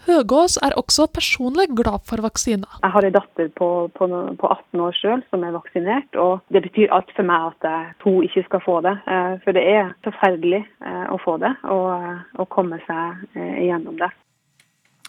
Høgås 0.05 0.59
er 0.61 0.75
også 0.77 1.07
personlig 1.09 1.65
glad 1.73 2.03
for 2.05 2.21
vaksina. 2.21 2.67
Jeg 2.83 2.93
har 2.93 3.07
en 3.07 3.15
datter 3.15 3.47
på, 3.57 3.69
på, 3.97 4.09
på 4.41 4.49
18 4.53 4.83
år 4.85 4.97
sjøl 4.99 5.23
som 5.31 5.45
er 5.47 5.55
vaksinert, 5.55 6.19
og 6.21 6.43
det 6.53 6.61
betyr 6.67 6.93
alt 6.93 7.09
for 7.17 7.25
meg 7.25 7.47
at 7.49 8.03
hun 8.03 8.21
ikke 8.27 8.45
skal 8.45 8.61
få 8.65 8.75
det. 8.85 8.93
Eh, 9.09 9.31
for 9.45 9.57
det 9.57 9.63
er 9.71 9.95
forferdelig 10.05 10.61
eh, 10.61 11.07
å 11.09 11.17
få 11.23 11.39
det, 11.41 11.55
og 11.73 12.37
å 12.41 12.45
komme 12.53 12.81
seg 12.85 13.25
gjennom 13.65 13.97
det. 14.01 14.11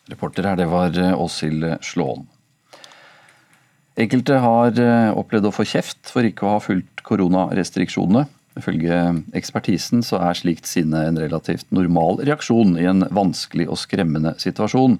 Reporter 0.09 0.49
her, 0.49 0.57
det 0.57 0.71
var 0.71 0.97
Åshild 1.19 1.69
Slåen. 1.85 2.25
Enkelte 3.97 4.39
har 4.45 4.77
opplevd 5.17 5.49
å 5.49 5.55
få 5.57 5.65
kjeft 5.65 6.11
for 6.13 6.25
ikke 6.29 6.45
å 6.45 6.57
ha 6.57 6.61
fulgt 6.61 7.01
koronarestriksjonene. 7.05 8.27
Ifølge 8.57 8.99
ekspertisen 9.37 10.05
så 10.07 10.21
er 10.25 10.39
slikt 10.39 10.69
sinne 10.69 11.03
en 11.09 11.21
relativt 11.21 11.69
normal 11.75 12.23
reaksjon 12.25 12.79
i 12.81 12.87
en 12.89 13.05
vanskelig 13.15 13.69
og 13.69 13.81
skremmende 13.83 14.33
situasjon. 14.41 14.97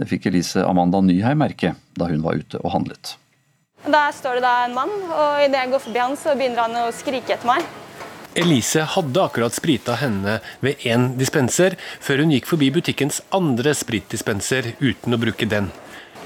Det 0.00 0.08
fikk 0.10 0.30
Elise 0.30 0.64
Amanda 0.64 1.02
Nyheim 1.04 1.42
merke 1.44 1.74
da 1.98 2.08
hun 2.10 2.24
var 2.24 2.40
ute 2.40 2.58
og 2.64 2.72
handlet. 2.74 3.14
Der 3.84 4.12
står 4.16 4.38
det 4.38 4.46
da 4.46 4.54
en 4.64 4.76
mann, 4.76 4.92
og 5.12 5.42
idet 5.44 5.60
jeg 5.60 5.72
går 5.74 5.82
forbi 5.84 6.00
han, 6.00 6.16
så 6.16 6.32
begynner 6.32 6.64
han 6.64 6.78
å 6.86 6.92
skrike 6.96 7.36
etter 7.36 7.50
meg. 7.50 7.66
Elise 8.34 8.82
hadde 8.96 9.22
akkurat 9.22 9.54
sprita 9.54 9.94
henne 10.00 10.40
ved 10.64 10.80
én 10.88 11.12
dispenser, 11.20 11.76
før 12.02 12.24
hun 12.24 12.32
gikk 12.34 12.48
forbi 12.50 12.72
butikkens 12.74 13.20
andre 13.36 13.76
spritdispenser 13.76 14.72
uten 14.80 15.14
å 15.14 15.20
bruke 15.20 15.46
den. 15.46 15.68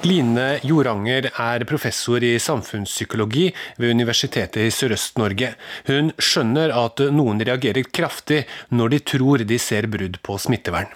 Line 0.06 0.60
Joranger 0.62 1.26
er 1.34 1.64
professor 1.66 2.22
i 2.22 2.36
samfunnspsykologi 2.38 3.48
ved 3.82 3.90
Universitetet 3.90 4.60
i 4.62 4.70
Sørøst-Norge. 4.70 5.48
Hun 5.88 6.12
skjønner 6.22 6.70
at 6.70 7.02
noen 7.10 7.42
reagerer 7.42 7.88
kraftig 7.90 8.44
når 8.70 8.92
de 8.92 9.00
tror 9.12 9.42
de 9.48 9.58
ser 9.58 9.88
brudd 9.90 10.20
på 10.22 10.36
smittevern. 10.38 10.92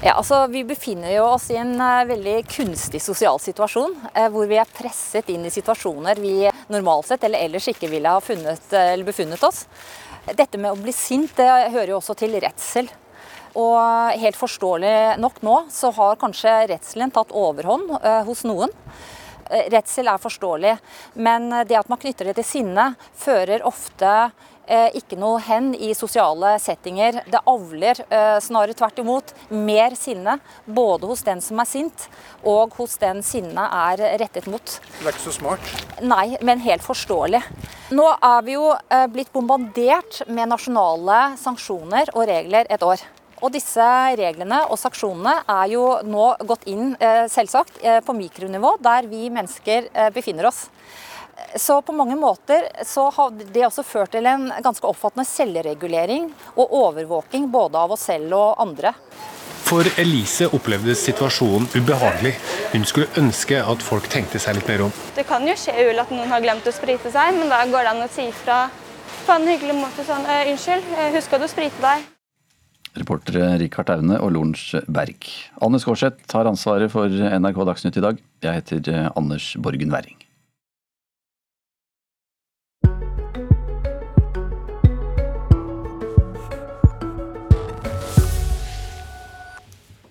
Ja, 0.00 0.14
altså 0.14 0.46
Vi 0.48 0.62
befinner 0.64 1.18
oss 1.20 1.50
i 1.52 1.58
en 1.60 1.74
uh, 1.76 2.06
veldig 2.08 2.38
kunstig 2.48 3.02
sosial 3.04 3.36
situasjon, 3.42 3.98
uh, 4.14 4.28
hvor 4.32 4.48
vi 4.48 4.56
er 4.62 4.70
presset 4.78 5.28
inn 5.34 5.44
i 5.44 5.52
situasjoner 5.52 6.22
vi 6.22 6.48
normalt 6.72 7.10
sett 7.10 7.26
eller 7.28 7.44
ellers 7.44 7.68
ikke 7.68 7.90
ville 7.92 8.14
ha 8.14 8.22
funnet, 8.24 8.64
uh, 8.72 8.94
befunnet 9.04 9.44
oss. 9.44 9.66
Dette 10.28 10.56
med 10.56 10.72
å 10.72 10.80
bli 10.80 10.94
sint 10.96 11.36
det 11.36 11.50
hører 11.74 11.92
jo 11.92 12.00
også 12.00 12.16
til 12.22 12.38
redsel. 12.40 12.88
Og 13.58 14.18
helt 14.22 14.38
forståelig 14.38 15.18
nok 15.18 15.40
nå, 15.42 15.60
så 15.72 15.90
har 15.96 16.18
kanskje 16.20 16.60
redselen 16.70 17.14
tatt 17.14 17.34
overhånd 17.34 17.96
eh, 17.98 18.20
hos 18.28 18.44
noen. 18.46 18.70
Eh, 19.50 19.66
redsel 19.72 20.10
er 20.10 20.20
forståelig, 20.22 20.76
men 21.18 21.50
det 21.66 21.80
at 21.80 21.90
man 21.90 21.98
knytter 21.98 22.30
det 22.30 22.38
til 22.38 22.46
sinne, 22.46 22.92
fører 23.18 23.66
ofte 23.66 24.12
eh, 24.68 24.94
ikke 25.00 25.18
noe 25.18 25.42
hen 25.42 25.72
i 25.74 25.90
sosiale 25.98 26.54
settinger. 26.62 27.24
Det 27.26 27.42
avler 27.50 28.04
snarere 28.44 28.78
tvert 28.78 29.02
imot 29.02 29.34
mer 29.50 29.98
sinne, 29.98 30.38
både 30.62 31.10
hos 31.10 31.26
den 31.26 31.42
som 31.42 31.58
er 31.58 31.72
sint, 31.72 32.06
og 32.46 32.78
hos 32.78 32.94
den 33.02 33.24
sinnet 33.26 33.74
er 33.98 34.20
rettet 34.22 34.46
mot. 34.46 34.78
Det 35.00 35.02
er 35.02 35.16
ikke 35.16 35.26
så 35.26 35.38
smart? 35.40 35.76
Nei, 35.98 36.36
men 36.46 36.62
helt 36.62 36.86
forståelig. 36.86 37.42
Nå 37.90 38.06
er 38.14 38.42
vi 38.46 38.54
jo 38.54 38.70
blitt 39.10 39.34
bombardert 39.34 40.28
med 40.28 40.52
nasjonale 40.52 41.22
sanksjoner 41.40 42.14
og 42.14 42.28
regler 42.28 42.68
et 42.70 42.84
år. 42.86 43.08
Og 43.42 43.52
disse 43.54 43.84
reglene 44.18 44.64
og 44.68 44.78
sanksjonene 44.80 45.42
er 45.52 45.70
jo 45.72 45.84
nå 46.06 46.30
gått 46.48 46.66
inn, 46.70 46.96
eh, 46.98 47.26
selvsagt, 47.30 47.78
eh, 47.82 48.00
på 48.00 48.14
mikronivå, 48.16 48.76
der 48.82 49.06
vi 49.06 49.28
mennesker 49.30 49.88
eh, 49.94 50.10
befinner 50.10 50.46
oss. 50.46 50.68
Så 51.54 51.80
på 51.82 51.94
mange 51.94 52.16
måter 52.16 52.66
så 52.84 53.12
har 53.14 53.30
det 53.30 53.62
også 53.62 53.84
ført 53.84 54.10
til 54.10 54.26
en 54.26 54.50
ganske 54.60 54.84
oppfattende 54.84 55.24
selvregulering 55.24 56.32
og 56.56 56.72
overvåking 56.72 57.46
både 57.50 57.78
av 57.78 57.92
oss 57.94 58.08
selv 58.10 58.34
og 58.34 58.58
andre. 58.58 58.92
For 59.68 59.86
Elise 60.00 60.48
opplevde 60.48 60.96
situasjonen 60.96 61.68
ubehagelig. 61.76 62.34
Hun 62.72 62.84
skulle 62.84 63.06
ønske 63.20 63.62
at 63.62 63.82
folk 63.84 64.08
tenkte 64.10 64.40
seg 64.40 64.56
litt 64.58 64.68
mer 64.68 64.86
om. 64.88 64.92
Det 65.14 65.26
kan 65.28 65.46
jo 65.46 65.54
skje 65.54 65.76
at 65.92 66.10
noen 66.10 66.28
har 66.28 66.42
glemt 66.42 66.66
å 66.66 66.74
sprite 66.74 67.12
seg, 67.12 67.34
men 67.38 67.48
da 67.52 67.64
går 67.70 67.86
det 67.86 67.94
an 67.94 68.06
å 68.08 68.10
si 68.10 68.26
ifra 68.32 68.68
på 69.26 69.32
en 69.36 69.46
hyggelig 69.46 69.76
måte 69.76 70.04
sånn 70.08 70.24
'Unnskyld, 70.26 70.94
husk 71.14 71.32
at 71.32 71.40
du 71.40 71.48
sprite 71.48 71.84
deg'. 71.84 72.17
Reportere 72.98 73.56
Rikard 73.60 73.90
Aune 73.94 74.18
og 74.22 74.32
Lorentz 74.34 74.72
Berg. 74.90 75.26
Anne 75.64 75.80
Skårseth 75.82 76.24
tar 76.30 76.48
ansvaret 76.50 76.92
for 76.92 77.08
NRK 77.08 77.60
Dagsnytt 77.68 77.98
i 78.00 78.04
dag. 78.04 78.22
Jeg 78.44 78.60
heter 78.60 78.90
eh, 78.92 79.10
Anders 79.18 79.52
Borgen 79.60 79.92
Werring. 79.94 80.18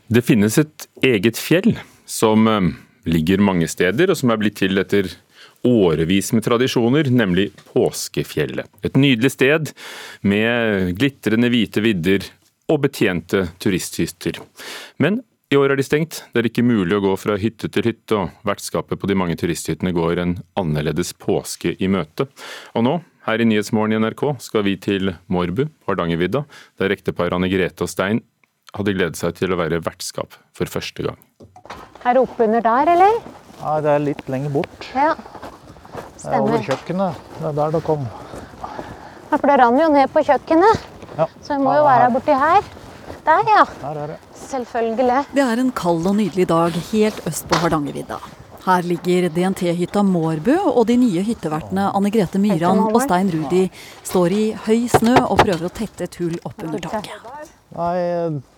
Det 0.07 0.23
finnes 0.23 0.55
et 0.57 0.87
eget 1.03 1.39
fjell 1.39 1.73
som 2.07 2.47
eh, 2.47 2.73
ligger 3.11 3.43
mange 3.43 3.67
steder, 3.67 4.11
og 4.11 4.19
som 4.19 4.31
er 4.31 4.39
blitt 4.39 4.59
til 4.61 4.79
etter 4.79 5.11
årevis 5.67 6.31
med 6.35 6.45
tradisjoner, 6.45 7.09
nemlig 7.11 7.49
Påskefjellet. 7.73 8.69
Et 8.85 8.97
nydelig 8.99 9.33
sted 9.35 9.71
med 10.27 10.93
glitrende 10.99 11.49
hvite 11.51 11.83
vidder, 11.83 12.27
og 12.67 12.83
betjente 12.83 13.47
turisthytter. 13.63 14.41
Men 14.99 15.21
i 15.47 15.55
år 15.55 15.71
er 15.71 15.79
de 15.79 15.85
stengt. 15.87 16.25
Det 16.33 16.41
er 16.41 16.49
ikke 16.49 16.65
mulig 16.67 16.97
å 16.97 17.03
gå 17.05 17.13
fra 17.15 17.37
hytte 17.39 17.69
til 17.71 17.85
hytte, 17.87 18.17
og 18.19 18.47
vertskapet 18.47 18.99
på 18.99 19.07
de 19.07 19.15
mange 19.15 19.37
turisthyttene 19.39 19.93
går 19.95 20.19
en 20.19 20.33
annerledes 20.59 21.13
påske 21.15 21.71
i 21.79 21.87
møte. 21.87 22.27
Og 22.75 22.83
nå, 22.83 22.97
her 23.27 23.43
i 23.43 23.47
Nyhetsmorgen 23.47 23.95
i 23.95 24.01
NRK, 24.03 24.23
skal 24.43 24.65
vi 24.67 24.75
til 24.83 25.13
Mårbu, 25.31 25.69
Hardangervidda, 25.87 26.43
der 26.79 26.95
ekteparet 26.95 27.37
Anne 27.37 27.47
Grete 27.51 27.87
og 27.87 27.91
Stein 27.91 28.19
hadde 28.75 28.95
gledet 28.97 29.19
seg 29.19 29.37
til 29.39 29.55
å 29.55 29.59
være 29.61 29.79
vertskap 29.85 30.35
for 30.55 30.67
første 30.67 31.07
gang. 31.07 31.17
Her 32.03 32.19
oppe 32.19 32.43
under 32.43 32.67
der, 32.67 32.91
eller? 32.97 33.21
Ja, 33.61 33.77
det 33.83 33.93
er 33.93 34.03
litt 34.03 34.27
lenger 34.27 34.51
bort. 34.59 34.91
Ja, 34.91 35.13
stemmer. 35.15 36.19
Det 36.19 36.35
er 36.35 36.43
over 36.43 36.67
kjøkkenet. 36.67 37.23
Det 37.39 37.47
er 37.53 37.57
der 37.63 37.73
det 37.77 37.83
kom. 37.87 38.03
Ja, 39.31 39.39
for 39.39 39.47
det 39.47 39.57
rant 39.63 39.83
jo 39.85 39.89
ned 39.95 40.11
på 40.11 40.27
kjøkkenet. 40.27 40.85
Ja. 41.17 41.27
Så 41.41 41.57
vi 41.57 41.63
må 41.63 41.73
jo 41.77 41.85
være 41.87 42.09
borti 42.13 42.35
her. 42.37 42.65
Der, 43.27 43.47
ja. 43.47 43.63
Der 43.81 44.01
er 44.03 44.11
det. 44.13 44.17
Selvfølgelig. 44.47 45.21
Det 45.33 45.43
er 45.43 45.61
en 45.61 45.71
kald 45.75 46.05
og 46.07 46.15
nydelig 46.19 46.47
dag 46.49 46.75
helt 46.91 47.23
øst 47.27 47.47
på 47.49 47.59
Hardangervidda. 47.63 48.19
Her 48.67 48.83
ligger 48.83 49.29
DNT-hytta 49.31 50.03
Mårbu, 50.03 50.51
og 50.73 50.87
de 50.89 50.97
nye 50.99 51.23
hyttevertene 51.23 51.85
Anne 51.95 52.11
Grete 52.11 52.39
Myran 52.43 52.81
og 52.89 52.99
Stein 53.05 53.31
Rudi 53.31 53.63
står 54.03 54.35
i 54.35 54.43
høy 54.65 54.89
snø 54.91 55.15
og 55.21 55.39
prøver 55.39 55.69
å 55.69 55.71
tette 55.71 56.03
et 56.03 56.17
hull 56.19 56.35
opp 56.43 56.65
under 56.65 56.83
taket. 56.83 57.15
Nei, 57.77 57.95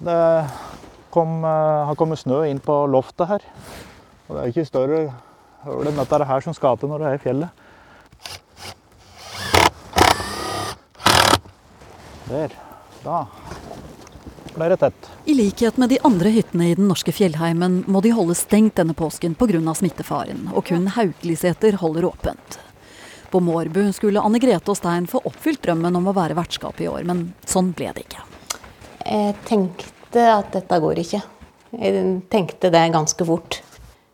det 0.06 0.18
kom, 1.14 1.44
eh, 1.46 1.86
har 1.90 1.98
kommet 1.98 2.22
snø 2.22 2.42
inn 2.50 2.62
på 2.62 2.80
loftet 2.90 3.30
her. 3.30 3.46
Og 4.28 4.36
det 4.36 4.42
er 4.42 4.52
ikke 4.54 4.66
større 4.66 5.02
høl 5.66 5.90
enn 5.90 6.02
dette 6.02 6.26
her 6.26 6.42
som 6.46 6.58
skal 6.58 6.78
til 6.78 6.90
når 6.90 7.04
det 7.04 7.08
er 7.12 7.20
i 7.20 7.24
fjellet. 7.24 7.66
Der. 12.30 12.54
Da 13.04 13.26
ble 14.60 14.70
det 14.70 14.78
tett. 14.78 15.10
I 15.26 15.34
likhet 15.34 15.78
med 15.78 15.90
de 15.90 16.00
andre 16.04 16.30
hyttene 16.30 16.70
i 16.70 16.76
den 16.76 16.90
norske 16.90 17.14
fjellheimen 17.16 17.84
må 17.88 18.02
de 18.04 18.12
holde 18.16 18.36
stengt 18.36 18.76
denne 18.80 18.96
påsken 18.98 19.36
pga. 19.40 19.74
smittefaren, 19.76 20.50
og 20.54 20.66
kun 20.66 20.88
Haukeliseter 20.88 21.80
holder 21.80 22.06
åpent. 22.06 22.60
På 23.30 23.40
Mårbu 23.40 23.92
skulle 23.94 24.22
Anne 24.22 24.40
Grete 24.42 24.72
og 24.72 24.78
Stein 24.78 25.08
få 25.08 25.22
oppfylt 25.24 25.62
drømmen 25.64 25.96
om 25.96 26.10
å 26.10 26.16
være 26.18 26.38
vertskap 26.38 26.82
i 26.82 26.90
år, 26.90 27.06
men 27.06 27.34
sånn 27.46 27.72
ble 27.78 27.94
det 27.94 28.08
ikke. 28.08 28.26
Jeg 29.06 29.36
tenkte 29.46 30.26
at 30.34 30.52
dette 30.54 30.80
går 30.82 31.04
ikke. 31.06 31.22
Jeg 31.80 32.06
tenkte 32.34 32.72
det 32.74 32.86
ganske 32.94 33.26
fort. 33.26 33.62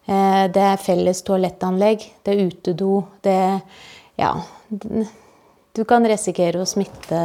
Eh, 0.06 0.46
det 0.52 0.62
er 0.62 0.82
felles 0.84 1.24
toalettanlegg, 1.26 2.04
det 2.24 2.34
er 2.34 2.48
utedo, 2.52 3.06
det 3.24 3.62
Ja. 4.18 4.36
Du 5.76 5.84
kan 5.84 6.06
risikere 6.08 6.62
å 6.62 6.68
smitte 6.68 7.20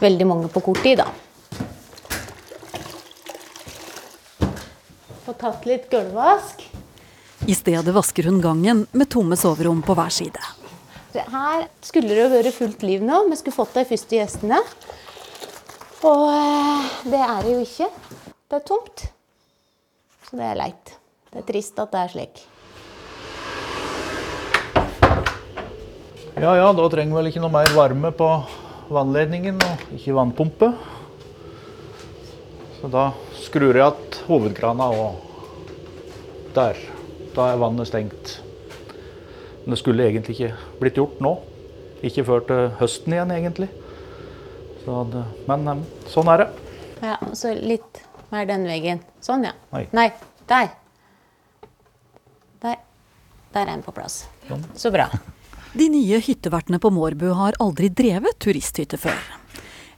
veldig 0.00 0.26
mange 0.28 0.50
på 0.52 0.62
kort 0.68 0.82
tid, 0.82 1.02
da. 1.02 1.08
Få 5.26 5.34
tatt 5.36 5.66
litt 5.68 5.90
gulvvask. 5.92 6.64
I 7.48 7.54
stedet 7.54 7.94
vasker 7.94 8.26
hun 8.28 8.40
gangen 8.44 8.86
med 8.92 9.10
tomme 9.12 9.36
soverom 9.38 9.82
på 9.84 9.94
hver 9.98 10.12
side. 10.12 10.40
Her 11.18 11.66
skulle 11.82 12.12
det 12.12 12.20
jo 12.20 12.30
vært 12.32 12.54
fullt 12.54 12.82
liv 12.84 13.02
nå. 13.04 13.22
Vi 13.30 13.38
skulle 13.40 13.56
fått 13.56 13.76
de 13.78 13.84
første 13.88 14.18
gjestene. 14.18 14.60
Og 16.06 16.24
eh, 16.30 16.90
det 17.10 17.22
er 17.24 17.40
det 17.42 17.54
jo 17.54 17.62
ikke. 17.64 17.88
Det 18.48 18.60
er 18.60 18.64
tomt. 18.68 19.08
Så 20.28 20.38
det 20.38 20.46
er 20.46 20.60
leit. 20.60 20.94
Det 21.32 21.42
er 21.42 21.48
trist 21.48 21.80
at 21.80 21.92
det 21.92 22.04
er 22.04 22.12
slik. 22.12 22.44
Ja 26.38 26.52
ja, 26.54 26.68
da 26.70 26.84
trenger 26.92 27.16
vi 27.16 27.18
vel 27.18 27.30
ikke 27.32 27.42
noe 27.42 27.50
mer 27.50 27.70
varme 27.74 28.12
på 28.14 28.28
vannledningen 28.92 29.58
og 29.64 29.90
ikke 29.96 30.16
vannpumpe. 30.16 30.72
Så 32.78 32.90
da 32.92 33.08
skrur 33.42 33.74
jeg 33.74 33.82
igjen 33.84 34.20
hovedkrana 34.28 34.88
og 34.94 35.24
der. 36.56 36.78
Da 37.34 37.50
er 37.52 37.60
vannet 37.60 37.90
stengt. 37.90 38.38
Men 39.64 39.74
det 39.74 39.80
skulle 39.82 40.06
egentlig 40.08 40.38
ikke 40.38 40.78
blitt 40.80 40.98
gjort 40.98 41.20
nå. 41.24 41.34
Ikke 42.06 42.24
før 42.26 42.44
til 42.46 42.68
høsten 42.78 43.14
igjen, 43.14 43.32
egentlig. 43.34 43.68
Så 44.84 45.02
det, 45.12 45.24
men 45.50 45.82
sånn 46.08 46.30
er 46.32 46.44
det. 46.44 46.50
Ja, 47.02 47.16
så 47.36 47.52
litt 47.54 48.02
mer 48.32 48.46
den 48.48 48.66
veien. 48.68 49.02
Sånn, 49.24 49.44
ja. 49.46 49.54
Nei. 49.74 49.84
Nei, 49.96 50.06
der. 50.50 50.70
Der. 52.62 52.78
Der 53.52 53.64
er 53.64 53.72
den 53.72 53.84
på 53.84 53.94
plass. 53.96 54.22
Så 54.78 54.92
bra. 54.94 55.10
De 55.78 55.86
nye 55.88 56.18
hyttevertene 56.18 56.78
på 56.82 56.90
Mårbu 56.90 57.28
har 57.38 57.54
aldri 57.62 57.86
drevet 57.94 58.34
turisthytte 58.42 58.98
før. 58.98 59.18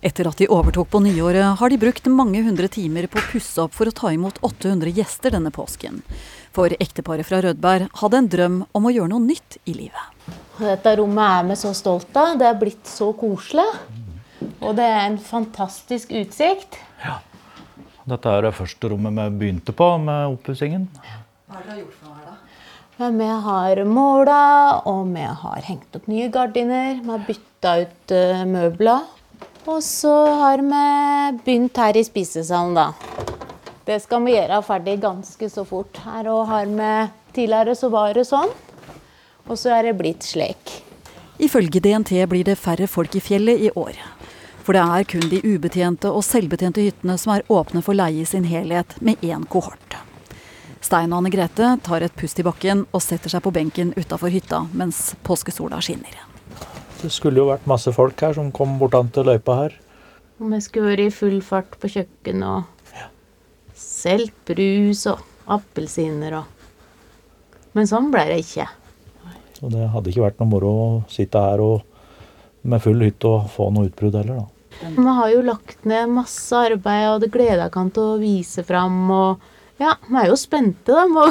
Etter 0.05 0.29
at 0.29 0.37
de 0.37 0.49
overtok 0.53 0.91
på 0.93 1.01
nyåret, 1.01 1.55
har 1.57 1.73
de 1.73 1.79
brukt 1.81 2.11
mange 2.13 2.43
hundre 2.45 2.69
timer 2.69 3.09
på 3.09 3.17
å 3.17 3.25
pusse 3.31 3.63
opp 3.63 3.73
for 3.79 3.89
å 3.89 3.95
ta 3.97 4.11
imot 4.13 4.43
800 4.45 4.93
gjester 4.99 5.33
denne 5.33 5.49
påsken. 5.55 6.03
For 6.53 6.75
ekteparet 6.77 7.25
fra 7.25 7.41
Rødberg 7.47 7.89
hadde 8.03 8.21
en 8.21 8.29
drøm 8.37 8.61
om 8.77 8.91
å 8.91 8.93
gjøre 8.93 9.15
noe 9.15 9.25
nytt 9.25 9.57
i 9.65 9.79
livet. 9.79 10.29
Dette 10.61 10.97
rommet 11.01 11.39
er 11.39 11.49
vi 11.49 11.61
så 11.63 11.73
stolt 11.79 12.13
av. 12.13 12.37
Det 12.37 12.51
er 12.51 12.61
blitt 12.61 12.85
så 12.91 13.13
koselig. 13.17 13.69
Og 14.61 14.77
det 14.77 14.85
er 14.85 15.07
en 15.07 15.21
fantastisk 15.33 16.13
utsikt. 16.13 16.77
Dette 18.05 18.37
er 18.37 18.51
det 18.51 18.57
første 18.59 18.93
rommet 18.93 19.17
vi 19.17 19.47
begynte 19.47 19.73
på 19.73 19.95
med 20.05 20.37
oppussingen. 20.37 20.91
Hva 21.49 21.57
har 21.57 21.71
dere 21.71 21.87
gjort 21.87 22.03
for 22.03 22.11
noe? 22.11 22.20
Vi 23.01 23.27
har 23.45 23.85
måla, 23.89 24.83
og 24.85 25.07
vi 25.09 25.23
har 25.25 25.63
hengt 25.65 25.95
opp 25.97 26.05
nye 26.11 26.27
gardiner. 26.29 26.99
Vi 27.01 27.09
har 27.09 27.23
bytta 27.25 27.71
ut 27.81 28.13
uh, 28.13 28.43
møbler. 28.45 29.07
Og 29.65 29.79
så 29.85 30.13
har 30.37 30.61
vi 30.61 30.83
begynt 31.47 31.81
her 31.81 31.97
i 31.97 32.03
spisesalen, 32.05 32.77
da. 32.77 32.91
Det 33.89 33.97
skal 34.05 34.21
vi 34.27 34.35
gjøre 34.35 34.61
ferdig 34.67 34.99
ganske 35.01 35.49
så 35.49 35.65
fort. 35.65 35.97
Her 36.05 36.29
og 36.29 36.45
har 36.53 36.69
vi 36.69 36.93
Tidligere 37.33 37.77
så 37.79 37.89
var 37.95 38.13
det 38.19 38.25
sånn, 38.27 38.51
og 39.47 39.55
så 39.55 39.71
er 39.77 39.87
det 39.87 39.93
blitt 40.01 40.27
slik. 40.27 40.73
Ifølge 41.39 41.79
DNT 41.79 42.11
blir 42.29 42.43
det 42.49 42.59
færre 42.59 42.91
folk 42.91 43.15
i 43.15 43.23
fjellet 43.23 43.69
i 43.69 43.71
år. 43.79 43.95
For 44.67 44.75
det 44.75 44.83
er 44.83 45.07
kun 45.15 45.29
de 45.31 45.39
ubetjente 45.47 46.11
og 46.11 46.27
selvbetjente 46.27 46.83
hyttene 46.83 47.17
som 47.23 47.37
er 47.39 47.47
åpne 47.47 47.87
for 47.87 47.95
leie 47.97 48.27
i 48.27 48.29
sin 48.29 48.51
helhet, 48.51 48.99
med 49.01 49.23
én 49.23 49.47
kohort. 49.47 50.01
Stein 50.81 51.13
og 51.13 51.21
Anne 51.21 51.31
Grete 51.33 51.75
tar 51.85 52.05
et 52.05 52.15
pust 52.17 52.41
i 52.41 52.45
bakken 52.47 52.87
og 52.89 53.03
setter 53.05 53.33
seg 53.33 53.45
på 53.45 53.53
benken 53.53 53.93
utafor 53.99 54.33
hytta 54.33 54.63
mens 54.73 55.11
påskesola 55.27 55.81
skinner. 55.85 56.15
Det 57.01 57.11
skulle 57.13 57.41
jo 57.41 57.51
vært 57.51 57.69
masse 57.69 57.93
folk 57.97 58.21
her 58.21 58.35
som 58.37 58.49
kom 58.53 58.79
bortan 58.81 59.11
til 59.13 59.29
løypa 59.29 59.57
her. 59.63 59.77
Og 60.41 60.53
vi 60.55 60.61
skulle 60.65 60.95
vært 60.95 61.05
i 61.05 61.13
full 61.13 61.39
fart 61.45 61.77
på 61.81 61.91
kjøkkenet 61.93 62.49
og 62.49 62.81
solgt 63.77 64.37
brus 64.49 65.07
og 65.11 65.21
appelsiner 65.51 66.41
og 66.41 66.57
Men 67.71 67.87
sånn 67.87 68.09
ble 68.11 68.25
det 68.27 68.41
ikke. 68.43 68.65
Og 69.63 69.71
det 69.71 69.85
hadde 69.93 70.11
ikke 70.11 70.25
vært 70.25 70.41
noe 70.41 70.51
moro 70.51 70.71
å 70.71 70.87
sitte 71.13 71.39
her 71.39 71.61
og 71.63 71.85
med 72.67 72.83
full 72.83 73.05
hytte 73.05 73.31
og 73.31 73.47
få 73.53 73.69
noe 73.71 73.87
utbrudd 73.87 74.17
heller, 74.19 74.41
da. 74.41 74.89
Vi 74.97 75.15
har 75.21 75.31
jo 75.31 75.45
lagt 75.45 75.85
ned 75.87 76.11
masse 76.11 76.57
arbeid, 76.57 77.05
og 77.13 77.21
det 77.23 77.31
gleder 77.31 77.63
jeg 77.67 77.75
kan 77.77 77.93
til 77.95 78.17
å 78.17 78.19
vise 78.19 78.65
fram. 78.67 78.99
Og 79.15 79.45
ja, 79.81 79.95
vi 80.07 80.17
er 80.21 80.29
jo 80.31 80.37
spente, 80.39 80.93
da. 80.93 81.07
Må 81.09 81.27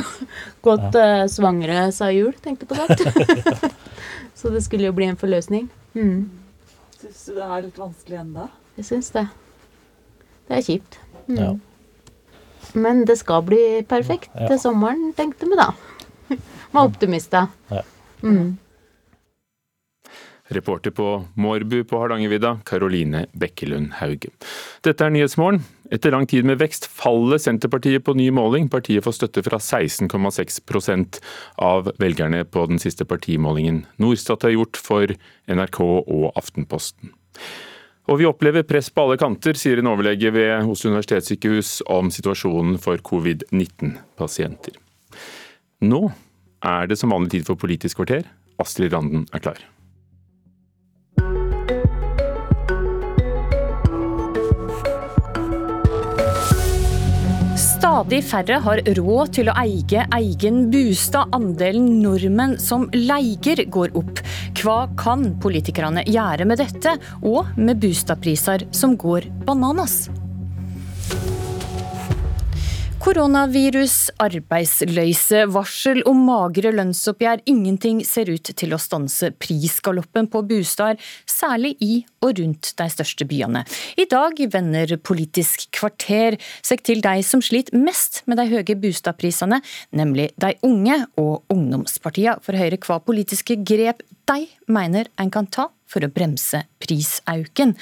godt 0.65 0.95
uh, 0.97 1.25
svangre 1.31 1.87
sa 1.95 2.09
jul, 2.13 2.33
tenkte 2.43 2.65
på 2.69 2.75
det. 2.79 3.71
Så 4.39 4.49
det 4.53 4.63
skulle 4.65 4.87
jo 4.89 4.95
bli 4.95 5.05
en 5.11 5.19
forløsning. 5.19 5.67
Mm. 5.93 6.29
Syns 6.99 7.25
du 7.29 7.35
det 7.37 7.45
er 7.45 7.65
litt 7.67 7.79
vanskelig 7.79 8.19
ennå? 8.21 8.47
Jeg 8.79 8.87
syns 8.87 9.11
det. 9.15 9.25
Det 10.49 10.57
er 10.57 10.65
kjipt. 10.65 10.97
Mm. 11.27 11.37
Ja. 11.39 11.49
Men 12.79 13.03
det 13.07 13.17
skal 13.21 13.43
bli 13.47 13.61
perfekt 13.89 14.29
Ja. 14.35 14.47
til 14.51 14.59
sommeren, 14.61 15.11
tenkte 15.17 15.47
vi 15.49 15.57
da. 15.59 15.69
Var 16.73 16.87
optimister. 16.89 17.47
Ja. 17.73 17.83
Mm. 18.23 18.57
Reporter 20.49 20.91
på 20.91 21.07
Mårbu 21.37 21.83
på 21.85 21.99
Hardangervidda, 22.01 22.55
Karoline 22.65 23.27
Bekkelund 23.37 23.91
Hauge. 23.99 24.31
Dette 24.85 25.05
er 25.05 25.13
Nyhetsmorgen. 25.13 25.61
Etter 25.89 26.13
lang 26.13 26.27
tid 26.29 26.45
med 26.45 26.59
vekst 26.61 26.85
faller 26.85 27.41
Senterpartiet 27.41 28.03
på 28.05 28.13
ny 28.13 28.27
måling. 28.33 28.67
Partiet 28.69 29.05
får 29.05 29.15
støtte 29.17 29.43
fra 29.45 29.57
16,6% 29.57 31.17
av 31.65 31.89
velgerne 32.01 32.43
på 32.45 32.65
den 32.69 32.81
siste 32.81 33.07
partimålingen 33.09 33.83
Norstat 34.01 34.45
har 34.45 34.53
gjort 34.53 34.77
for 34.77 35.15
NRK 35.49 35.79
og 35.81 36.29
Aftenposten. 36.37 37.15
Og 38.09 38.21
vi 38.21 38.29
opplever 38.29 38.65
press 38.65 38.89
på 38.89 39.05
alle 39.05 39.17
kanter, 39.21 39.57
sier 39.57 39.81
en 39.81 39.89
overlege 39.89 40.31
ved 40.33 40.69
Oslo 40.69 40.93
universitetssykehus 40.93 41.79
om 41.93 42.09
situasjonen 42.13 42.79
for 42.81 43.01
covid-19-pasienter. 43.05 44.77
Nå 45.85 46.07
er 46.65 46.89
det 46.89 46.97
som 46.99 47.13
vanlig 47.13 47.37
tid 47.37 47.49
for 47.49 47.61
Politisk 47.61 48.01
kvarter. 48.01 48.25
Astrid 48.61 48.93
Randen 48.93 49.27
er 49.33 49.45
klar. 49.45 49.61
Stadig 57.99 58.21
færre 58.23 58.57
har 58.63 58.79
råd 58.95 59.31
til 59.35 59.49
å 59.51 59.53
eie 59.59 60.05
egen 60.15 60.59
bostad. 60.71 61.33
Andelen 61.35 61.97
nordmenn 61.99 62.53
som 62.63 62.85
leier 62.95 63.59
går 63.67 63.91
opp. 63.99 64.21
Hva 64.61 64.77
kan 64.95 65.33
politikerne 65.43 66.05
gjøre 66.07 66.47
med 66.47 66.63
dette, 66.63 66.95
og 67.27 67.51
med 67.59 67.83
bostadpriser 67.83 68.69
som 68.71 68.95
går 68.95 69.27
bananas? 69.43 70.05
Koronavirus, 72.99 74.09
arbeidsløse, 74.19 75.45
varsel 75.53 76.01
om 76.09 76.19
magre 76.27 76.73
lønnsoppgjør. 76.75 77.45
Ingenting 77.47 78.01
ser 78.03 78.27
ut 78.27 78.51
til 78.59 78.75
å 78.75 78.79
stanse 78.81 79.29
prisgaloppen 79.39 80.27
på 80.27 80.41
bosteder, 80.49 80.99
særlig 81.23 81.77
i 81.79 82.01
og 82.19 82.41
rundt 82.41 82.73
de 82.75 82.89
største 82.91 83.23
byene. 83.29 83.63
I 83.95 84.03
dag 84.11 84.43
vender 84.51 84.97
Politisk 84.99 85.69
kvarter 85.79 86.35
seg 86.59 86.83
til 86.83 86.99
de 87.05 87.15
som 87.23 87.39
sliter 87.39 87.79
mest 87.79 88.25
med 88.27 88.41
de 88.41 88.49
høye 88.51 88.77
bostadprisene, 88.83 89.61
nemlig 89.95 90.33
de 90.35 90.51
unge 90.67 90.99
og 91.15 91.55
ungdomspartiene, 91.55 92.43
for 92.43 92.51
å 92.51 92.63
høre 92.65 92.83
hva 92.83 92.99
politiske 92.99 93.61
grep 93.63 94.03
de 94.27 94.43
mener 94.67 95.07
en 95.15 95.31
kan 95.31 95.47
ta 95.47 95.69
for 95.87 96.03
å 96.03 96.11
bremse 96.11 96.65
prisauken. 96.83 97.77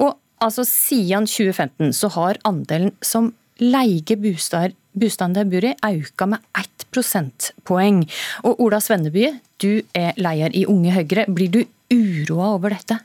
Og 0.00 0.16
altså 0.40 0.64
siden 0.64 1.28
2015 1.28 1.92
så 2.00 2.14
har 2.16 2.40
andelen 2.48 2.96
som 3.04 3.34
leie 3.62 4.16
bostaden 4.18 5.34
de 5.34 5.44
bor 5.50 5.66
i, 5.66 5.74
auka 5.82 6.26
med 6.30 6.44
ett 6.58 6.86
prosentpoeng. 6.94 8.04
Og 8.46 8.60
Ola 8.62 8.80
Svenneby, 8.82 9.32
du 9.62 9.82
er 9.94 10.14
leder 10.20 10.54
i 10.54 10.66
Unge 10.70 10.94
Høyre. 10.94 11.26
Blir 11.28 11.50
du 11.50 11.64
uroa 11.94 12.54
over 12.54 12.74
dette? 12.74 13.00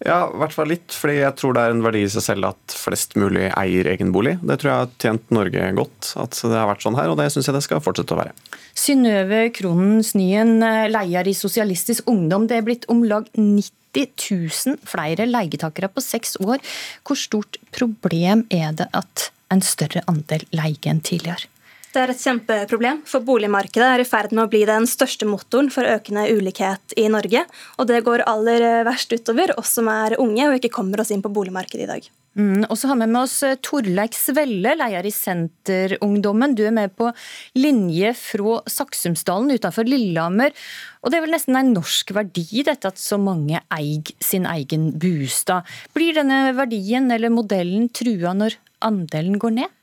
Ja, 0.00 0.30
i 0.30 0.38
hvert 0.40 0.54
fall 0.56 0.70
litt, 0.72 0.94
fordi 0.96 1.18
jeg 1.18 1.36
tror 1.36 1.52
det 1.52 1.62
er 1.62 1.74
en 1.74 1.82
verdi 1.84 2.00
i 2.06 2.08
seg 2.08 2.24
selv 2.24 2.46
at 2.48 2.72
flest 2.72 3.18
mulig 3.20 3.50
eier 3.50 3.90
egen 3.90 4.14
bolig. 4.14 4.38
Det 4.40 4.56
tror 4.62 4.70
jeg 4.70 4.80
har 4.80 4.94
tjent 5.02 5.34
Norge 5.36 5.66
godt, 5.76 6.12
at 6.22 6.38
det 6.40 6.56
har 6.56 6.70
vært 6.70 6.86
sånn 6.86 6.96
her, 6.96 7.10
og 7.12 7.18
det 7.20 7.26
syns 7.34 7.50
jeg 7.50 7.56
det 7.58 7.64
skal 7.66 7.82
fortsette 7.84 8.16
å 8.16 8.20
være. 8.22 8.32
Synnøve 8.80 9.42
Kronen 9.52 10.00
Snyen, 10.06 10.54
leder 10.88 11.28
i 11.28 11.34
Sosialistisk 11.36 12.08
Ungdom. 12.08 12.46
Det 12.48 12.56
er 12.56 12.64
blitt 12.64 12.88
om 12.88 13.02
lag 13.04 13.28
90 13.36 13.68
000 13.92 14.80
flere 14.88 15.26
leietakere 15.28 15.90
på 15.92 16.00
seks 16.00 16.38
år. 16.40 16.64
Hvor 17.04 17.20
stort 17.20 17.60
problem 17.76 18.46
er 18.48 18.72
det 18.80 18.88
at 18.96 19.28
en 19.50 19.64
større 19.64 20.04
andel 20.10 20.46
leier 20.54 20.92
enn 20.92 21.02
tidligere? 21.04 21.50
Det 21.90 21.98
er 21.98 22.12
et 22.12 22.22
kjempeproblem, 22.22 23.00
for 23.02 23.24
boligmarkedet 23.26 23.86
er 23.88 24.02
i 24.04 24.06
ferd 24.06 24.30
med 24.30 24.44
å 24.44 24.50
bli 24.52 24.60
den 24.68 24.84
største 24.86 25.26
motoren 25.26 25.72
for 25.74 25.88
økende 25.90 26.28
ulikhet 26.30 26.94
i 27.00 27.08
Norge. 27.10 27.42
Og 27.82 27.88
det 27.90 28.04
går 28.06 28.22
aller 28.30 28.84
verst 28.86 29.10
utover 29.10 29.56
oss 29.58 29.74
som 29.80 29.90
er 29.90 30.14
unge 30.22 30.46
og 30.46 30.60
ikke 30.60 30.70
kommer 30.76 31.02
oss 31.02 31.10
inn 31.10 31.24
på 31.24 31.32
boligmarkedet 31.34 31.88
i 31.88 31.90
dag. 31.90 32.06
Mm, 32.38 32.62
og 32.68 32.76
så 32.78 32.92
har 32.92 33.00
vi 33.00 33.08
med 33.10 33.24
oss 33.24 33.40
Torleik 33.66 34.14
Svelle, 34.14 34.76
leder 34.78 35.08
i 35.08 35.10
Senterungdommen. 35.10 36.54
Du 36.54 36.62
er 36.62 36.76
med 36.76 36.94
på 36.94 37.10
linje 37.58 38.14
fra 38.14 38.60
Saksumsdalen 38.70 39.50
utenfor 39.58 39.90
Lillehammer. 39.90 40.54
Og 41.02 41.10
det 41.10 41.18
er 41.18 41.26
vel 41.26 41.34
nesten 41.34 41.58
en 41.58 41.74
norsk 41.74 42.14
verdi 42.14 42.62
dette 42.70 42.94
at 42.94 43.02
så 43.02 43.18
mange 43.18 43.58
eier 43.74 44.14
sin 44.22 44.46
egen 44.46 44.92
bostad. 45.02 45.66
Blir 45.96 46.14
denne 46.22 46.52
verdien 46.54 47.10
eller 47.10 47.34
modellen 47.34 47.90
trua 47.90 48.36
når 48.38 48.60
andelen 48.84 49.38
går 49.40 49.56
ned? 49.60 49.78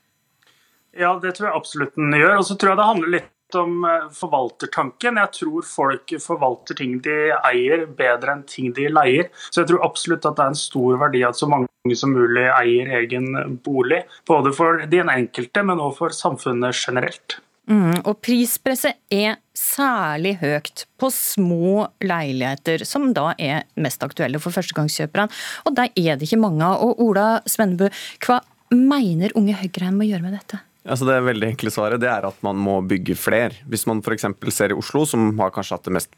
Ja, 0.98 1.14
det 1.22 1.36
tror 1.38 1.50
jeg 1.50 1.60
absolutt 1.60 1.98
den 1.98 2.16
gjør. 2.18 2.38
Og 2.40 2.46
så 2.48 2.58
tror 2.58 2.74
jeg 2.74 2.80
det 2.80 2.92
handler 2.92 3.14
litt 3.18 3.58
om 3.58 3.88
forvaltertanken. 4.12 5.20
Jeg 5.22 5.34
tror 5.38 5.68
folk 5.68 6.14
forvalter 6.24 6.80
ting 6.80 6.98
de 7.06 7.18
eier 7.38 7.86
bedre 7.88 8.34
enn 8.34 8.46
ting 8.50 8.74
de 8.76 8.90
leier. 8.92 9.30
Så 9.50 9.62
jeg 9.62 9.72
tror 9.72 9.86
absolutt 9.88 10.26
at 10.28 10.40
det 10.40 10.46
er 10.48 10.54
en 10.54 10.60
stor 10.60 11.02
verdi 11.06 11.24
at 11.28 11.40
så 11.40 11.50
mange 11.52 11.96
som 11.96 12.12
mulig 12.12 12.48
eier 12.50 12.92
egen 13.00 13.60
bolig. 13.64 14.04
Både 14.28 14.52
for 14.56 14.84
den 14.92 15.12
enkelte, 15.14 15.64
men 15.64 15.80
også 15.80 16.02
for 16.02 16.18
samfunnet 16.18 16.76
generelt. 16.76 17.40
Mm, 17.68 18.00
og 18.08 18.22
prispresset 18.24 18.96
er 19.12 19.42
særlig 19.58 20.38
høyt 20.40 20.86
på 21.00 21.10
små 21.12 21.88
leiligheter, 22.00 22.86
som 22.88 23.10
da 23.16 23.34
er 23.36 23.66
mest 23.76 24.04
aktuelle 24.06 24.40
for 24.40 24.56
førstegangskjøperne. 24.56 25.28
Og 25.68 25.76
der 25.76 25.92
er 25.92 26.16
det 26.16 26.30
ikke 26.30 26.40
mange 26.46 26.64
av. 26.64 26.84
Og 26.86 27.02
Ola 27.04 27.28
Svennebu, 27.48 27.90
hva 28.24 28.40
mener 28.74 29.36
Unge 29.38 29.56
Høyre 29.58 29.92
må 29.96 30.08
gjøre 30.08 30.26
med 30.26 30.38
dette? 30.38 30.62
Altså 30.88 31.08
det 31.08 31.18
veldig 31.26 31.50
enkle 31.52 31.72
svaret 31.74 32.00
det 32.00 32.08
er 32.08 32.28
at 32.30 32.38
man 32.46 32.60
må 32.60 32.80
bygge 32.88 33.18
fler. 33.20 33.56
Hvis 33.68 33.86
man 33.90 34.00
f.eks. 34.00 34.28
ser 34.56 34.72
i 34.72 34.78
Oslo, 34.78 35.04
som 35.08 35.34
har 35.40 35.52
kanskje 35.56 35.76
hatt 35.76 35.88
det 35.90 35.96
mest 35.98 36.14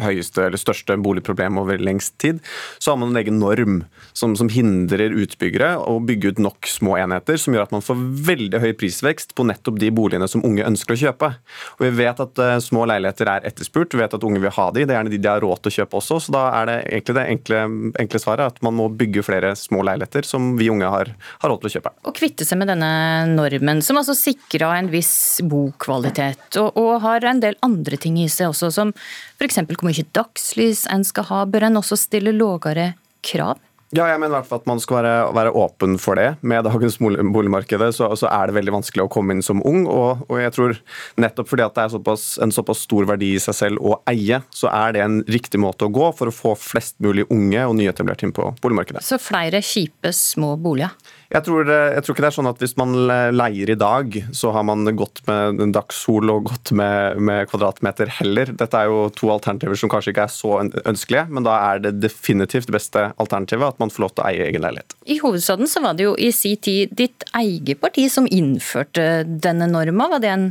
høyeste 0.00 0.46
eller 0.46 0.60
største 0.60 0.96
boligproblem 1.00 1.60
over 1.60 1.80
lengst 1.82 2.16
tid, 2.22 2.42
så 2.78 2.92
har 2.92 3.00
man 3.00 3.12
en 3.12 3.20
egen 3.20 3.38
norm 3.40 3.82
som, 4.12 4.34
som, 4.38 4.48
hindrer 4.48 5.12
utbyggere 5.12 5.74
å 5.76 5.98
bygge 6.02 6.32
ut 6.32 6.42
nok 6.42 6.68
små 6.70 6.96
enheter, 6.98 7.36
som 7.40 7.54
gjør 7.54 7.66
at 7.66 7.74
man 7.74 7.84
får 7.84 8.00
veldig 8.28 8.62
høy 8.62 8.70
prisvekst 8.80 9.34
på 9.36 9.46
nettopp 9.46 9.78
de 9.80 9.90
boligene 9.94 10.28
som 10.30 10.44
unge 10.46 10.64
ønsker 10.66 10.96
å 10.96 11.00
kjøpe. 11.02 11.32
Og 11.78 11.84
Vi 11.84 11.92
vet 12.00 12.22
at 12.24 12.40
uh, 12.42 12.56
små 12.64 12.86
leiligheter 12.88 13.30
er 13.30 13.46
etterspurt, 13.48 13.94
vi 13.94 14.02
vet 14.02 14.16
at 14.16 14.24
unge 14.24 14.40
vil 14.42 14.54
ha 14.56 14.68
de, 14.72 14.84
det 14.84 14.94
er 14.94 15.00
gjerne 15.00 15.12
de 15.12 15.20
de 15.22 15.30
har 15.30 15.44
råd 15.44 15.62
til 15.62 15.72
å 15.72 15.76
kjøpe 15.80 16.00
også, 16.00 16.20
så 16.24 16.34
da 16.34 16.44
er 16.60 16.70
det 16.70 16.76
egentlig 16.88 17.16
det 17.18 17.26
enkle, 17.34 17.62
enkle 18.02 18.22
svaret 18.22 18.54
at 18.54 18.62
man 18.64 18.76
må 18.78 18.88
bygge 18.98 19.24
flere 19.26 19.52
små 19.58 19.84
leiligheter 19.86 20.26
som 20.26 20.54
vi 20.58 20.70
unge 20.72 20.88
har, 20.90 21.12
har 21.42 21.52
råd 21.52 21.62
til 21.62 21.70
å 21.70 21.74
kjøpe. 21.76 21.94
Å 22.08 22.14
kvitte 22.16 22.46
seg 22.48 22.60
med 22.60 22.72
denne 22.72 22.90
normen, 23.32 23.82
som 23.84 24.00
altså 24.00 24.16
sikrer 24.18 24.78
en 24.78 24.90
viss 24.92 25.40
bokvalitet, 25.44 26.48
og, 26.60 26.78
og 26.80 26.92
har 27.04 27.26
en 27.28 27.42
del 27.44 27.58
andre 27.66 28.00
ting 28.00 28.18
i 28.22 28.28
seg 28.32 28.52
også, 28.52 28.72
som 28.74 28.94
f.eks. 29.38 29.60
hvor 29.78 29.88
mye 29.88 30.06
dagslys 30.16 30.84
en 30.92 31.06
skal 31.06 31.28
ha. 31.30 31.44
Bør 31.46 31.68
en 31.68 31.80
også 31.80 31.98
stille 32.00 32.34
lågere 32.34 32.92
krav? 33.24 33.62
Ja, 33.96 34.04
jeg 34.10 34.20
mener 34.20 34.34
i 34.34 34.36
hvert 34.36 34.48
fall 34.50 34.60
at 34.60 34.66
man 34.68 34.80
skal 34.84 34.98
være, 34.98 35.12
være 35.32 35.52
åpen 35.56 35.94
for 36.00 36.18
det. 36.20 36.26
Med 36.44 36.66
dagens 36.66 36.98
boligmarked 37.00 37.86
så, 37.96 38.10
så, 38.20 38.28
er 38.28 38.50
det 38.50 38.58
veldig 38.58 38.74
vanskelig 38.74 39.06
å 39.06 39.10
komme 39.12 39.32
inn 39.32 39.40
som 39.44 39.62
ung. 39.64 39.86
Og, 39.88 40.26
og 40.28 40.42
jeg 40.42 40.52
tror 40.52 40.74
nettopp 41.16 41.48
fordi 41.48 41.64
at 41.64 41.78
det 41.78 41.86
er 41.86 41.94
såpass, 41.94 42.26
en 42.44 42.52
såpass 42.52 42.82
stor 42.84 43.08
verdi 43.08 43.30
i 43.38 43.40
seg 43.40 43.56
selv 43.56 43.80
å 43.80 43.96
eie, 44.10 44.42
så 44.52 44.68
er 44.74 44.92
det 44.92 45.04
en 45.06 45.22
riktig 45.24 45.60
måte 45.62 45.88
å 45.88 45.92
gå 45.94 46.10
for 46.18 46.28
å 46.28 46.34
få 46.34 46.52
flest 46.60 46.98
mulig 47.04 47.24
unge 47.32 47.64
og 47.64 47.78
nyetablerte 47.80 48.28
inn 48.28 48.36
på 48.36 48.50
boligmarkedet. 48.60 49.06
Så 49.08 49.16
flere 49.22 49.64
kjipe 49.64 50.12
små 50.12 50.52
boliger? 50.60 50.92
Jeg 51.28 51.44
tror, 51.44 51.68
jeg 51.68 52.00
tror, 52.04 52.14
ikke 52.14 52.24
det 52.24 52.28
er 52.30 52.36
sånn 52.38 52.48
at 52.48 52.62
hvis 52.62 52.72
man 52.80 52.94
leier 53.36 53.68
i 53.68 53.76
dag, 53.76 54.14
så 54.32 54.48
har 54.54 54.64
man 54.64 54.88
gått 54.96 55.20
med 55.28 55.60
dagssol 55.76 56.32
og 56.32 56.46
gått 56.48 56.72
med, 56.72 57.20
med, 57.20 57.44
kvadratmeter 57.50 58.08
heller. 58.18 58.54
Dette 58.56 58.80
er 58.80 58.88
jo 58.88 59.10
to 59.12 59.28
alternativer 59.34 59.76
som 59.76 59.92
kanskje 59.92 60.14
ikke 60.14 60.24
er 60.24 60.32
så 60.32 60.54
ønskelige, 60.88 61.26
men 61.28 61.44
da 61.44 61.58
er 61.68 61.84
det 61.84 61.98
definitivt 62.00 62.72
beste 62.72 63.10
alternativet 63.20 63.74
at 63.74 63.82
man 63.82 63.92
får 63.92 64.06
lov 64.06 64.14
til 64.14 64.24
å 64.24 64.30
eie 64.30 64.48
egen 64.48 64.64
leilighet. 64.64 64.96
I 65.04 65.20
hovedstaden 65.20 65.68
så 65.68 65.84
var 65.84 65.98
det 65.98 66.08
jo 66.08 66.16
i 66.16 66.32
si 66.32 66.54
tid 66.56 66.96
ditt 66.96 67.28
eget 67.36 67.84
parti 67.84 68.08
som 68.12 68.28
innførte 68.32 69.26
denne 69.28 69.68
norma. 69.68 70.08
Var 70.16 70.24
det 70.24 70.32
en 70.32 70.48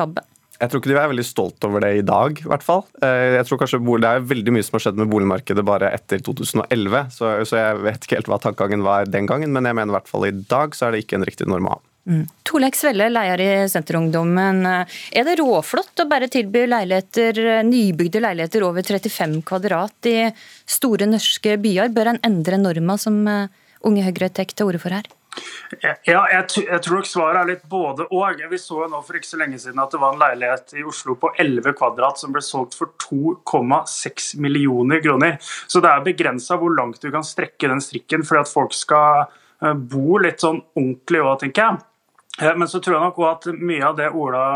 tabbe? 0.00 0.24
Jeg 0.60 0.70
tror 0.70 0.80
ikke 0.80 0.92
de 0.92 0.98
er 1.00 1.10
veldig 1.10 1.26
stolt 1.26 1.66
over 1.66 1.82
det 1.82 1.90
i 1.98 2.04
dag, 2.06 2.38
i 2.38 2.50
hvert 2.50 2.64
fall. 2.64 2.84
Eh, 3.02 3.38
jeg 3.38 3.46
tror 3.48 3.60
kanskje 3.62 3.80
Det 3.82 4.10
er 4.10 4.28
veldig 4.34 4.54
mye 4.54 4.66
som 4.66 4.76
har 4.76 4.84
skjedd 4.86 5.00
med 5.00 5.10
boligmarkedet 5.10 5.64
bare 5.66 5.90
etter 5.96 6.22
2011, 6.22 7.10
så, 7.10 7.32
jeg 7.58 7.80
vet 7.82 8.04
ikke 8.04 8.20
helt 8.20 8.30
hva 8.30 8.38
tankegangen 8.42 8.84
var 8.86 9.08
den 9.10 9.26
gangen, 9.26 9.52
men 9.52 9.66
jeg 9.66 9.74
mener 9.74 9.92
i 9.92 9.98
hvert 9.98 10.10
fall 10.10 10.28
i 10.28 10.36
dag 10.36 10.76
så 10.76 10.86
er 10.86 10.94
det 10.94 11.04
ikke 11.04 11.18
en 11.18 11.26
riktig 11.26 11.48
norm 11.50 11.66
å 11.68 11.74
ha. 11.74 11.82
Mm. 12.04 12.26
Torleik 12.44 12.76
Svelle, 12.76 13.08
leier 13.08 13.40
i 13.40 13.50
Senterungdommen. 13.72 14.60
Er 14.68 15.24
det 15.24 15.38
råflott 15.40 16.02
å 16.04 16.08
bare 16.08 16.28
tilby 16.28 16.66
leiligheter, 16.68 17.40
nybygde 17.64 18.20
leiligheter 18.20 18.66
over 18.66 18.84
35 18.84 19.40
kvadrat 19.48 20.10
i 20.10 20.18
store 20.68 21.08
norske 21.08 21.56
byer? 21.64 21.92
Bør 21.96 22.12
en 22.12 22.22
endre 22.28 22.60
norma 22.60 22.98
som 23.00 23.22
eh, 23.26 23.48
Unge 23.88 24.04
Høyre 24.04 24.30
tar 24.32 24.52
til 24.52 24.68
orde 24.68 24.82
for 24.84 24.96
her? 24.96 25.08
Ja, 25.82 25.94
jeg, 26.06 26.44
jeg, 26.60 26.80
tror 26.84 27.00
nok 27.00 27.08
svaret 27.08 27.40
er 27.40 27.48
litt 27.48 27.64
både 27.70 28.06
og. 28.06 28.42
Vi 28.50 28.60
så 28.60 28.82
jo 28.84 28.90
nå 28.90 29.00
for 29.04 29.18
ikke 29.18 29.30
så 29.30 29.40
lenge 29.40 29.58
siden 29.62 29.80
at 29.82 29.94
det 29.94 30.00
var 30.02 30.14
en 30.14 30.22
leilighet 30.22 30.76
i 30.78 30.84
Oslo 30.86 31.16
på 31.20 31.32
11 31.40 31.74
kvadrat 31.78 32.20
som 32.20 32.34
ble 32.34 32.42
solgt 32.44 32.76
for 32.78 32.92
2,6 33.06 34.34
millioner 34.42 35.02
kroner. 35.04 35.38
Så 35.40 35.82
det 35.84 35.90
er 35.90 36.06
begrensa 36.06 36.58
hvor 36.60 36.74
langt 36.76 37.02
du 37.02 37.10
kan 37.14 37.26
strekke 37.26 37.70
den 37.70 37.82
strikken 37.84 38.26
fordi 38.26 38.44
at 38.44 38.52
folk 38.52 38.76
skal 38.76 39.24
eh, 39.24 39.74
bo 39.74 40.20
litt 40.22 40.44
sånn 40.44 40.62
ordentlig 40.76 41.24
òg, 41.24 41.36
tenker 41.42 41.66
jeg. 41.66 41.84
Eh, 42.42 42.54
men 42.54 42.70
så 42.70 42.80
tror 42.82 42.98
jeg 42.98 43.06
nok 43.08 43.20
òg 43.24 43.30
at 43.32 43.50
mye 43.58 43.84
av 43.90 43.98
det 43.98 44.10
Ola 44.14 44.46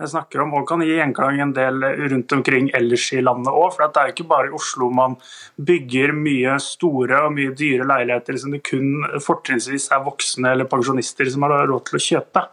jeg 0.00 0.12
snakker 0.14 0.42
om, 0.44 0.54
og 0.56 0.66
kan 0.68 0.80
gi 0.84 0.94
gjenklang 0.96 1.42
en 1.44 1.52
del 1.56 1.84
rundt 2.12 2.32
omkring 2.32 2.70
ellers 2.76 3.10
i 3.12 3.20
landet 3.20 3.52
òg. 3.52 3.74
For 3.74 3.84
det 3.84 4.00
er 4.00 4.08
jo 4.08 4.14
ikke 4.16 4.28
bare 4.30 4.48
i 4.48 4.56
Oslo 4.56 4.88
man 4.96 5.18
bygger 5.60 6.14
mye 6.16 6.56
store 6.64 7.26
og 7.26 7.34
mye 7.36 7.52
dyre 7.56 7.88
leiligheter 7.88 8.40
som 8.40 8.54
det 8.54 8.62
kun 8.66 9.04
fortrinnsvis 9.20 9.90
er 9.92 10.04
voksne 10.06 10.54
eller 10.54 10.70
pensjonister 10.70 11.28
som 11.30 11.44
har 11.44 11.56
råd 11.68 11.90
til 11.90 12.00
å 12.00 12.04
kjøpe. 12.06 12.44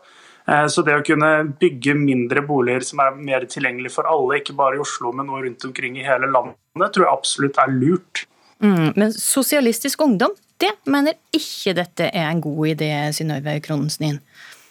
Eh, 0.48 0.66
så 0.72 0.84
det 0.88 0.96
å 0.96 1.06
kunne 1.08 1.32
bygge 1.60 1.96
mindre 2.00 2.44
boliger 2.48 2.86
som 2.88 3.04
er 3.04 3.16
mer 3.16 3.48
tilgjengelig 3.52 3.94
for 3.96 4.08
alle, 4.12 4.42
ikke 4.42 4.56
bare 4.58 4.80
i 4.80 4.84
Oslo, 4.84 5.12
men 5.16 5.32
også 5.32 5.46
rundt 5.46 5.70
omkring 5.72 6.00
i 6.00 6.06
hele 6.08 6.30
landet, 6.32 6.60
tror 6.92 7.08
jeg 7.08 7.14
absolutt 7.14 7.64
er 7.64 7.74
lurt. 7.74 8.28
Mm, 8.64 8.92
men 8.96 9.12
Sosialistisk 9.14 10.02
Ungdom 10.02 10.34
det 10.58 10.72
mener 10.90 11.14
ikke 11.36 11.76
dette 11.78 12.08
er 12.10 12.32
en 12.32 12.42
god 12.42 12.72
idé, 12.72 12.90
Synnøve 13.14 13.60
Kronensnien. 13.62 14.18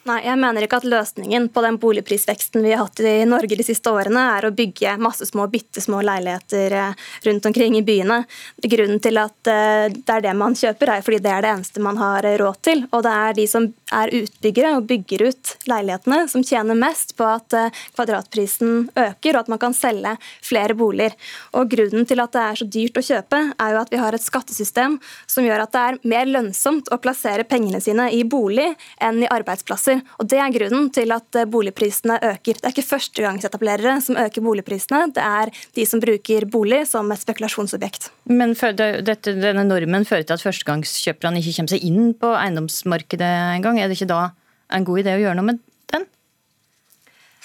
Nei, 0.07 0.21
jeg 0.23 0.39
mener 0.39 0.63
ikke 0.63 0.79
at 0.79 0.87
løsningen 0.87 1.49
på 1.51 1.63
den 1.65 1.81
boligprisveksten 1.83 2.63
vi 2.63 2.71
har 2.71 2.85
hatt 2.85 3.01
i 3.03 3.25
Norge 3.27 3.57
de 3.59 3.65
siste 3.67 3.91
årene, 3.91 4.21
er 4.37 4.45
å 4.47 4.53
bygge 4.55 4.93
masse 5.03 5.27
små, 5.27 5.49
bitte 5.51 5.83
små 5.83 5.99
leiligheter 6.07 6.75
eh, 6.79 7.07
rundt 7.27 7.49
omkring 7.49 7.75
i 7.75 7.83
byene. 7.83 8.21
Grunnen 8.63 9.01
til 9.03 9.19
at 9.19 9.51
eh, 9.51 9.89
det 9.91 10.15
er 10.15 10.23
det 10.29 10.35
man 10.39 10.55
kjøper, 10.55 10.93
er 10.95 11.03
fordi 11.03 11.19
det 11.25 11.33
er 11.33 11.43
det 11.43 11.51
eneste 11.57 11.83
man 11.83 11.99
har 11.99 12.29
råd 12.39 12.61
til. 12.69 12.85
Og 12.95 13.03
det 13.03 13.15
er 13.17 13.35
de 13.41 13.47
som 13.51 13.67
er 13.99 14.13
utbyggere 14.21 14.77
og 14.77 14.87
bygger 14.93 15.27
ut 15.27 15.53
leilighetene, 15.73 16.21
som 16.31 16.47
tjener 16.47 16.79
mest 16.79 17.17
på 17.19 17.27
at 17.27 17.59
eh, 17.59 17.83
kvadratprisen 17.99 18.87
øker, 18.93 19.33
og 19.33 19.43
at 19.43 19.53
man 19.57 19.63
kan 19.65 19.75
selge 19.75 20.15
flere 20.39 20.79
boliger. 20.79 21.19
Og 21.59 21.67
Grunnen 21.75 22.07
til 22.07 22.23
at 22.23 22.37
det 22.37 22.45
er 22.45 22.63
så 22.63 22.69
dyrt 22.79 23.03
å 23.03 23.07
kjøpe, 23.09 23.43
er 23.59 23.75
jo 23.75 23.83
at 23.83 23.91
vi 23.91 24.03
har 24.05 24.15
et 24.15 24.29
skattesystem 24.29 25.01
som 25.27 25.51
gjør 25.51 25.67
at 25.67 25.75
det 25.75 25.85
er 25.89 26.01
mer 26.15 26.31
lønnsomt 26.31 26.95
å 26.95 27.03
plassere 27.03 27.49
pengene 27.49 27.83
sine 27.83 28.13
i 28.15 28.23
bolig 28.23 28.71
enn 29.03 29.25
i 29.27 29.35
arbeidsplasser 29.35 29.96
Og 30.21 30.29
Det 30.31 30.39
er 30.43 30.55
grunnen 30.55 30.89
til 30.95 31.13
at 31.15 31.39
eh, 31.39 31.49
boligprisene 31.51 32.19
øker. 32.33 32.59
Det 32.59 32.65
er 32.65 32.75
ikke 32.75 32.87
førstegangsetablerere 32.87 33.97
som 34.05 34.19
øker 34.21 34.45
boligprisene, 34.45 35.07
det 35.17 35.23
er 35.25 35.53
de 35.77 35.87
som 35.89 36.03
bruker 36.03 36.49
bolig 36.51 36.83
som 36.91 37.11
et 37.13 37.23
spekulasjonsobjekt. 37.23 38.11
Men 38.31 38.55
dette, 38.57 39.37
denne 39.37 39.67
normen 39.67 40.07
fører 40.09 40.27
til 40.27 40.37
at 40.37 40.45
førstegangskjøperne 40.45 41.43
ikke 41.43 41.57
kommer 41.59 41.75
seg 41.75 41.87
inn 41.87 42.13
på 42.19 42.33
eiendomsmarkedet 42.35 43.33
engang. 43.57 43.81
Er 43.81 43.91
det 43.91 43.99
ikke 43.99 44.13
da 44.13 44.23
en 44.75 44.87
god 44.87 45.03
idé 45.05 45.17
å 45.17 45.23
gjøre 45.23 45.39
noe 45.39 45.51
med 45.53 45.65
den? 45.93 46.07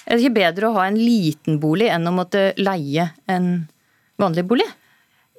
Er 0.06 0.16
det 0.16 0.24
ikke 0.24 0.40
bedre 0.40 0.68
å 0.68 0.76
ha 0.78 0.86
en 0.90 1.00
liten 1.00 1.60
bolig 1.62 1.90
enn 1.92 2.08
å 2.08 2.14
måtte 2.14 2.50
leie 2.60 3.12
en 3.30 3.52
vanlig 4.20 4.46
bolig? 4.48 4.68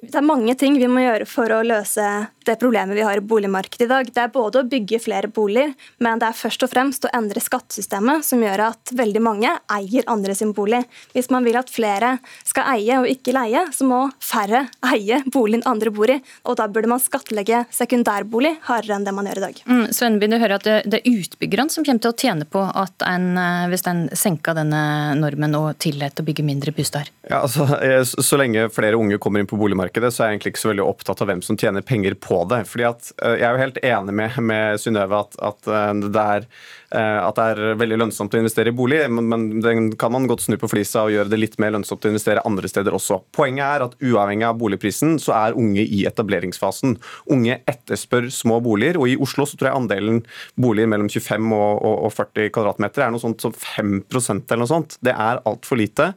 Det 0.04 0.18
er 0.20 0.26
mange 0.26 0.52
ting 0.60 0.76
vi 0.76 0.88
må 0.90 1.00
gjøre 1.00 1.26
for 1.28 1.52
å 1.54 1.62
løse 1.64 2.04
det 2.46 2.58
problemet 2.60 2.96
vi 2.96 3.04
har 3.06 3.18
i 3.18 3.24
boligmarkedet 3.24 3.86
i 3.86 3.90
dag. 3.90 4.10
Det 4.14 4.22
er 4.22 4.32
både 4.34 4.62
å 4.62 4.68
bygge 4.68 5.00
flere 5.02 5.30
boliger, 5.32 5.74
men 6.04 6.20
det 6.22 6.28
er 6.28 6.38
først 6.38 6.64
og 6.66 6.72
fremst 6.72 7.06
å 7.06 7.12
endre 7.16 7.42
skattesystemet, 7.42 8.24
som 8.26 8.42
gjør 8.44 8.66
at 8.68 8.94
veldig 8.96 9.22
mange 9.24 9.50
eier 9.72 10.06
andre 10.10 10.36
sin 10.36 10.54
bolig. 10.56 10.82
Hvis 11.14 11.30
man 11.32 11.46
vil 11.46 11.58
at 11.60 11.72
flere 11.72 12.16
skal 12.44 12.68
eie 12.76 13.00
og 13.00 13.08
ikke 13.10 13.34
leie, 13.36 13.64
så 13.74 13.86
må 13.88 14.00
færre 14.22 14.66
eie 14.92 15.20
boligen 15.34 15.64
andre 15.68 15.92
bor 15.94 16.10
i. 16.10 16.18
Og 16.48 16.58
da 16.60 16.68
burde 16.70 16.90
man 16.90 17.02
skattlegge 17.02 17.64
sekundærbolig 17.74 18.56
hardere 18.68 18.98
enn 18.98 19.06
det 19.06 19.14
man 19.16 19.28
gjør 19.30 19.42
i 19.42 19.46
dag. 19.46 19.62
Mm, 19.68 19.84
Svenby, 19.94 20.30
du 20.30 20.38
hører 20.38 20.58
at 20.58 20.68
det, 20.68 20.76
det 20.90 21.00
er 21.00 21.20
utbyggerne 21.20 21.72
som 21.72 21.86
kommer 21.86 22.04
til 22.04 22.12
å 22.12 22.18
tjene 22.24 22.48
på 22.48 22.62
at 22.64 23.06
en, 23.08 23.30
eh, 23.40 23.66
hvis 23.72 23.86
en 23.90 24.06
senker 24.16 24.56
denne 24.58 24.82
normen 25.18 25.58
og 25.58 25.70
tillater 25.82 26.24
å 26.24 26.28
bygge 26.28 26.46
mindre 26.46 26.74
bosteder? 26.76 27.10
Ja, 27.28 27.42
altså, 27.42 27.66
eh, 27.80 28.02
så 28.04 28.40
lenge 28.40 28.68
flere 28.74 28.98
unge 29.00 29.18
kommer 29.22 29.42
inn 29.42 29.50
på 29.50 29.58
boligmarkedet, 29.60 30.12
så 30.12 30.24
er 30.24 30.32
jeg 30.32 30.38
egentlig 30.38 30.54
ikke 30.54 30.64
så 30.64 30.72
veldig 30.72 30.86
opptatt 30.86 31.22
av 31.24 31.30
hvem 31.30 31.42
som 31.44 31.58
tjener 31.60 31.84
penger 31.86 32.16
på 32.20 32.33
på 32.34 32.44
det. 32.50 32.62
fordi 32.70 32.86
at 32.88 33.10
eh, 33.22 33.36
Jeg 33.40 33.46
er 33.48 33.54
jo 33.54 33.62
helt 33.62 33.80
enig 33.82 34.14
med, 34.20 34.38
med 34.50 34.80
Synnøve 34.82 35.20
at, 35.24 35.36
at, 35.50 35.68
eh, 35.70 35.92
det 36.04 36.24
er, 36.36 36.46
eh, 36.94 37.20
at 37.22 37.38
det 37.38 37.46
er 37.52 37.78
veldig 37.80 37.98
lønnsomt 38.02 38.34
å 38.34 38.40
investere 38.40 38.72
i 38.72 38.76
bolig, 38.76 39.02
men, 39.10 39.28
men 39.30 39.46
den 39.64 39.90
kan 40.00 40.12
man 40.14 40.28
godt 40.30 40.46
snu 40.46 40.56
på 40.60 40.70
flisa 40.70 41.04
og 41.06 41.14
gjøre 41.14 41.30
det 41.32 41.40
litt 41.40 41.58
mer 41.62 41.74
lønnsomt 41.76 42.04
å 42.04 42.12
investere 42.12 42.44
andre 42.48 42.70
steder 42.70 42.96
også. 42.96 43.20
Poenget 43.34 43.64
er 43.66 43.86
at 43.86 43.96
uavhengig 44.02 44.48
av 44.48 44.58
boligprisen, 44.60 45.16
så 45.22 45.36
er 45.38 45.58
unge 45.60 45.84
i 45.84 46.02
etableringsfasen. 46.08 46.96
Unge 47.34 47.60
etterspør 47.70 48.30
små 48.34 48.60
boliger, 48.64 48.98
og 49.00 49.10
i 49.10 49.18
Oslo 49.20 49.46
så 49.48 49.58
tror 49.58 49.70
jeg 49.70 49.82
andelen 49.82 50.22
boliger 50.60 50.90
mellom 50.90 51.10
25 51.12 51.54
og, 51.54 51.84
og, 51.84 51.96
og 52.08 52.14
40 52.14 52.50
kvadratmeter 52.54 53.06
er 53.06 53.14
noe 53.14 53.22
sånt 53.22 53.44
som 53.44 53.54
5% 53.54 54.50
eller 54.50 54.64
noe 54.64 54.72
sånt. 54.72 54.98
Det 55.04 55.14
er 55.14 55.42
altfor 55.48 55.78
lite. 55.80 56.10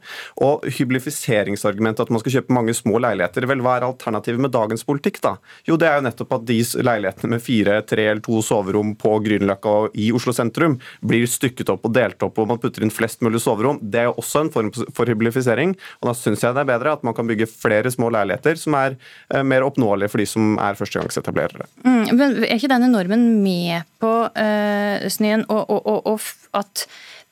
Og 0.44 0.66
hyblifiseringsargumentet 0.78 2.06
at 2.06 2.12
man 2.14 2.22
skal 2.22 2.38
kjøpe 2.38 2.56
mange 2.56 2.74
små 2.76 3.00
leiligheter, 3.02 3.46
vel 3.48 3.62
hva 3.64 3.78
er 3.78 3.88
alternativet 3.88 4.42
med 4.42 4.54
dagens 4.54 4.86
politikk, 4.88 5.20
da? 5.24 5.36
Jo, 5.68 5.76
det 5.80 5.88
er 5.88 5.98
jo 5.98 6.06
nettopp 6.08 6.34
at 6.38 6.46
de 6.48 6.58
leilighetene 6.84 7.34
med 7.34 7.44
fire, 7.44 7.78
tre 7.86 8.08
eller 8.10 8.22
to 8.24 8.40
soverom 8.44 8.94
på 8.98 9.14
Grünerløkka 9.24 9.74
i 9.98 10.10
Oslo 10.16 10.34
sentrum 10.36 10.78
blir 11.04 11.28
stykket 11.30 11.70
opp 11.72 11.86
og 11.88 11.94
delt 11.96 12.22
opp, 12.24 12.40
og 12.40 12.50
man 12.50 12.60
putter 12.62 12.84
inn 12.84 12.94
flest 12.94 13.22
mulig 13.24 13.42
soverom. 13.44 13.80
Det 13.82 14.02
er 14.02 14.08
jo 14.08 14.16
også 14.22 14.44
en 14.44 14.52
form 14.54 14.72
for 14.74 15.10
hyblifisering. 15.10 15.76
og 16.00 16.10
Da 16.10 16.16
syns 16.18 16.44
jeg 16.44 16.56
det 16.56 16.64
er 16.64 16.72
bedre 16.72 16.96
at 16.96 17.04
man 17.06 17.16
kan 17.16 17.28
bygge 17.28 17.50
flere 17.50 17.92
små 17.94 18.10
leiligheter 18.14 18.58
som 18.60 18.76
er 18.78 18.96
eh, 18.96 19.44
mer 19.44 19.66
oppnåelige 19.66 20.12
for 20.12 20.22
de 20.22 20.28
som 20.28 20.56
er 20.62 20.78
førstegangsetablerere. 20.78 21.68
Mm, 21.84 22.04
men 22.16 22.42
er 22.42 22.56
ikke 22.56 22.72
denne 22.72 22.90
normen 22.92 23.28
med 23.42 23.86
på 24.02 24.12
uh, 24.26 25.08
snøen 25.12 25.44
og, 25.48 25.62
og, 25.68 25.86
og, 25.86 26.12
og 26.14 26.58
at 26.58 26.86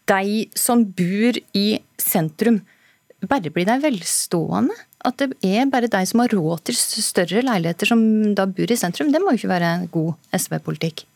de 0.07 0.47
som 0.59 0.85
bor 0.97 1.39
i 1.57 1.67
sentrum, 2.01 2.61
bare 3.27 3.51
blir 3.51 3.67
de 3.67 3.79
velstående? 3.83 4.77
At 5.07 5.21
det 5.23 5.33
er 5.47 5.69
bare 5.71 5.91
de 5.91 6.05
som 6.09 6.23
har 6.25 6.33
råd 6.35 6.67
til 6.67 6.79
større 6.79 7.45
leiligheter 7.47 7.93
som 7.93 8.01
da 8.37 8.49
bor 8.51 8.73
i 8.73 8.79
sentrum? 8.79 9.13
Det 9.15 9.23
må 9.23 9.35
jo 9.35 9.43
ikke 9.43 9.55
være 9.57 9.75
god 9.95 10.41
SV-politikk? 10.41 11.07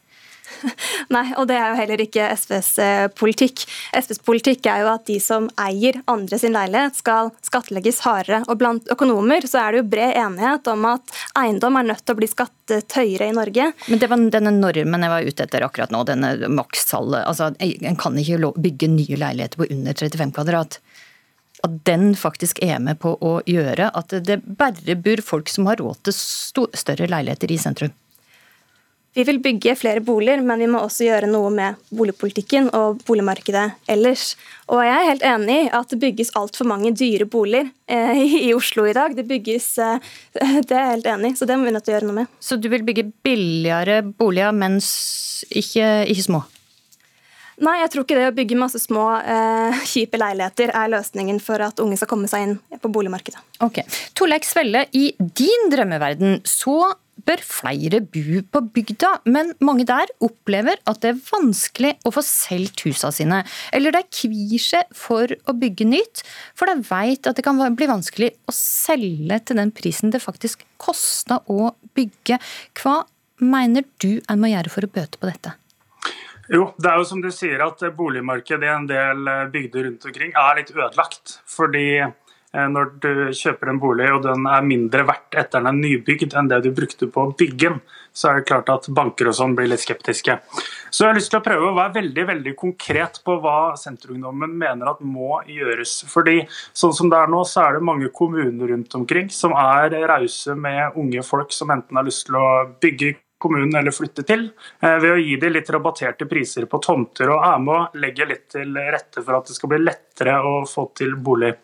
Nei, 1.14 1.24
og 1.38 1.46
det 1.50 1.56
er 1.56 1.72
jo 1.72 1.78
heller 1.78 2.02
ikke 2.04 2.26
SVs 2.36 2.70
eh, 2.82 3.04
politikk. 3.16 3.64
SVs 3.96 4.20
politikk 4.26 4.66
er 4.70 4.84
jo 4.84 4.90
at 4.92 5.06
de 5.08 5.16
som 5.22 5.48
eier 5.60 6.00
andre 6.10 6.38
sin 6.40 6.54
leilighet, 6.56 6.98
skal 7.00 7.32
skattlegges 7.46 8.02
hardere. 8.04 8.42
Og 8.50 8.60
blant 8.60 8.90
økonomer 8.92 9.46
så 9.48 9.62
er 9.62 9.72
det 9.72 9.82
jo 9.82 9.88
bred 9.92 10.16
enighet 10.20 10.70
om 10.72 10.86
at 10.90 11.16
eiendom 11.38 11.78
er 11.80 11.90
nødt 11.92 12.04
til 12.04 12.16
å 12.16 12.20
bli 12.20 12.30
skattet 12.30 12.98
høyere 12.98 13.30
i 13.30 13.36
Norge. 13.36 13.70
Men 13.88 14.02
det 14.02 14.10
var 14.10 14.26
denne 14.36 14.54
normen 14.56 15.06
jeg 15.06 15.14
var 15.14 15.30
ute 15.30 15.46
etter 15.46 15.66
akkurat 15.66 15.94
nå, 15.94 16.04
denne 16.08 16.34
makstallet. 16.52 17.24
Altså, 17.24 17.52
en 17.60 18.00
kan 18.00 18.18
ikke 18.20 18.52
bygge 18.60 18.90
nye 18.92 19.20
leiligheter 19.20 19.60
på 19.60 19.70
under 19.70 19.96
35 19.96 20.36
kvadrat 20.36 20.80
at 21.66 21.80
den 21.88 22.12
faktisk 22.18 22.62
er 22.64 22.78
med 22.82 23.00
på 23.02 23.14
å 23.20 23.38
gjøre 23.48 23.90
at 23.96 24.14
det 24.26 24.40
bare 24.44 24.96
bor 24.96 25.22
folk 25.24 25.50
som 25.52 25.68
har 25.70 25.80
råd 25.80 26.04
til 26.08 26.16
større 26.76 27.10
leiligheter 27.10 27.52
i 27.52 27.58
sentrum. 27.60 27.96
Vi 29.10 29.24
vil 29.26 29.40
bygge 29.42 29.72
flere 29.74 30.00
boliger, 30.06 30.38
men 30.46 30.60
vi 30.62 30.68
må 30.70 30.78
også 30.84 31.08
gjøre 31.08 31.26
noe 31.26 31.48
med 31.50 31.78
boligpolitikken 31.90 32.68
og 32.78 33.00
boligmarkedet 33.08 33.64
ellers. 33.90 34.36
Og 34.70 34.84
jeg 34.86 34.92
er 34.94 35.08
helt 35.08 35.24
enig 35.26 35.56
i 35.64 35.72
at 35.74 35.90
det 35.90 35.98
bygges 36.04 36.30
altfor 36.38 36.68
mange 36.70 36.92
dyre 36.94 37.26
boliger 37.26 37.72
eh, 37.90 38.22
i 38.46 38.52
Oslo 38.54 38.86
i 38.86 38.94
dag. 38.94 39.16
Det 39.18 39.26
bygges 39.26 39.66
eh, 39.82 39.98
Det 40.38 40.70
er 40.70 40.84
jeg 40.84 40.92
helt 40.94 41.10
enig 41.10 41.32
i, 41.32 41.40
så 41.40 41.50
det 41.50 41.58
må 41.58 41.66
vi 41.66 41.74
nødt 41.74 41.88
til 41.88 41.96
å 41.96 41.98
gjøre 41.98 42.10
noe 42.12 42.20
med. 42.20 42.38
Så 42.38 42.60
du 42.62 42.70
vil 42.70 42.86
bygge 42.86 43.08
billigere 43.26 43.98
boliger, 44.06 44.54
mens 44.54 44.92
ikke, 45.50 45.90
ikke 46.06 46.28
små? 46.28 46.44
Nei, 47.60 47.76
jeg 47.82 47.92
tror 47.92 48.06
ikke 48.06 48.16
det 48.16 48.30
å 48.30 48.36
bygge 48.36 48.58
masse 48.60 48.80
små, 48.80 49.04
eh, 49.20 49.82
kjipe 49.92 50.20
leiligheter 50.20 50.72
er 50.72 50.94
løsningen 50.94 51.42
for 51.44 51.60
at 51.64 51.82
unge 51.82 51.98
skal 52.00 52.10
komme 52.10 52.30
seg 52.30 52.46
inn 52.46 52.56
på 52.80 52.92
boligmarkedet. 52.92 53.42
Ok. 53.66 53.82
Torleik 54.16 54.48
Svelle, 54.48 54.86
i 54.96 55.10
din 55.18 55.68
drømmeverden 55.72 56.40
så 56.48 56.94
bør 57.26 57.42
flere 57.44 58.00
bo 58.00 58.40
på 58.52 58.62
bygda, 58.74 59.10
men 59.28 59.52
mange 59.64 59.84
der 59.88 60.08
opplever 60.24 60.80
at 60.88 61.02
det 61.02 61.12
er 61.12 61.22
vanskelig 61.28 61.92
å 62.08 62.12
få 62.14 62.24
solgt 62.24 62.84
husene 62.86 63.12
sine. 63.14 63.42
Eller 63.76 63.94
de 63.94 64.02
kvier 64.08 64.62
seg 64.62 64.96
for 64.96 65.28
å 65.28 65.56
bygge 65.60 65.88
nytt, 65.88 66.24
for 66.56 66.70
de 66.70 66.80
vet 66.88 67.28
at 67.28 67.38
det 67.38 67.44
kan 67.46 67.60
bli 67.60 67.90
vanskelig 67.90 68.32
å 68.48 68.56
selge 68.56 69.40
til 69.44 69.60
den 69.60 69.74
prisen 69.76 70.14
det 70.14 70.22
faktisk 70.24 70.64
koster 70.80 71.44
å 71.52 71.74
bygge. 71.98 72.40
Hva 72.80 73.02
mener 73.40 73.84
du 74.02 74.22
en 74.28 74.40
må 74.40 74.52
gjøre 74.52 74.72
for 74.72 74.86
å 74.86 74.92
bøte 74.92 75.20
på 75.20 75.28
dette? 75.28 75.56
Jo, 76.50 76.72
det 76.82 76.88
er 76.90 76.98
jo 76.98 77.06
som 77.06 77.20
du 77.22 77.28
sier 77.30 77.62
at 77.62 77.82
boligmarkedet 77.94 78.66
i 78.66 78.72
en 78.72 78.88
del 78.90 79.28
eh, 79.30 79.46
bygder 79.52 79.84
rundt 79.86 80.06
omkring 80.08 80.32
er 80.34 80.56
litt 80.58 80.72
ødelagt. 80.74 81.36
Fordi 81.46 81.84
eh, 82.02 82.66
når 82.74 82.90
du 83.04 83.12
kjøper 83.38 83.70
en 83.70 83.78
bolig 83.78 84.08
og 84.10 84.24
den 84.24 84.48
er 84.50 84.66
mindre 84.66 85.04
verdt 85.06 85.38
etter 85.38 85.62
den 85.62 85.70
er 85.70 85.78
nybygd 85.78 86.34
enn 86.34 86.50
det 86.50 86.58
du 86.64 86.72
brukte 86.74 87.06
på 87.06 87.28
å 87.28 87.36
bygge 87.38 87.68
den, 87.68 87.78
så 88.10 88.32
er 88.32 88.40
det 88.40 88.48
klart 88.50 88.74
at 88.74 88.90
banker 88.90 89.30
og 89.30 89.38
sånn 89.38 89.54
blir 89.54 89.70
litt 89.70 89.84
skeptiske. 89.84 90.40
Så 90.90 91.04
jeg 91.04 91.12
har 91.12 91.20
lyst 91.20 91.30
til 91.30 91.38
å 91.38 91.46
prøve 91.46 91.70
å 91.70 91.78
være 91.78 92.00
veldig 92.00 92.26
veldig 92.32 92.56
konkret 92.58 93.22
på 93.22 93.38
hva 93.46 93.56
Senterungdommen 93.78 94.58
mener 94.66 94.90
at 94.90 95.06
må 95.06 95.44
gjøres. 95.46 96.00
Fordi 96.10 96.40
sånn 96.50 96.98
som 96.98 97.14
det 97.14 97.22
er 97.22 97.30
nå, 97.30 97.46
så 97.46 97.68
er 97.68 97.78
det 97.78 97.86
mange 97.92 98.10
kommuner 98.10 98.74
rundt 98.74 98.98
omkring 98.98 99.30
som 99.30 99.54
er 99.54 99.94
rause 100.10 100.58
med 100.58 100.98
unge 100.98 101.22
folk 101.22 101.54
som 101.54 101.70
enten 101.70 102.02
har 102.02 102.10
lyst 102.10 102.26
til 102.26 102.42
å 102.42 102.48
bygge 102.82 103.14
kommunen 103.40 103.74
eller 103.80 103.94
flytte 103.94 104.24
til, 104.28 104.50
eh, 104.82 104.98
ved 105.00 105.14
å 105.14 105.20
gi 105.20 105.36
dem 105.40 105.54
litt 105.56 105.70
rabatterte 105.72 106.28
priser 106.28 106.68
på 106.70 106.82
tomter, 106.84 107.32
og 107.32 107.46
er 107.46 107.64
med 107.64 107.74
å 107.74 108.02
legge 108.02 108.28
litt 108.28 108.48
til 108.52 108.76
rette 108.76 109.24
for 109.24 109.38
at 109.38 109.50
det 109.50 109.56
skal 109.56 109.72
bli 109.72 109.80
lettere 109.82 110.36
å 110.44 110.60
få 110.68 110.90
til 110.94 111.16
bolig. 111.16 111.54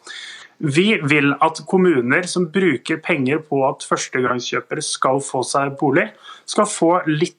Vi 0.58 1.00
vil 1.04 1.34
at 1.44 1.58
kommuner 1.68 2.24
som 2.30 2.46
bruker 2.52 2.96
penger 3.04 3.42
på 3.44 3.58
at 3.66 3.84
førstegangskjøpere 3.84 4.84
skal 4.84 5.20
få 5.20 5.42
seg 5.44 5.74
bolig, 5.76 6.06
skal 6.48 6.68
få 6.70 6.90
litt 7.10 7.34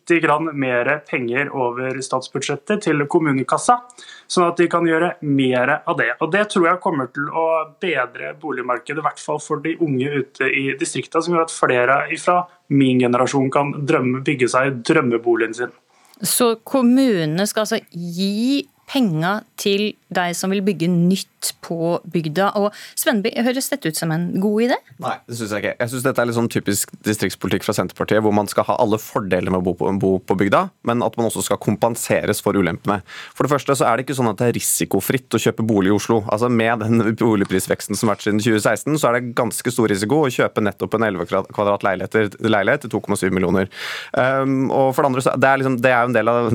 mer 0.54 0.92
penger 1.10 1.50
over 1.50 1.98
statsbudsjettet 2.02 2.84
til 2.86 3.02
kommunekassa, 3.10 3.80
sånn 4.28 4.52
at 4.52 4.62
de 4.62 4.68
kan 4.70 4.86
gjøre 4.86 5.16
mer 5.22 5.82
av 5.86 5.98
det. 5.98 6.12
Og 6.22 6.32
Det 6.32 6.46
tror 6.50 6.68
jeg 6.68 6.82
kommer 6.84 7.08
til 7.08 7.26
å 7.30 7.74
bedre 7.82 8.36
boligmarkedet, 8.40 9.00
i 9.02 9.08
hvert 9.08 9.20
fall 9.20 9.40
for 9.42 9.58
de 9.66 9.76
unge 9.82 10.08
ute 10.22 10.46
i 10.46 10.78
distriktene, 10.78 11.24
som 11.24 11.34
gjør 11.34 11.48
at 11.48 11.58
flere 11.58 12.00
fra 12.22 12.44
min 12.70 13.00
generasjon 13.00 13.50
kan 13.50 13.74
drømme, 13.88 14.22
bygge 14.22 14.48
seg 14.52 14.84
drømmeboligen 14.86 15.54
sin. 15.58 15.74
Så 16.22 16.56
kommunene 16.66 17.46
skal 17.48 17.66
altså 17.66 17.82
gi 17.92 18.68
penger 18.88 19.44
til 19.60 19.92
de 20.14 20.32
som 20.38 20.52
vil 20.54 20.64
bygge 20.64 20.88
nytt 20.88 21.52
på 21.64 21.98
bygda. 22.08 22.50
Og 22.60 22.72
Svenby, 22.98 23.34
høres 23.44 23.70
dette 23.72 23.92
ut 23.92 24.00
som 24.00 24.12
en 24.16 24.30
god 24.42 24.68
idé? 24.68 24.78
Nei, 25.04 25.16
det 25.28 25.38
syns 25.40 25.54
jeg 25.54 25.64
ikke. 25.64 25.74
Jeg 25.82 25.92
syns 25.92 26.06
dette 26.06 26.24
er 26.24 26.30
litt 26.30 26.38
sånn 26.38 26.52
typisk 26.52 26.94
distriktspolitikk 27.06 27.68
fra 27.68 27.76
Senterpartiet, 27.76 28.22
hvor 28.26 28.36
man 28.36 28.50
skal 28.52 28.68
ha 28.70 28.78
alle 28.82 29.00
fordeler 29.02 29.52
med 29.54 29.62
å 29.62 29.66
bo 29.68 29.76
på, 29.78 29.92
bo 30.02 30.12
på, 30.24 30.38
bygda, 30.40 30.64
men 30.88 31.04
at 31.06 31.18
man 31.20 31.30
også 31.30 31.44
skal 31.46 31.60
kompenseres 31.62 32.42
for 32.44 32.58
ulempene. 32.58 33.00
For 33.36 33.46
det 33.46 33.54
første 33.54 33.76
så 33.78 33.88
er 33.90 33.98
det 33.98 34.08
ikke 34.08 34.18
sånn 34.20 34.32
at 34.32 34.40
det 34.42 34.50
er 34.50 34.58
risikofritt 34.58 35.36
å 35.36 35.42
kjøpe 35.42 35.66
bolig 35.68 35.92
i 35.92 35.98
Oslo. 35.98 36.22
Altså 36.32 36.50
Med 36.50 36.84
den 36.84 37.04
boligprisveksten 37.20 37.98
som 37.98 38.08
har 38.08 38.18
vært 38.18 38.28
siden 38.28 38.42
2016, 38.44 38.98
så 39.02 39.10
er 39.10 39.18
det 39.18 39.36
ganske 39.38 39.74
stor 39.74 39.92
risiko 39.92 40.24
å 40.24 40.32
kjøpe 40.34 40.64
nettopp 40.64 40.98
en 40.98 41.08
11 41.10 41.52
kvadrat 41.52 41.86
leilighet 41.86 42.88
til 42.88 42.94
2,7 42.96 43.28
millioner. 43.36 43.72
Um, 44.14 44.72
og 44.72 44.94
for 44.96 45.04
det 45.04 45.12
andre, 45.12 45.26
så 45.26 45.36
det 45.36 45.52
er, 45.52 45.62
liksom, 45.62 45.78
det 45.84 45.94
er 45.94 46.00
jo 46.00 46.12
en 46.12 46.18
del 46.18 46.32
av 46.32 46.52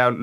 er, 0.00 0.18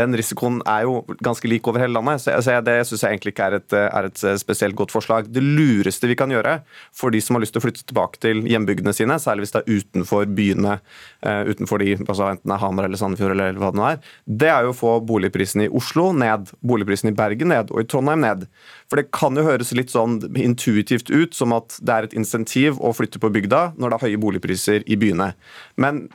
Den 0.00 0.16
risikoen 0.18 0.60
er 0.68 0.84
jo 0.86 0.89
ganske 1.24 1.48
lik 1.50 1.68
over 1.70 1.82
hele 1.82 1.96
landet. 1.96 2.22
så, 2.22 2.36
så 2.42 2.58
Det 2.64 2.76
syns 2.88 3.04
jeg 3.04 3.16
egentlig 3.16 3.34
ikke 3.34 3.48
er 3.48 3.58
et, 3.60 3.76
er 3.80 4.08
et, 4.08 4.24
spesielt 4.40 4.76
godt 4.78 4.92
forslag. 4.94 5.28
Det 5.32 5.42
lureste 5.42 6.08
vi 6.10 6.16
kan 6.18 6.32
gjøre 6.32 6.60
for 6.96 7.14
de 7.14 7.20
som 7.24 7.36
har 7.36 7.44
lyst 7.44 7.54
til 7.56 7.62
å 7.62 7.66
flytte 7.66 7.86
tilbake 7.86 8.20
til 8.22 8.42
hjembygdene 8.50 8.94
sine, 8.96 9.18
særlig 9.22 9.46
hvis 9.46 9.54
det 9.56 9.62
er 9.62 9.80
utenfor 9.80 10.28
byene, 10.36 10.78
uh, 11.26 11.42
utenfor 11.50 11.82
de, 11.82 11.94
altså 12.06 12.30
enten 12.30 12.50
det 12.50 12.56
er 12.56 12.62
Hamar 12.64 12.88
eller 12.88 13.00
Sandefjord 13.00 13.36
eller 13.36 13.60
hva 13.60 13.72
det 13.72 13.80
nå 13.80 13.86
er, 13.88 14.00
det 14.42 14.50
er 14.52 14.66
jo 14.66 14.74
å 14.74 14.78
få 14.80 14.96
boligprisen 15.06 15.66
i 15.66 15.70
Oslo 15.80 16.10
ned, 16.16 16.52
boligprisen 16.66 17.12
i 17.12 17.16
Bergen 17.16 17.52
ned 17.54 17.72
og 17.74 17.84
i 17.84 17.88
Trondheim 17.90 18.24
ned. 18.24 18.46
For 18.90 19.00
det 19.00 19.10
kan 19.14 19.38
jo 19.38 19.46
høres 19.46 19.72
litt 19.76 19.92
sånn 19.92 20.18
intuitivt 20.34 21.12
ut 21.12 21.36
som 21.36 21.54
at 21.56 21.78
det 21.78 21.94
er 21.94 22.08
et 22.08 22.18
insentiv 22.18 22.80
å 22.82 22.94
flytte 22.96 23.22
på 23.22 23.32
bygda 23.32 23.70
når 23.78 23.92
det 23.92 23.98
er 23.98 24.06
høye 24.08 24.22
boligpriser 24.24 24.86
i 24.90 24.98
byene. 25.00 25.32
Men 25.80 26.06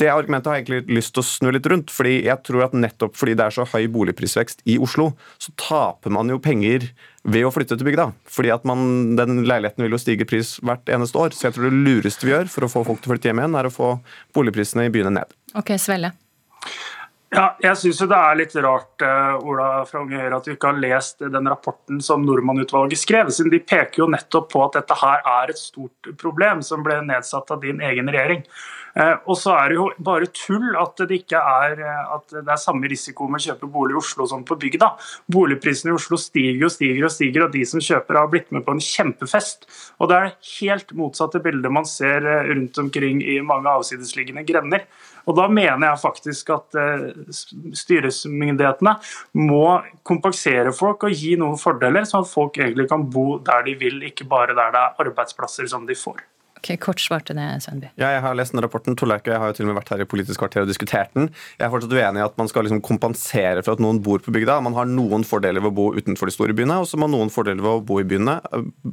det 0.00 0.10
argumentet 0.10 0.50
har 0.50 0.58
jeg 0.58 0.64
egentlig 0.64 0.96
lyst 0.96 1.12
til 1.14 1.22
å 1.22 1.26
snu 1.28 1.50
litt 1.54 1.66
rundt. 1.70 1.92
fordi 1.94 2.16
jeg 2.26 2.42
tror 2.46 2.64
at 2.66 2.74
Nettopp 2.74 3.14
fordi 3.18 3.36
det 3.38 3.46
er 3.46 3.54
så 3.54 3.66
høy 3.68 3.86
boligprisvekst 3.94 4.64
i 4.66 4.78
Oslo, 4.82 5.12
så 5.38 5.54
taper 5.60 6.14
man 6.14 6.32
jo 6.32 6.40
penger 6.42 6.88
ved 7.24 7.46
å 7.46 7.52
flytte 7.54 7.78
til 7.78 7.88
bygda. 7.88 8.10
Fordi 8.28 8.50
at 8.54 8.66
man, 8.68 9.14
den 9.16 9.44
leiligheten 9.46 9.86
vil 9.86 9.94
jo 9.94 10.02
stige 10.02 10.26
pris 10.28 10.56
hvert 10.64 10.90
eneste 10.92 11.20
år. 11.20 11.36
Så 11.36 11.48
jeg 11.48 11.56
tror 11.56 11.70
det 11.70 11.84
lureste 11.86 12.26
vi 12.26 12.34
gjør 12.34 12.50
for 12.52 12.66
å 12.66 12.72
få 12.72 12.84
folk 12.90 13.04
til 13.04 13.12
å 13.12 13.14
flytte 13.14 13.30
hjem 13.30 13.44
igjen, 13.44 13.56
er 13.60 13.70
å 13.70 13.74
få 13.74 13.94
boligprisene 14.36 14.88
i 14.88 14.92
byene 14.94 15.14
ned. 15.20 15.38
Ok, 15.54 15.76
Svelle. 15.80 16.12
Ja, 17.34 17.48
jeg 17.58 17.78
syns 17.80 17.98
det 18.06 18.14
er 18.14 18.36
litt 18.38 18.52
rart 18.62 19.02
uh, 19.02 19.40
Ola 19.42 19.66
fra 19.88 20.04
Unge 20.04 20.20
Høyre, 20.20 20.36
at 20.38 20.46
du 20.46 20.52
ikke 20.52 20.70
har 20.70 20.78
lest 20.78 21.24
den 21.24 21.50
rapporten 21.50 21.98
som 22.04 22.22
Nordmann-utvalget 22.22 23.00
skrev. 23.00 23.32
siden 23.34 23.50
De 23.50 23.58
peker 23.58 24.04
jo 24.04 24.08
nettopp 24.12 24.52
på 24.52 24.62
at 24.62 24.78
dette 24.78 24.98
her 25.00 25.24
er 25.32 25.50
et 25.50 25.58
stort 25.58 26.12
problem, 26.20 26.62
som 26.62 26.84
ble 26.86 27.00
nedsatt 27.02 27.50
av 27.50 27.62
din 27.64 27.82
egen 27.82 28.10
regjering. 28.12 28.44
Eh, 28.94 29.16
og 29.26 29.34
så 29.38 29.56
er 29.58 29.72
det 29.72 29.78
jo 29.80 29.88
bare 30.06 30.28
tull 30.30 30.76
at 30.78 31.00
det 31.02 31.16
ikke 31.24 31.38
er, 31.38 31.80
eh, 31.82 32.12
det 32.30 32.44
er 32.46 32.60
samme 32.62 32.86
risiko 32.90 33.26
med 33.26 33.42
å 33.42 33.46
kjøpe 33.48 33.70
bolig 33.74 33.96
i 33.96 33.98
Oslo 33.98 34.26
som 34.30 34.44
på 34.46 34.54
bygda. 34.60 34.92
Boligprisene 35.34 35.90
i 35.90 35.96
Oslo 35.96 36.18
stiger 36.20 36.68
og 36.68 36.74
stiger 36.76 37.08
og 37.08 37.10
stiger, 37.10 37.46
og 37.46 37.56
de 37.56 37.64
som 37.66 37.82
kjøper 37.82 38.20
har 38.20 38.30
blitt 38.30 38.52
med 38.54 38.62
på 38.64 38.76
en 38.76 38.84
kjempefest. 38.84 39.66
Og 39.98 40.12
det 40.12 40.20
er 40.20 40.36
helt 40.60 40.94
motsatte 40.94 41.42
bildet 41.42 41.74
man 41.74 41.88
ser 41.90 42.22
eh, 42.22 42.46
rundt 42.52 42.78
omkring 42.78 43.24
i 43.26 43.40
mange 43.42 43.66
avsidesliggende 43.66 44.46
grender. 44.46 44.86
Og 45.24 45.36
Da 45.38 45.48
mener 45.48 45.86
jeg 45.88 46.02
faktisk 46.02 46.50
at 46.52 46.76
styresmyndighetene 47.80 48.92
må 49.40 49.64
kompensere 50.04 50.72
folk 50.76 51.06
og 51.08 51.16
gi 51.16 51.34
noen 51.40 51.56
fordeler, 51.60 52.04
sånn 52.04 52.26
at 52.26 52.30
folk 52.30 52.60
egentlig 52.60 52.88
kan 52.90 53.06
bo 53.10 53.38
der 53.44 53.64
de 53.64 53.74
vil, 53.80 54.02
ikke 54.10 54.28
bare 54.28 54.56
der 54.56 54.74
det 54.74 54.82
er 54.82 55.04
arbeidsplasser 55.06 55.70
som 55.70 55.88
de 55.88 55.96
får. 55.96 56.20
Ok, 56.64 56.78
Kort 56.80 57.00
svarte 57.00 57.34
det, 57.36 57.44
Svenby. 57.60 57.90
Ja, 58.00 58.08
jeg 58.14 58.22
har 58.24 58.36
lest 58.38 58.54
den 58.54 58.62
rapporten. 58.64 58.96
Torleik 58.96 59.26
jeg 59.28 59.36
har 59.36 59.50
jo 59.50 59.56
til 59.58 59.66
og 59.66 59.74
med 59.74 59.82
vært 59.82 59.90
her 59.92 60.00
i 60.00 60.06
Politisk 60.08 60.40
kvarter 60.40 60.64
og 60.64 60.70
diskutert 60.70 61.10
den. 61.12 61.26
Jeg 61.58 61.66
er 61.66 61.72
fortsatt 61.74 61.92
uenig 61.92 62.22
i 62.22 62.24
at 62.24 62.38
man 62.40 62.48
skal 62.48 62.64
liksom 62.64 62.80
kompensere 62.84 63.60
for 63.66 63.76
at 63.76 63.82
noen 63.84 64.00
bor 64.04 64.22
på 64.24 64.32
bygda. 64.32 64.56
Man 64.64 64.72
har 64.78 64.88
noen 64.88 65.26
fordeler 65.28 65.60
ved 65.60 65.74
å 65.74 65.76
bo 65.76 65.90
utenfor 65.92 66.30
de 66.30 66.32
store 66.32 66.56
byene, 66.56 66.78
og 66.80 66.88
så 66.88 66.96
har 66.96 67.04
man 67.04 67.12
noen 67.12 67.32
fordeler 67.34 67.60
ved 67.60 67.82
å 67.82 67.84
bo 67.84 67.98
i 68.00 68.06
byene. 68.08 68.38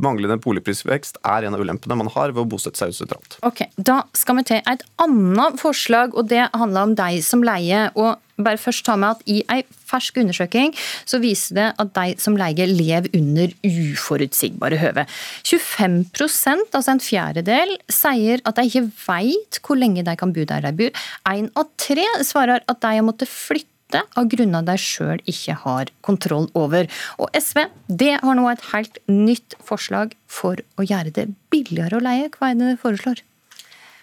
Manglende 0.03 0.36
boligprisvekst 0.43 1.22
er 1.24 1.47
en 1.47 1.55
av 1.55 1.63
ulempene 1.63 1.95
man 2.01 2.11
har 2.11 2.36
ved 2.36 2.43
å 2.43 2.49
bosette 2.51 2.82
seg 2.82 2.91
sentralt. 2.97 3.39
Ok, 3.47 3.63
Da 3.80 4.01
skal 4.17 4.41
vi 4.41 4.43
til 4.51 4.61
et 4.67 4.84
annet 4.99 5.61
forslag, 5.63 6.11
og 6.17 6.28
det 6.28 6.49
handler 6.51 6.89
om 6.89 6.97
deg 6.99 7.24
som 7.24 7.41
leier. 7.45 7.91
og 7.95 8.19
bare 8.46 8.62
først 8.62 8.86
ta 8.88 8.98
med 9.00 9.18
at 9.18 9.24
I 9.30 9.42
ei 9.52 9.62
fersk 9.92 10.20
undersøking 10.22 10.74
så 11.10 11.20
viser 11.24 11.58
det 11.58 11.68
at 11.82 11.94
de 11.98 12.16
som 12.22 12.38
leier, 12.39 12.70
lever 12.70 13.12
under 13.18 13.54
uforutsigbare 13.68 14.80
høve. 14.82 15.06
25% 15.48 16.78
altså 16.78 16.96
en 16.96 17.04
fjerdedel, 17.04 17.76
sier 17.92 18.44
at 18.48 18.60
de 18.60 18.68
ikke 18.70 18.88
vet 19.08 19.62
hvor 19.66 19.80
lenge 19.80 20.06
de 20.08 20.16
kan 20.20 20.34
bo 20.36 20.46
der 20.48 20.64
de 20.66 20.74
bor. 20.78 21.04
Én 21.32 21.52
av 21.60 21.70
tre 21.82 22.08
svarer 22.28 22.64
at 22.68 22.82
de 22.84 22.96
har 22.98 23.06
måttet 23.06 23.32
flytte 23.32 23.68
av 24.16 24.30
grunner 24.32 24.64
de 24.64 24.78
sjøl 24.80 25.20
ikke 25.28 25.58
har 25.66 25.92
kontroll 26.06 26.48
over. 26.58 26.88
Og 27.20 27.34
SV 27.36 27.66
det 27.88 28.14
har 28.22 28.38
nå 28.38 28.48
et 28.52 28.70
helt 28.72 29.02
nytt 29.12 29.58
forslag 29.68 30.16
for 30.32 30.62
å 30.80 30.88
gjøre 30.88 31.12
det 31.18 31.28
billigere 31.52 32.00
å 32.00 32.06
leie. 32.06 32.32
Hva 32.32 32.52
er 32.52 32.60
det 32.60 32.72
de 32.72 32.80
foreslår? 32.80 33.26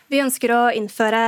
Vi 0.09 0.22
ønsker 0.24 0.48
å 0.56 0.61
innføre 0.72 1.18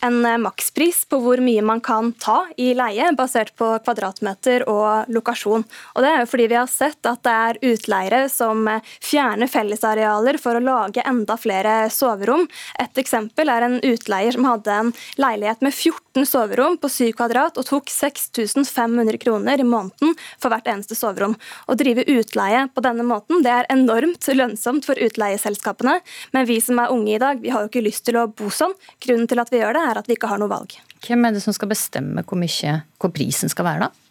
en 0.00 0.22
makspris 0.40 1.02
på 1.12 1.18
hvor 1.20 1.42
mye 1.44 1.60
man 1.60 1.82
kan 1.84 2.14
ta 2.16 2.46
i 2.56 2.70
leie, 2.72 3.10
basert 3.12 3.50
på 3.60 3.66
kvadratmeter 3.84 4.62
og 4.64 5.10
lokasjon. 5.12 5.66
Og 5.92 6.00
Det 6.00 6.08
er 6.08 6.22
jo 6.22 6.30
fordi 6.30 6.46
vi 6.48 6.56
har 6.56 6.70
sett 6.72 7.04
at 7.04 7.20
det 7.26 7.34
er 7.36 7.58
utleiere 7.68 8.20
som 8.32 8.64
fjerner 9.04 9.50
fellesarealer 9.52 10.38
for 10.40 10.56
å 10.56 10.62
lage 10.64 11.04
enda 11.04 11.36
flere 11.36 11.74
soverom. 11.92 12.46
Et 12.80 13.02
eksempel 13.02 13.52
er 13.52 13.66
en 13.66 13.76
utleier 13.76 14.32
som 14.32 14.48
hadde 14.48 14.78
en 14.86 14.94
leilighet 15.20 15.60
med 15.60 15.76
14 15.76 16.24
soverom 16.24 16.80
på 16.80 16.88
7 16.88 17.12
kvadrat 17.20 17.60
og 17.60 17.68
tok 17.68 17.92
6500 17.92 19.20
kroner 19.20 19.60
i 19.60 19.68
måneden 19.68 20.16
for 20.40 20.48
hvert 20.48 20.72
eneste 20.72 20.96
soverom. 20.96 21.36
Å 21.68 21.76
drive 21.76 22.08
utleie 22.08 22.64
på 22.72 22.86
denne 22.88 23.04
måten 23.04 23.44
det 23.44 23.52
er 23.52 23.70
enormt 23.76 24.32
lønnsomt 24.32 24.88
for 24.88 24.96
utleieselskapene, 24.96 26.00
men 26.32 26.48
vi 26.48 26.56
som 26.64 26.80
er 26.80 26.96
unge 26.96 27.18
i 27.18 27.20
dag, 27.20 27.44
vi 27.44 27.52
har 27.52 27.68
jo 27.68 27.72
ikke 27.74 27.84
lyst 27.84 28.08
til 28.08 28.16
å 28.16 28.29
bo 28.36 28.50
sånn. 28.54 28.74
Grunnen 29.02 29.28
til 29.30 29.42
at 29.42 29.50
vi 29.52 29.62
gjør 29.62 29.76
det, 29.78 29.86
er 29.88 30.00
at 30.02 30.10
vi 30.10 30.16
ikke 30.18 30.30
har 30.30 30.40
noe 30.42 30.52
valg. 30.52 30.76
Hvem 31.06 31.26
er 31.26 31.36
det 31.36 31.42
som 31.44 31.56
skal 31.56 31.70
bestemme 31.70 32.24
hvor 32.26 32.40
mye 32.40 32.80
hvor 33.00 33.12
prisen 33.14 33.52
skal 33.52 33.68
være, 33.68 33.88
da? 33.88 34.10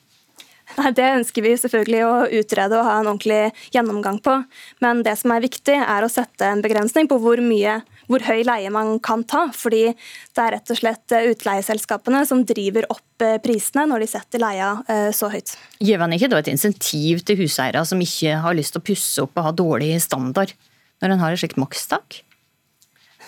Nei, 0.78 0.92
Det 0.94 1.06
ønsker 1.18 1.46
vi 1.46 1.56
selvfølgelig 1.58 2.02
å 2.06 2.16
utrede 2.42 2.78
og 2.78 2.86
ha 2.86 3.00
en 3.00 3.10
ordentlig 3.10 3.54
gjennomgang 3.74 4.20
på. 4.26 4.36
Men 4.84 5.02
det 5.06 5.16
som 5.22 5.34
er 5.34 5.46
viktig, 5.46 5.76
er 5.76 6.06
å 6.06 6.12
sette 6.12 6.46
en 6.46 6.62
begrensning 6.66 7.10
på 7.10 7.18
hvor 7.22 7.42
mye 7.44 7.80
hvor 8.10 8.24
høy 8.26 8.42
leie 8.42 8.70
man 8.74 8.96
kan 9.06 9.24
ta. 9.24 9.48
fordi 9.54 9.84
det 9.94 10.42
er 10.42 10.56
rett 10.56 10.72
og 10.74 10.80
slett 10.80 11.14
utleieselskapene 11.14 12.24
som 12.26 12.42
driver 12.48 12.88
opp 12.90 13.26
eh, 13.26 13.38
prisene 13.44 13.86
når 13.90 14.04
de 14.04 14.08
setter 14.10 14.42
leia 14.42 14.72
eh, 14.90 15.10
så 15.14 15.30
høyt. 15.30 15.54
Gir 15.78 16.02
man 16.02 16.16
ikke 16.16 16.32
da 16.32 16.40
et 16.42 16.50
insentiv 16.50 17.22
til 17.26 17.44
huseiere 17.44 17.84
som 17.86 18.02
ikke 18.02 18.40
har 18.42 18.58
lyst 18.58 18.74
til 18.74 18.82
å 18.82 18.88
pusse 18.90 19.26
opp 19.26 19.38
og 19.38 19.46
ha 19.46 19.54
dårlig 19.54 19.94
standard, 20.02 20.56
når 21.04 21.14
en 21.14 21.22
har 21.22 21.38
et 21.38 21.44
slikt 21.44 21.62
makstak? 21.62 22.24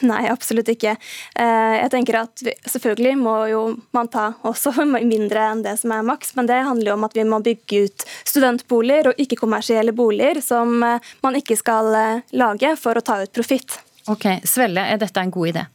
Nei, 0.12 0.24
absolutt 0.32 0.70
ikke. 0.72 0.96
Eh, 1.36 1.76
jeg 1.78 1.92
tenker 1.94 2.22
at 2.24 2.44
vi, 2.46 2.56
Selvfølgelig 2.72 3.18
må 3.20 3.36
jo 3.52 3.62
man 3.96 4.10
ta 4.12 4.32
også 4.48 4.74
mindre 5.14 5.48
enn 5.52 5.64
det 5.66 5.78
som 5.82 5.94
er 5.96 6.08
maks, 6.08 6.36
men 6.38 6.50
det 6.50 6.62
handler 6.68 6.94
jo 6.94 6.98
om 6.98 7.08
at 7.08 7.18
vi 7.18 7.28
må 7.28 7.42
bygge 7.44 7.84
ut 7.86 8.08
studentboliger 8.28 9.12
og 9.12 9.22
ikke-kommersielle 9.22 9.96
boliger 9.96 10.42
som 10.46 10.82
eh, 10.88 11.14
man 11.26 11.38
ikke 11.40 11.60
skal 11.60 11.94
eh, 11.98 12.26
lage 12.38 12.76
for 12.80 12.98
å 12.98 13.06
ta 13.06 13.22
ut 13.24 13.34
profitt. 13.36 13.80
Ok, 14.10 14.28
Svelle, 14.48 14.88
er 14.90 15.00
dette 15.02 15.22
en 15.22 15.34
god 15.34 15.54
idé? 15.54 15.68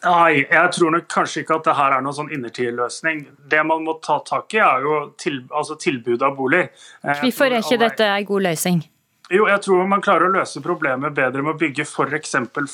Nei, 0.00 0.46
jeg 0.46 0.68
tror 0.72 0.94
nok 0.94 1.08
kanskje 1.12 1.42
ikke 1.42 1.58
at 1.58 1.66
det 1.68 1.74
her 1.76 1.94
er 1.96 2.04
noen 2.04 2.16
sånn 2.16 2.30
innertidløsning. 2.32 3.26
Det 3.52 3.60
man 3.68 3.84
må 3.84 3.98
ta 4.04 4.18
tak 4.24 4.56
i, 4.56 4.60
er 4.64 4.84
jo 4.84 4.94
til, 5.20 5.42
altså 5.52 5.76
tilbudet 5.80 6.24
av 6.24 6.38
boliger. 6.38 6.70
Hvorfor 7.20 7.52
er 7.52 7.60
ikke 7.60 7.80
dette 7.80 8.08
en 8.08 8.28
god 8.28 8.46
løsning? 8.48 8.80
Jo, 9.30 9.44
jeg 9.46 9.62
tror 9.62 9.84
man 9.86 10.00
klarer 10.02 10.26
å 10.26 10.32
løse 10.34 10.58
problemet 10.64 11.14
bedre 11.14 11.44
med 11.46 11.54
å 11.54 11.58
bygge 11.58 11.84
f.eks. 11.86 12.32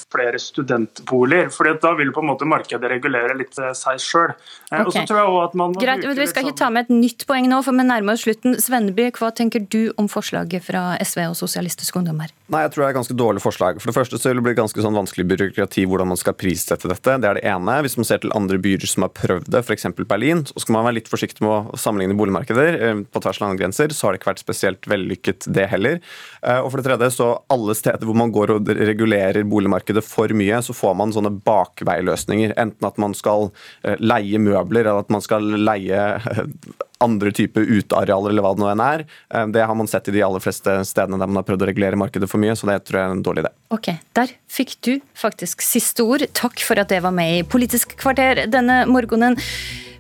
flere 0.08 0.38
studentboliger. 0.40 1.50
for 1.52 1.68
Da 1.82 1.92
vil 1.98 2.12
på 2.16 2.22
en 2.24 2.30
måte 2.30 2.48
markedet 2.48 2.88
regulere 2.88 3.36
litt 3.36 3.58
eh, 3.60 3.74
seg 3.76 4.00
sjøl. 4.00 4.32
Eh, 4.72 4.80
okay. 4.80 5.04
Greit, 5.04 6.06
men 6.06 6.16
Vi 6.16 6.28
skal 6.30 6.46
ikke 6.46 6.54
sånn 6.54 6.62
ta 6.62 6.70
med 6.72 6.88
et 6.88 6.94
nytt 6.96 7.26
poeng 7.28 7.50
nå, 7.52 7.60
for 7.66 7.76
vi 7.76 7.84
nærmer 7.84 8.16
oss 8.16 8.24
slutten. 8.24 8.56
Svenneby, 8.56 9.10
hva 9.18 9.28
tenker 9.36 9.68
du 9.68 9.92
om 10.00 10.08
forslaget 10.08 10.64
fra 10.64 10.86
SV 11.04 11.26
og 11.28 11.36
Sosialistisk 11.36 12.00
Ungdom 12.00 12.24
her? 12.24 12.32
Nei, 12.46 12.60
jeg 12.62 12.72
tror 12.72 12.84
det 12.84 12.86
er 12.86 12.92
et 12.92 12.98
ganske 13.00 13.14
dårlig 13.18 13.40
forslag. 13.42 13.78
For 13.82 13.90
det 13.90 13.96
første 13.96 14.18
så 14.22 14.30
vil 14.30 14.38
det 14.38 14.44
bli 14.46 14.52
ganske 14.54 14.82
sånn 14.84 14.94
vanskelig 14.94 15.24
byråkrati 15.32 15.82
hvordan 15.90 16.12
man 16.12 16.18
skal 16.20 16.36
prissette 16.38 16.86
dette. 16.86 17.16
Det 17.18 17.26
er 17.26 17.40
det 17.40 17.42
ene. 17.50 17.74
Hvis 17.82 17.96
man 17.98 18.06
ser 18.06 18.20
til 18.22 18.34
andre 18.38 18.60
byer 18.62 18.86
som 18.86 19.02
har 19.02 19.10
prøvd 19.18 19.48
det, 19.50 19.64
f.eks. 19.66 19.88
Berlin, 20.06 20.44
så 20.46 20.62
skal 20.62 20.76
man 20.76 20.86
være 20.86 21.00
litt 21.00 21.10
forsiktig 21.10 21.42
med 21.42 21.72
å 21.74 21.80
sammenligne 21.82 22.14
boligmarkeder. 22.18 22.78
Eh, 22.78 23.00
på 23.10 23.22
tvers 23.24 23.40
av 23.40 23.48
landegrenser 23.48 23.90
så 23.90 24.06
har 24.06 24.14
det 24.14 24.20
ikke 24.20 24.30
vært 24.30 24.44
spesielt 24.44 24.86
vellykket, 24.92 25.48
det 25.58 25.66
heller. 25.72 25.98
Eh, 26.38 26.60
og 26.60 26.70
for 26.70 26.78
det 26.78 26.86
tredje, 26.86 27.10
så 27.16 27.32
alle 27.50 27.74
steder 27.74 28.06
hvor 28.06 28.20
man 28.22 28.30
går 28.36 28.54
og 28.54 28.70
regulerer 28.92 29.42
boligmarkedet 29.50 30.06
for 30.06 30.30
mye, 30.38 30.62
så 30.62 30.76
får 30.76 30.94
man 31.02 31.16
sånne 31.16 31.34
bakveiløsninger. 31.50 32.54
Enten 32.62 32.86
at 32.86 33.02
man 33.02 33.18
skal 33.18 33.50
eh, 33.82 33.98
leie 33.98 34.38
møbler, 34.38 34.86
eller 34.86 35.02
at 35.02 35.10
man 35.10 35.24
skal 35.24 35.50
leie 35.66 36.06
andre 37.04 37.32
type 37.34 37.60
utearealer, 37.60 38.32
eller 38.32 38.44
hva 38.44 38.54
det 38.56 38.62
nå 38.62 38.68
enn 38.72 38.82
er. 38.84 39.04
Det 39.52 39.64
har 39.68 39.76
man 39.78 39.88
sett 39.90 40.08
i 40.08 40.14
de 40.16 40.22
aller 40.24 40.42
fleste 40.42 40.78
stedene 40.88 41.18
der 41.20 41.30
man 41.30 41.40
har 41.42 41.46
prøvd 41.48 41.66
å 41.66 41.68
regulere 41.70 41.98
markedet 42.00 42.28
for 42.30 42.42
mye, 42.42 42.54
så 42.56 42.68
det 42.70 42.78
tror 42.88 43.00
jeg 43.00 43.10
er 43.10 43.16
en 43.16 43.24
dårlig 43.26 43.44
idé. 43.44 43.52
Ok, 43.74 43.90
Der 44.16 44.32
fikk 44.48 44.76
du 44.86 44.92
faktisk 45.16 45.64
siste 45.64 46.06
ord. 46.06 46.24
Takk 46.36 46.62
for 46.64 46.80
at 46.80 46.92
det 46.92 47.02
var 47.04 47.14
med 47.16 47.40
i 47.40 47.42
Politisk 47.46 47.96
kvarter 48.00 48.46
denne 48.52 48.84
morgenen. 48.88 49.36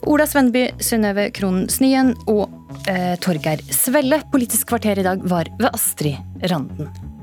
Ola 0.06 0.26
Svenneby, 0.28 0.68
Synnøve 0.82 1.30
Krohn 1.34 1.66
Snyen 1.72 2.14
og 2.30 2.46
eh, 2.90 3.16
Torgeir 3.22 3.64
Svelle. 3.74 4.20
Politisk 4.32 4.70
kvarter 4.70 5.02
i 5.02 5.06
dag 5.06 5.24
var 5.26 5.50
ved 5.58 5.70
Astrid 5.72 6.48
Randen. 6.50 7.15